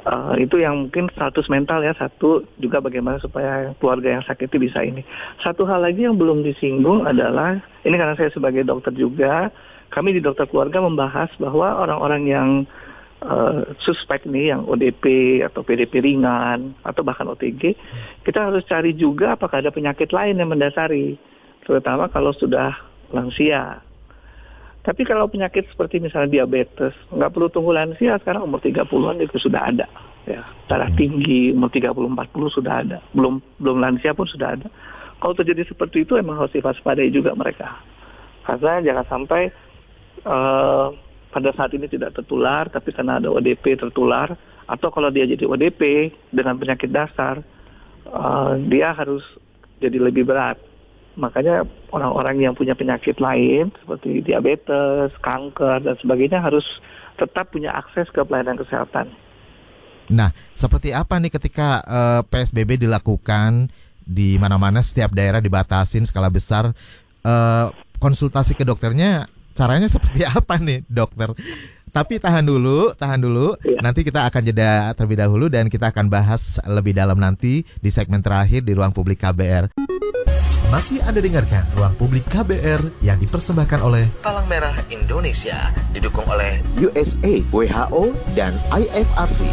Uh, 0.09 0.33
itu 0.41 0.65
yang 0.65 0.89
mungkin 0.89 1.13
status 1.13 1.45
mental 1.53 1.85
ya 1.85 1.93
satu 1.93 2.41
juga 2.57 2.81
bagaimana 2.81 3.21
supaya 3.21 3.77
keluarga 3.77 4.17
yang 4.17 4.25
sakit 4.25 4.49
itu 4.49 4.71
bisa 4.71 4.81
ini. 4.81 5.05
Satu 5.45 5.69
hal 5.69 5.85
lagi 5.85 6.09
yang 6.09 6.17
belum 6.17 6.41
disinggung 6.41 7.05
adalah 7.05 7.61
ini 7.85 7.93
karena 7.93 8.17
saya 8.17 8.33
sebagai 8.33 8.65
dokter 8.65 8.97
juga, 8.97 9.53
kami 9.93 10.17
di 10.17 10.25
dokter 10.25 10.49
keluarga 10.49 10.81
membahas 10.81 11.29
bahwa 11.37 11.85
orang-orang 11.85 12.23
yang 12.25 12.49
uh, 13.25 13.65
suspek 13.81 14.29
nih 14.29 14.55
yang 14.55 14.69
ODP 14.69 15.41
atau 15.43 15.65
PDP 15.65 16.05
ringan 16.05 16.77
atau 16.85 17.01
bahkan 17.01 17.27
OTG, 17.33 17.75
kita 18.23 18.53
harus 18.53 18.63
cari 18.69 18.93
juga 18.93 19.35
apakah 19.35 19.65
ada 19.65 19.73
penyakit 19.73 20.13
lain 20.13 20.39
yang 20.39 20.53
mendasari, 20.53 21.17
terutama 21.65 22.13
kalau 22.13 22.31
sudah 22.37 22.77
lansia. 23.11 23.81
Tapi 24.85 25.01
kalau 25.09 25.25
penyakit 25.33 25.65
seperti 25.73 25.97
misalnya 25.97 26.45
diabetes, 26.45 26.93
nggak 27.09 27.33
perlu 27.33 27.49
tunggu 27.49 27.73
lansia, 27.73 28.21
sekarang 28.21 28.45
umur 28.45 28.61
30-an 28.61 29.17
itu 29.17 29.41
sudah 29.41 29.73
ada. 29.73 29.89
Ya, 30.25 30.45
darah 30.69 30.89
hmm. 30.93 31.01
tinggi 31.01 31.53
umur 31.57 31.73
30-40 31.73 32.57
sudah 32.61 32.75
ada. 32.85 32.99
Belum 33.17 33.41
belum 33.61 33.81
lansia 33.81 34.13
pun 34.13 34.29
sudah 34.29 34.57
ada. 34.61 34.69
Kalau 35.25 35.33
terjadi 35.33 35.65
seperti 35.65 36.05
itu 36.05 36.21
emang 36.21 36.37
harus 36.37 36.53
diwaspadai 36.53 37.09
juga 37.09 37.33
mereka. 37.33 37.81
Karena 38.45 38.85
jangan 38.85 39.07
sampai 39.09 39.49
uh, 40.29 40.93
pada 41.35 41.51
saat 41.51 41.75
ini 41.75 41.91
tidak 41.91 42.15
tertular, 42.15 42.71
tapi 42.71 42.95
karena 42.95 43.19
ada 43.19 43.27
ODP 43.27 43.75
tertular, 43.75 44.39
atau 44.71 44.89
kalau 44.95 45.11
dia 45.11 45.27
jadi 45.27 45.43
ODP 45.43 46.15
dengan 46.31 46.55
penyakit 46.55 46.95
dasar, 46.95 47.43
uh, 48.07 48.55
dia 48.71 48.95
harus 48.95 49.27
jadi 49.83 49.99
lebih 49.99 50.23
berat. 50.23 50.63
Makanya 51.19 51.67
orang-orang 51.91 52.39
yang 52.39 52.55
punya 52.55 52.79
penyakit 52.79 53.19
lain 53.19 53.75
seperti 53.83 54.23
diabetes, 54.23 55.11
kanker 55.27 55.83
dan 55.83 55.99
sebagainya 55.99 56.39
harus 56.39 56.63
tetap 57.19 57.51
punya 57.51 57.75
akses 57.75 58.07
ke 58.15 58.23
pelayanan 58.23 58.59
kesehatan. 58.59 59.11
Nah, 60.11 60.31
seperti 60.55 60.95
apa 60.95 61.19
nih 61.19 61.33
ketika 61.35 61.83
uh, 61.83 62.21
eh, 62.21 62.23
PSBB 62.31 62.87
dilakukan 62.87 63.71
di 64.05 64.37
mana-mana 64.37 64.85
setiap 64.85 65.17
daerah 65.17 65.41
dibatasin 65.41 66.05
skala 66.05 66.29
besar 66.29 66.77
uh, 67.25 67.67
konsultasi 67.99 68.53
ke 68.53 68.69
dokternya 68.69 69.25
caranya 69.55 69.89
seperti 69.89 70.27
apa 70.39 70.59
nih 70.61 70.83
dokter? 70.91 71.33
Tapi 71.95 72.19
tahan 72.19 72.43
dulu, 72.43 72.91
tahan 72.99 73.23
dulu. 73.23 73.55
Ya. 73.63 73.79
Nanti 73.79 74.03
kita 74.03 74.27
akan 74.27 74.43
jeda 74.43 74.91
terlebih 74.99 75.23
dahulu 75.23 75.47
dan 75.47 75.71
kita 75.71 75.95
akan 75.95 76.11
bahas 76.11 76.59
lebih 76.67 76.91
dalam 76.91 77.15
nanti 77.23 77.63
di 77.79 77.91
segmen 77.95 78.19
terakhir 78.19 78.67
di 78.67 78.75
ruang 78.75 78.91
publik 78.91 79.23
KBR. 79.23 79.71
Masih 80.75 80.99
Anda 81.07 81.23
dengarkan 81.23 81.63
Ruang 81.79 81.95
Publik 81.95 82.27
KBR 82.27 82.99
yang 82.99 83.23
dipersembahkan 83.23 83.79
oleh 83.79 84.11
Palang 84.27 84.51
Merah 84.51 84.75
Indonesia, 84.91 85.71
didukung 85.95 86.27
oleh 86.27 86.59
USA, 86.83 87.39
WHO, 87.55 88.11
dan 88.35 88.59
IFRC. 88.75 89.47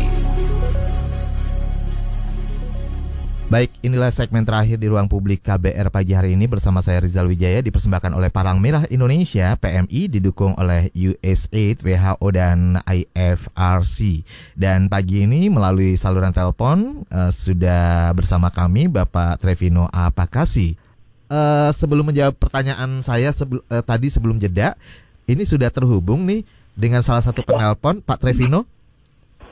Baik, 3.52 3.84
inilah 3.84 4.08
segmen 4.16 4.48
terakhir 4.48 4.80
di 4.80 4.88
ruang 4.88 5.12
publik 5.12 5.44
KBR 5.44 5.92
pagi 5.92 6.16
hari 6.16 6.40
ini 6.40 6.48
bersama 6.48 6.80
saya 6.80 7.04
Rizal 7.04 7.28
Wijaya 7.28 7.60
dipersembahkan 7.60 8.16
oleh 8.16 8.32
Palang 8.32 8.64
Merah 8.64 8.88
Indonesia 8.88 9.60
PMI 9.60 10.08
didukung 10.08 10.56
oleh 10.56 10.88
USAID, 10.96 11.84
WHO 11.84 12.28
dan 12.32 12.80
IFRC. 12.88 14.24
Dan 14.56 14.88
pagi 14.88 15.28
ini 15.28 15.52
melalui 15.52 16.00
saluran 16.00 16.32
telepon 16.32 17.04
uh, 17.12 17.28
sudah 17.28 18.16
bersama 18.16 18.48
kami 18.48 18.88
Bapak 18.88 19.44
Trevino 19.44 19.92
Apakasi. 19.92 20.80
Uh, 21.28 21.76
sebelum 21.76 22.08
menjawab 22.08 22.40
pertanyaan 22.40 23.04
saya 23.04 23.36
sebel, 23.36 23.60
uh, 23.68 23.84
tadi 23.84 24.08
sebelum 24.08 24.40
jeda, 24.40 24.80
ini 25.28 25.44
sudah 25.44 25.68
terhubung 25.68 26.24
nih 26.24 26.48
dengan 26.72 27.04
salah 27.04 27.20
satu 27.20 27.44
penelpon 27.44 28.00
Pak 28.00 28.16
Trevino. 28.16 28.64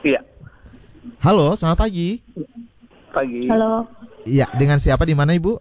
Iya. 0.00 0.24
Halo, 1.20 1.52
selamat 1.52 1.84
pagi 1.84 2.24
pagi. 3.10 3.50
Halo. 3.50 3.84
Iya, 4.24 4.46
dengan 4.54 4.78
siapa 4.78 5.02
di 5.04 5.14
mana 5.18 5.34
Ibu? 5.34 5.58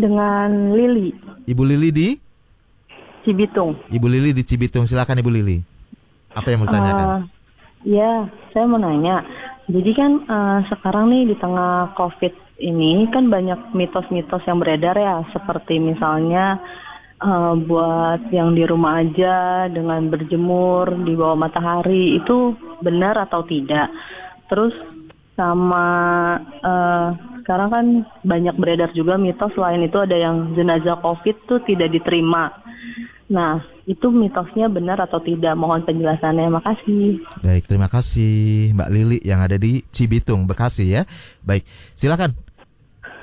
Dengan 0.00 0.72
Lili. 0.72 1.12
Ibu 1.44 1.62
Lili 1.62 1.88
di? 1.92 2.08
Cibitung. 3.22 3.78
Ibu 3.92 4.06
Lili 4.10 4.34
di 4.34 4.42
Cibitung, 4.42 4.88
silakan 4.88 5.20
Ibu 5.20 5.30
Lili. 5.30 5.62
Apa 6.32 6.50
yang 6.50 6.64
mau 6.64 6.68
ditanyakan? 6.68 7.06
Uh, 7.06 7.22
ya, 7.86 8.26
saya 8.50 8.64
mau 8.66 8.80
nanya. 8.80 9.22
Jadi 9.70 9.90
kan 9.94 10.12
uh, 10.26 10.60
sekarang 10.66 11.12
nih 11.12 11.30
di 11.30 11.36
tengah 11.38 11.94
COVID 11.94 12.34
ini 12.58 13.06
kan 13.14 13.30
banyak 13.30 13.76
mitos-mitos 13.76 14.42
yang 14.48 14.58
beredar 14.58 14.96
ya, 14.98 15.22
seperti 15.30 15.78
misalnya 15.78 16.58
uh, 17.22 17.54
buat 17.54 18.26
yang 18.34 18.58
di 18.58 18.66
rumah 18.66 19.04
aja 19.06 19.68
dengan 19.70 20.10
berjemur 20.10 20.90
di 21.06 21.14
bawah 21.14 21.38
matahari 21.38 22.18
itu 22.18 22.58
benar 22.82 23.22
atau 23.22 23.46
tidak? 23.46 23.92
Terus 24.50 24.74
sama 25.42 25.86
uh, 26.62 27.06
sekarang 27.42 27.68
kan 27.74 27.86
banyak 28.22 28.54
beredar 28.54 28.94
juga 28.94 29.18
mitos 29.18 29.50
selain 29.58 29.82
itu 29.82 29.98
ada 29.98 30.14
yang 30.14 30.54
jenazah 30.54 31.02
COVID 31.02 31.36
tuh 31.50 31.58
tidak 31.66 31.90
diterima. 31.90 32.54
Nah, 33.26 33.58
itu 33.90 34.12
mitosnya 34.14 34.70
benar 34.70 35.02
atau 35.02 35.18
tidak? 35.18 35.58
Mohon 35.58 35.82
penjelasannya. 35.82 36.52
Makasih. 36.52 37.18
Baik, 37.42 37.64
terima 37.66 37.88
kasih 37.90 38.70
Mbak 38.76 38.90
Lili 38.94 39.18
yang 39.26 39.42
ada 39.42 39.58
di 39.58 39.82
Cibitung, 39.90 40.46
Bekasi 40.46 40.94
ya. 40.94 41.02
Baik, 41.42 41.66
silakan, 41.98 42.36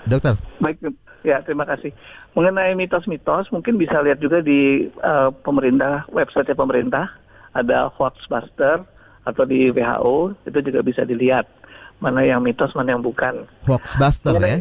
Dokter. 0.04 0.36
Baik, 0.60 0.84
ya 1.24 1.40
terima 1.48 1.64
kasih. 1.64 1.96
Mengenai 2.36 2.76
mitos-mitos, 2.76 3.48
mungkin 3.56 3.80
bisa 3.80 4.04
lihat 4.04 4.20
juga 4.20 4.44
di 4.44 4.92
uh, 5.00 5.32
pemerintah 5.46 6.04
website 6.12 6.52
pemerintah 6.52 7.08
ada 7.56 7.88
Hoaxbuster 7.96 8.84
atau 9.26 9.44
di 9.46 9.70
WHO 9.70 10.36
itu 10.50 10.60
juga 10.64 10.80
bisa 10.82 11.02
dilihat 11.06 11.46
mana 12.00 12.24
yang 12.24 12.44
mitos, 12.44 12.72
mana 12.76 12.96
yang 12.96 13.04
bukan. 13.04 13.48
Hoaxbuster 13.68 14.36
ya? 14.40 14.60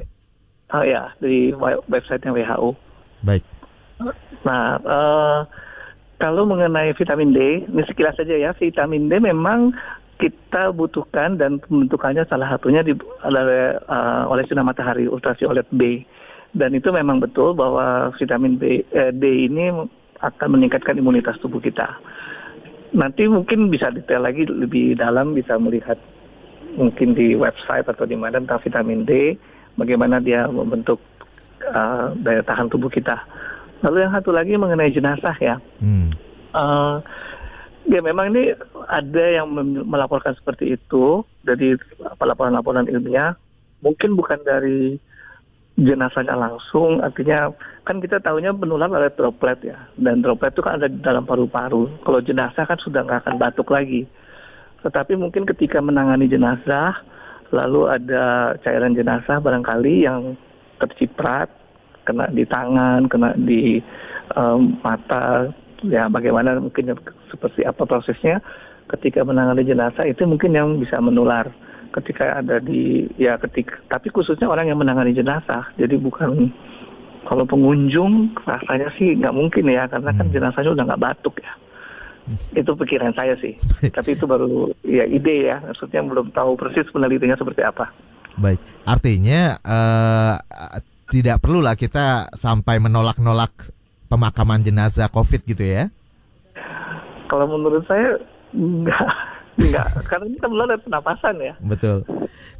Oh 0.68 0.84
ya, 0.84 1.14
di 1.22 1.54
website 1.88 2.22
yang 2.28 2.36
WHO. 2.36 2.76
Baik. 3.24 3.42
Nah, 4.44 4.78
uh, 4.84 5.38
kalau 6.20 6.44
mengenai 6.44 6.92
vitamin 6.92 7.32
D, 7.32 7.64
ini 7.64 7.82
sekilas 7.86 8.18
saja 8.18 8.36
ya, 8.36 8.50
vitamin 8.52 9.08
D 9.08 9.22
memang 9.22 9.72
kita 10.18 10.74
butuhkan 10.74 11.38
dan 11.38 11.62
pembentukannya 11.62 12.26
salah 12.26 12.50
satunya 12.50 12.82
di, 12.82 12.92
oleh, 13.22 13.78
uh, 13.86 14.26
oleh 14.26 14.42
sinar 14.50 14.66
matahari 14.66 15.06
ultraviolet 15.06 15.66
B. 15.70 16.02
Dan 16.52 16.74
itu 16.74 16.90
memang 16.90 17.22
betul 17.22 17.54
bahwa 17.54 18.10
vitamin 18.18 18.58
B, 18.58 18.82
eh, 18.82 19.12
D 19.14 19.46
ini 19.46 19.70
akan 20.18 20.48
meningkatkan 20.58 20.98
imunitas 20.98 21.38
tubuh 21.38 21.62
kita. 21.62 21.86
Nanti 22.98 23.30
mungkin 23.30 23.70
bisa 23.70 23.92
detail 23.94 24.26
lagi 24.26 24.48
lebih 24.48 24.98
dalam, 24.98 25.36
bisa 25.36 25.54
melihat 25.60 26.00
mungkin 26.78 27.18
di 27.18 27.34
website 27.34 27.90
atau 27.90 28.06
di 28.06 28.14
mana 28.14 28.38
tentang 28.38 28.62
vitamin 28.62 29.02
D, 29.02 29.34
bagaimana 29.74 30.22
dia 30.22 30.46
membentuk 30.46 31.02
uh, 31.66 32.14
daya 32.22 32.46
tahan 32.46 32.70
tubuh 32.70 32.86
kita. 32.86 33.18
Lalu 33.82 34.06
yang 34.06 34.14
satu 34.14 34.30
lagi 34.30 34.54
mengenai 34.54 34.94
jenazah 34.94 35.34
ya. 35.42 35.58
Hmm. 35.82 36.14
Uh, 36.54 37.02
ya 37.90 37.98
memang 37.98 38.30
ini 38.30 38.54
ada 38.86 39.24
yang 39.42 39.50
melaporkan 39.84 40.38
seperti 40.38 40.78
itu 40.78 41.26
dari 41.42 41.74
laporan-laporan 42.22 42.86
ilmiah. 42.86 43.34
Mungkin 43.82 44.14
bukan 44.18 44.42
dari 44.42 44.98
jenazahnya 45.78 46.34
langsung, 46.34 46.98
artinya 46.98 47.54
kan 47.86 48.02
kita 48.02 48.18
tahunya 48.18 48.50
menular 48.50 48.90
oleh 48.90 49.14
droplet 49.14 49.62
ya, 49.62 49.78
dan 49.94 50.18
droplet 50.26 50.50
itu 50.50 50.62
kan 50.66 50.82
ada 50.82 50.90
di 50.90 50.98
dalam 50.98 51.22
paru-paru. 51.22 52.02
Kalau 52.02 52.18
jenazah 52.18 52.66
kan 52.66 52.82
sudah 52.82 53.06
nggak 53.06 53.22
akan 53.22 53.34
batuk 53.38 53.70
lagi. 53.70 54.02
Tetapi 54.82 55.18
mungkin 55.18 55.44
ketika 55.48 55.82
menangani 55.82 56.30
jenazah, 56.30 56.94
lalu 57.50 57.90
ada 57.90 58.54
cairan 58.62 58.94
jenazah 58.94 59.42
barangkali 59.42 60.06
yang 60.06 60.38
terciprat, 60.78 61.50
kena 62.06 62.30
di 62.30 62.46
tangan, 62.46 63.10
kena 63.10 63.34
di 63.34 63.82
um, 64.38 64.78
mata, 64.80 65.50
ya 65.82 66.06
bagaimana 66.06 66.58
mungkin 66.58 66.94
seperti 67.30 67.66
apa 67.66 67.82
prosesnya 67.84 68.38
ketika 68.88 69.20
menangani 69.26 69.68
jenazah 69.68 70.06
itu 70.08 70.24
mungkin 70.24 70.56
yang 70.56 70.80
bisa 70.80 70.96
menular 71.02 71.52
ketika 71.92 72.40
ada 72.40 72.60
di 72.60 73.08
ya 73.20 73.36
ketika 73.36 73.80
tapi 73.92 74.08
khususnya 74.08 74.48
orang 74.48 74.72
yang 74.72 74.80
menangani 74.80 75.12
jenazah 75.12 75.68
jadi 75.76 75.96
bukan 76.00 76.52
Kalau 77.28 77.44
pengunjung 77.44 78.32
rasanya 78.48 78.88
sih 78.96 79.12
nggak 79.12 79.36
mungkin 79.36 79.68
ya 79.68 79.84
karena 79.84 80.16
kan 80.16 80.26
hmm. 80.30 80.34
jenazahnya 80.34 80.72
udah 80.72 80.84
nggak 80.88 81.02
batuk 81.04 81.36
ya. 81.44 81.52
Itu 82.52 82.76
pikiran 82.76 83.14
saya 83.16 83.34
sih. 83.40 83.56
Tapi 83.96 84.14
itu 84.14 84.24
baru 84.24 84.72
ya 84.84 85.04
ide 85.04 85.48
ya. 85.48 85.62
Maksudnya 85.64 86.04
belum 86.04 86.32
tahu 86.32 86.56
persis 86.58 86.88
penelitiannya 86.92 87.38
seperti 87.38 87.62
apa. 87.64 87.90
Baik, 88.38 88.62
artinya 88.86 89.58
uh, 89.66 90.38
tidak 91.10 91.42
perlulah 91.42 91.74
kita 91.74 92.30
sampai 92.36 92.78
menolak-nolak 92.78 93.50
pemakaman 94.06 94.62
jenazah 94.62 95.10
COVID 95.10 95.42
gitu 95.42 95.64
ya? 95.64 95.90
Kalau 97.28 97.44
menurut 97.44 97.84
saya 97.84 98.16
enggak 98.54 99.08
Enggak, 99.58 99.90
karena 100.06 100.26
kita 100.30 100.46
belum 100.46 100.64
ada 100.70 100.78
penapasan 100.78 101.34
ya. 101.42 101.54
Betul. 101.58 102.06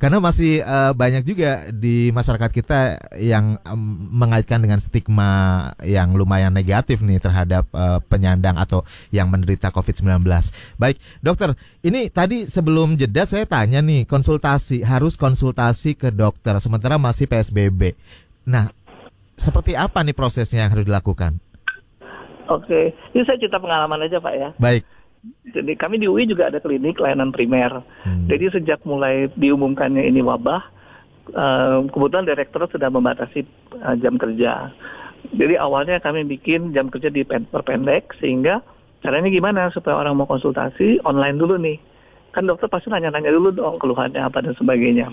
Karena 0.02 0.18
masih 0.18 0.66
uh, 0.66 0.90
banyak 0.90 1.22
juga 1.22 1.70
di 1.70 2.10
masyarakat 2.10 2.50
kita 2.50 2.98
yang 3.22 3.54
um, 3.62 4.10
mengaitkan 4.18 4.58
dengan 4.58 4.82
stigma 4.82 5.70
yang 5.86 6.18
lumayan 6.18 6.50
negatif 6.50 6.98
nih 7.06 7.22
terhadap 7.22 7.70
uh, 7.70 8.02
penyandang 8.10 8.58
atau 8.58 8.82
yang 9.14 9.30
menderita 9.30 9.70
COVID-19. 9.70 10.26
Baik, 10.74 10.98
dokter, 11.22 11.54
ini 11.86 12.10
tadi 12.10 12.50
sebelum 12.50 12.98
jeda 12.98 13.22
saya 13.30 13.46
tanya 13.46 13.78
nih, 13.78 14.02
konsultasi 14.02 14.82
harus 14.82 15.14
konsultasi 15.14 15.94
ke 15.94 16.10
dokter 16.10 16.58
sementara 16.58 16.98
masih 16.98 17.30
PSBB. 17.30 17.94
Nah, 18.42 18.66
seperti 19.38 19.78
apa 19.78 20.02
nih 20.02 20.18
prosesnya 20.18 20.66
yang 20.66 20.74
harus 20.74 20.82
dilakukan? 20.82 21.38
Oke, 22.48 22.90
ini 23.14 23.22
saya 23.22 23.38
cerita 23.38 23.62
pengalaman 23.62 24.02
aja 24.02 24.18
Pak 24.18 24.34
ya. 24.34 24.50
Baik. 24.58 24.82
Jadi 25.48 25.72
kami 25.74 25.98
di 25.98 26.06
UI 26.06 26.28
juga 26.28 26.52
ada 26.52 26.62
klinik 26.62 27.00
layanan 27.00 27.34
primer. 27.34 27.82
Hmm. 28.04 28.28
Jadi 28.28 28.52
sejak 28.52 28.84
mulai 28.84 29.26
diumumkannya 29.34 30.04
ini 30.04 30.22
wabah, 30.22 30.62
uh, 31.34 31.78
kebetulan 31.88 32.28
direktur 32.28 32.68
sudah 32.68 32.88
membatasi 32.92 33.42
uh, 33.82 33.96
jam 33.98 34.20
kerja. 34.20 34.70
Jadi 35.34 35.58
awalnya 35.58 35.98
kami 35.98 36.24
bikin 36.24 36.70
jam 36.72 36.88
kerja 36.88 37.10
di 37.10 37.26
perpendek 37.26 38.14
sehingga 38.22 38.62
caranya 39.02 39.28
gimana 39.28 39.68
supaya 39.74 39.98
orang 39.98 40.14
mau 40.16 40.28
konsultasi 40.30 41.02
online 41.02 41.36
dulu 41.36 41.58
nih. 41.58 41.78
Kan 42.30 42.46
dokter 42.46 42.70
pasti 42.70 42.92
nanya-nanya 42.92 43.34
dulu 43.34 43.50
dong 43.50 43.76
keluhannya 43.82 44.20
apa 44.20 44.44
dan 44.44 44.54
sebagainya. 44.54 45.10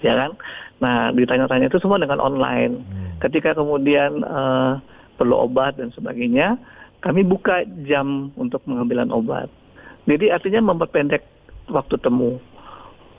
Ya 0.00 0.14
kan? 0.14 0.38
Nah, 0.78 1.10
ditanya-tanya 1.10 1.66
itu 1.66 1.82
semua 1.82 1.98
dengan 1.98 2.22
online. 2.22 2.78
Hmm. 2.78 3.18
Ketika 3.18 3.52
kemudian 3.58 4.22
uh, 4.22 4.78
perlu 5.18 5.50
obat 5.50 5.74
dan 5.76 5.90
sebagainya, 5.90 6.54
kami 6.98 7.22
buka 7.22 7.62
jam 7.86 8.34
untuk 8.34 8.62
pengambilan 8.66 9.14
obat. 9.14 9.46
Jadi 10.08 10.32
artinya 10.32 10.72
memperpendek 10.72 11.22
waktu 11.70 12.00
temu, 12.00 12.40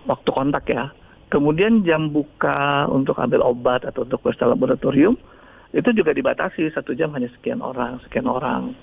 waktu 0.10 0.30
kontak 0.34 0.66
ya. 0.68 0.92
Kemudian 1.30 1.86
jam 1.86 2.10
buka 2.10 2.90
untuk 2.90 3.22
ambil 3.22 3.46
obat 3.46 3.86
atau 3.86 4.02
untuk 4.02 4.26
periksa 4.26 4.50
laboratorium 4.50 5.14
itu 5.70 5.90
juga 5.94 6.10
dibatasi 6.10 6.74
satu 6.74 6.98
jam 6.98 7.14
hanya 7.14 7.30
sekian 7.38 7.62
orang, 7.62 8.02
sekian 8.02 8.26
orang. 8.26 8.74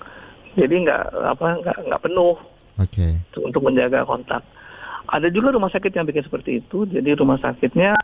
Jadi 0.55 0.87
nggak 0.87 1.03
apa 1.35 1.47
nggak 1.59 1.77
nggak 1.91 2.03
penuh 2.07 2.39
okay. 2.79 3.19
untuk 3.35 3.61
menjaga 3.67 4.07
kontak. 4.07 4.41
Ada 5.11 5.27
juga 5.27 5.51
rumah 5.51 5.67
sakit 5.67 5.91
yang 5.91 6.07
bikin 6.07 6.23
seperti 6.23 6.63
itu. 6.63 6.87
Jadi 6.87 7.19
rumah 7.19 7.35
sakitnya 7.43 7.99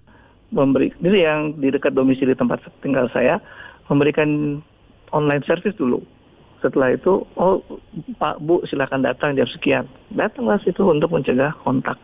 memberi 0.52 0.92
ini 1.02 1.24
yang 1.24 1.56
di 1.58 1.72
dekat 1.72 1.96
domisili 1.96 2.36
tempat 2.36 2.62
tinggal 2.84 3.08
saya 3.16 3.40
memberikan 3.88 4.60
online 5.16 5.42
service 5.48 5.74
dulu 5.80 6.04
setelah 6.64 6.96
itu 6.96 7.28
oh 7.36 7.60
Pak 8.16 8.40
Bu 8.40 8.64
silakan 8.64 9.04
datang 9.04 9.36
jam 9.36 9.46
sekian 9.52 9.84
datanglah 10.16 10.56
situ 10.64 10.80
untuk 10.88 11.12
mencegah 11.12 11.52
kontak 11.68 12.00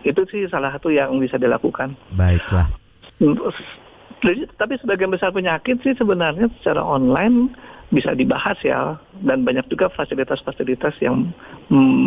itu 0.00 0.22
sih 0.32 0.48
salah 0.48 0.72
satu 0.72 0.88
yang 0.88 1.20
bisa 1.20 1.36
dilakukan 1.36 1.92
baiklah 2.16 2.72
jadi 4.24 4.48
tapi 4.56 4.80
sebagian 4.80 5.12
besar 5.12 5.28
penyakit 5.36 5.76
sih 5.84 5.92
sebenarnya 5.92 6.48
secara 6.58 6.80
online 6.80 7.52
bisa 7.92 8.16
dibahas 8.16 8.58
ya 8.64 8.98
dan 9.22 9.46
banyak 9.46 9.62
juga 9.70 9.92
fasilitas-fasilitas 9.92 10.96
yang 11.04 11.30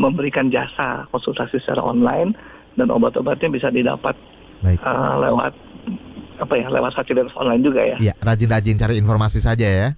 memberikan 0.01 0.51
jasa 0.51 1.07
konsultasi 1.13 1.61
secara 1.61 1.85
online 1.85 2.35
dan 2.75 2.91
obat-obatnya 2.91 3.47
bisa 3.53 3.69
didapat 3.71 4.17
Baik. 4.59 4.75
Uh, 4.83 5.15
lewat 5.23 5.55
apa 6.39 6.53
ya 6.59 6.67
lewat 6.67 6.91
fasilitas 6.91 7.31
online 7.39 7.63
juga 7.63 7.79
ya. 7.83 7.97
Iya, 7.99 8.13
rajin-rajin 8.19 8.75
cari 8.75 8.95
informasi 8.99 9.39
saja 9.39 9.67
ya. 9.67 9.95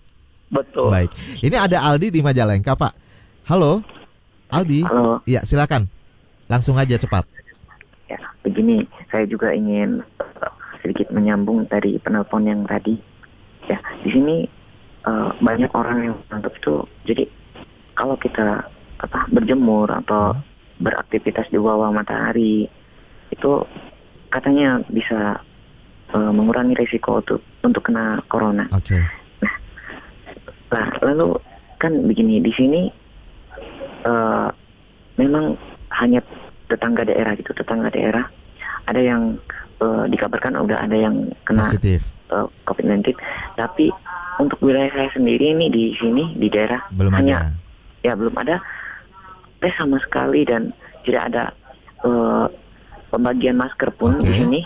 Betul. 0.51 0.91
Baik. 0.91 1.11
Ini 1.39 1.55
ada 1.55 1.77
Aldi 1.87 2.11
di 2.11 2.19
Majalengka, 2.19 2.75
Pak. 2.75 2.93
Halo. 3.47 3.81
Aldi. 4.51 4.83
Halo. 4.83 5.23
Iya, 5.23 5.47
silakan. 5.47 5.87
Langsung 6.51 6.75
aja 6.75 6.99
cepat. 6.99 7.23
Ya, 8.11 8.19
begini, 8.43 8.83
saya 9.07 9.23
juga 9.23 9.55
ingin 9.55 10.03
uh, 10.19 10.51
sedikit 10.83 11.07
menyambung 11.15 11.63
dari 11.71 11.95
penelpon 12.03 12.43
yang 12.43 12.67
tadi. 12.67 12.99
Ya, 13.71 13.79
di 14.03 14.11
sini 14.11 14.35
uh, 15.07 15.31
banyak 15.39 15.71
orang 15.71 15.97
yang 16.11 16.15
menganggap 16.27 16.53
itu 16.57 16.75
jadi 17.07 17.23
kalau 17.95 18.15
kita 18.17 18.65
apa 19.01 19.19
berjemur 19.33 19.89
atau 19.89 20.35
hmm. 20.35 20.41
beraktivitas 20.81 21.49
di 21.49 21.57
bawah 21.57 21.89
matahari 21.89 22.69
itu 23.33 23.51
katanya 24.29 24.81
bisa 24.89 25.41
uh, 26.13 26.31
mengurangi 26.33 26.77
risiko 26.77 27.21
untuk 27.21 27.41
untuk 27.65 27.81
kena 27.85 28.21
corona. 28.29 28.65
Oke. 28.73 28.97
Okay. 28.97 29.03
Nah, 30.71 30.87
lalu 31.03 31.35
kan 31.77 31.91
begini 32.07 32.39
di 32.39 32.51
sini 32.55 32.81
uh, 34.07 34.47
memang 35.19 35.59
hanya 35.99 36.23
tetangga 36.71 37.03
daerah 37.03 37.35
gitu, 37.35 37.51
tetangga 37.51 37.91
daerah 37.91 38.23
ada 38.87 39.01
yang 39.03 39.35
uh, 39.83 40.07
dikabarkan 40.07 40.55
udah 40.55 40.79
ada 40.87 40.95
yang 40.95 41.29
kena 41.43 41.67
uh, 42.31 42.47
COVID-19, 42.63 43.11
tapi 43.59 43.91
untuk 44.39 44.57
wilayah 44.63 44.89
saya 44.95 45.09
sendiri 45.11 45.51
ini 45.51 45.67
di 45.67 45.91
sini 45.99 46.33
di 46.39 46.47
daerah 46.47 46.81
belum 46.95 47.13
hanya 47.13 47.51
ada. 47.51 47.53
ya 48.01 48.13
belum 48.15 48.33
ada 48.39 48.63
tes 49.61 49.75
sama 49.77 49.99
sekali 50.01 50.47
dan 50.47 50.73
tidak 51.05 51.29
ada 51.29 51.43
uh, 52.07 52.47
pembagian 53.11 53.59
masker 53.59 53.91
pun 53.93 54.17
okay. 54.17 54.25
di 54.25 54.31
sini 54.39 54.59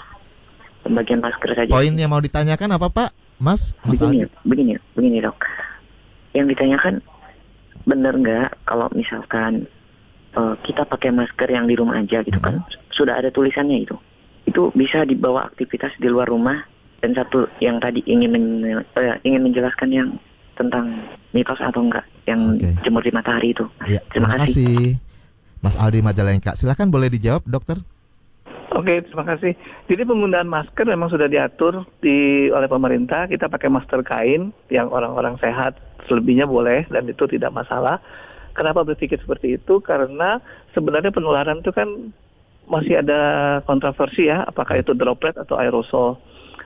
pembagian 0.86 1.20
masker 1.20 1.50
saja. 1.58 1.72
Poin 1.74 1.92
yang 1.98 2.14
mau 2.14 2.22
ditanyakan 2.22 2.78
apa 2.78 2.88
Pak? 2.94 3.10
Mas, 3.36 3.76
Mas 3.84 4.00
begini, 4.00 4.32
begini, 4.48 4.74
begini 4.96 5.18
dok 5.20 5.36
yang 6.36 6.52
ditanyakan 6.52 7.00
benar 7.88 8.14
nggak 8.20 8.50
kalau 8.68 8.92
misalkan 8.92 9.66
uh, 10.36 10.54
kita 10.68 10.84
pakai 10.84 11.16
masker 11.16 11.48
yang 11.48 11.66
di 11.66 11.80
rumah 11.80 12.02
aja 12.02 12.22
gitu 12.22 12.38
kan 12.44 12.60
mm-hmm. 12.62 12.92
sudah 12.92 13.16
ada 13.16 13.32
tulisannya 13.32 13.88
itu 13.88 13.96
itu 14.46 14.70
bisa 14.76 15.08
dibawa 15.08 15.48
aktivitas 15.50 15.96
di 15.98 16.12
luar 16.12 16.30
rumah 16.30 16.62
dan 17.02 17.16
satu 17.16 17.48
yang 17.62 17.80
tadi 17.80 18.04
ingin 18.06 18.30
men, 18.34 18.46
uh, 18.82 19.16
ingin 19.24 19.42
menjelaskan 19.42 19.90
yang 19.94 20.10
tentang 20.56 21.04
mitos 21.36 21.60
atau 21.60 21.84
enggak 21.84 22.06
yang 22.26 22.56
okay. 22.56 22.74
jemur 22.82 23.04
di 23.04 23.12
matahari 23.12 23.52
itu. 23.52 23.68
Ya, 23.86 24.02
terima, 24.10 24.34
terima 24.34 24.48
kasih. 24.48 24.72
kasih. 24.72 24.86
Mas 25.62 25.76
Aldi 25.76 26.00
Majalengka. 26.02 26.56
Silakan 26.56 26.90
boleh 26.90 27.12
dijawab, 27.12 27.44
dokter. 27.46 27.82
Oke, 28.76 29.00
terima 29.08 29.24
kasih. 29.24 29.56
Jadi 29.88 30.04
penggunaan 30.04 30.52
masker 30.52 30.84
memang 30.84 31.08
sudah 31.08 31.32
diatur 31.32 31.88
di 32.04 32.52
oleh 32.52 32.68
pemerintah. 32.68 33.24
Kita 33.24 33.48
pakai 33.48 33.72
masker 33.72 34.04
kain 34.04 34.52
yang 34.68 34.92
orang-orang 34.92 35.40
sehat 35.40 35.80
selebihnya 36.12 36.44
boleh 36.44 36.84
dan 36.92 37.08
itu 37.08 37.24
tidak 37.32 37.56
masalah. 37.56 38.04
Kenapa 38.52 38.84
berpikir 38.84 39.16
seperti 39.16 39.56
itu? 39.56 39.80
Karena 39.80 40.44
sebenarnya 40.76 41.16
penularan 41.16 41.64
itu 41.64 41.72
kan 41.72 41.88
masih 42.68 43.00
ada 43.00 43.20
kontroversi 43.64 44.28
ya, 44.28 44.44
apakah 44.44 44.76
itu 44.76 44.92
droplet 44.92 45.40
atau 45.40 45.56
aerosol. 45.56 46.20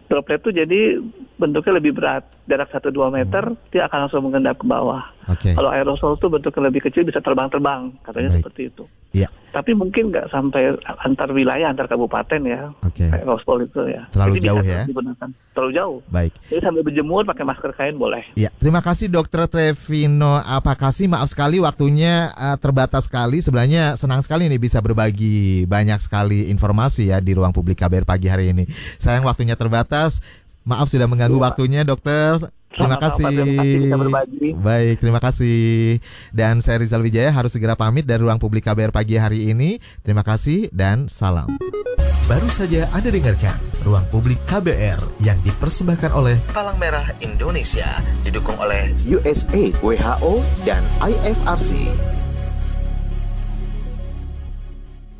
Droplet 0.10 0.42
itu 0.42 0.66
jadi 0.66 0.82
bentuknya 1.38 1.78
lebih 1.78 1.94
berat, 1.94 2.26
jarak 2.50 2.74
1-2 2.74 3.14
meter, 3.14 3.54
hmm. 3.54 3.70
dia 3.70 3.86
akan 3.86 4.10
langsung 4.10 4.26
mengendap 4.26 4.58
ke 4.58 4.66
bawah. 4.66 5.06
Okay. 5.38 5.54
Kalau 5.54 5.70
aerosol 5.70 6.18
itu 6.18 6.26
bentuknya 6.26 6.74
lebih 6.74 6.82
kecil 6.82 7.06
bisa 7.06 7.22
terbang-terbang, 7.22 7.94
katanya 8.02 8.30
Baik. 8.34 8.42
seperti 8.42 8.62
itu. 8.74 8.84
Iya. 9.10 9.30
Tapi 9.50 9.74
mungkin 9.74 10.14
nggak 10.14 10.30
sampai 10.30 10.78
antar 11.02 11.34
wilayah, 11.34 11.74
antar 11.74 11.90
kabupaten 11.90 12.42
ya. 12.46 12.70
Oke. 12.86 13.06
Okay. 13.06 13.10
Aerosol 13.10 13.66
itu 13.66 13.82
ya. 13.90 14.06
Terlalu 14.14 14.34
Jadi 14.38 14.46
jauh 14.46 14.62
ya. 14.62 14.82
Digunakan. 14.86 15.30
Terlalu 15.58 15.72
jauh. 15.74 16.00
Baik. 16.14 16.34
Jadi 16.54 16.62
sambil 16.62 16.82
berjemur 16.86 17.26
pakai 17.26 17.46
masker 17.46 17.72
kain 17.74 17.98
boleh. 17.98 18.22
Iya. 18.38 18.54
Terima 18.62 18.86
kasih 18.86 19.10
Dokter 19.10 19.50
Trevino 19.50 20.38
Apa 20.38 20.78
kasih 20.78 21.10
maaf 21.10 21.34
sekali 21.34 21.58
waktunya 21.58 22.30
uh, 22.38 22.58
terbatas 22.62 23.10
sekali. 23.10 23.42
Sebenarnya 23.42 23.98
senang 23.98 24.22
sekali 24.22 24.46
nih 24.46 24.62
bisa 24.62 24.78
berbagi 24.86 25.66
banyak 25.66 25.98
sekali 25.98 26.54
informasi 26.54 27.10
ya 27.10 27.18
di 27.18 27.34
ruang 27.34 27.54
publik 27.54 27.82
KBR 27.82 28.06
pagi 28.06 28.30
hari 28.30 28.54
ini. 28.54 28.70
Sayang 29.02 29.26
waktunya 29.26 29.58
terbatas. 29.58 30.22
Maaf 30.62 30.86
sudah 30.86 31.10
mengganggu 31.10 31.42
ya. 31.42 31.46
waktunya, 31.50 31.82
dokter. 31.82 32.59
Terima 32.80 32.98
kasih. 32.98 33.26
terima 33.28 33.56
kasih 33.60 33.78
bisa 33.84 33.98
berbagi. 34.00 34.48
Baik, 34.56 34.96
terima 35.04 35.20
kasih. 35.20 35.60
Dan 36.32 36.64
saya 36.64 36.80
Rizal 36.80 37.04
Wijaya 37.04 37.32
harus 37.36 37.52
segera 37.52 37.76
pamit 37.76 38.08
dari 38.08 38.24
ruang 38.24 38.40
publik 38.40 38.64
KBR 38.64 38.96
pagi 38.96 39.20
hari 39.20 39.52
ini. 39.52 39.84
Terima 40.00 40.24
kasih 40.24 40.72
dan 40.72 41.12
salam. 41.12 41.60
Baru 42.30 42.46
saja 42.46 42.86
Anda 42.94 43.10
dengarkan 43.10 43.58
Ruang 43.82 44.06
Publik 44.14 44.38
KBR 44.46 45.02
yang 45.26 45.42
dipersembahkan 45.42 46.14
oleh 46.14 46.38
Palang 46.54 46.78
Merah 46.78 47.10
Indonesia, 47.26 48.06
didukung 48.22 48.54
oleh 48.62 48.94
USA, 49.10 49.74
WHO, 49.82 50.46
dan 50.62 50.86
IFRC. 51.02 51.90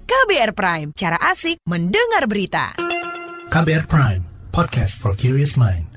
KBR 0.06 0.54
Prime, 0.54 0.90
cara 0.94 1.18
asik 1.34 1.58
mendengar 1.66 2.30
berita. 2.30 2.78
KBR 3.50 3.90
Prime 3.90 4.30
podcast 4.54 4.98
for 4.98 5.16
curious 5.16 5.58
mind. 5.58 5.89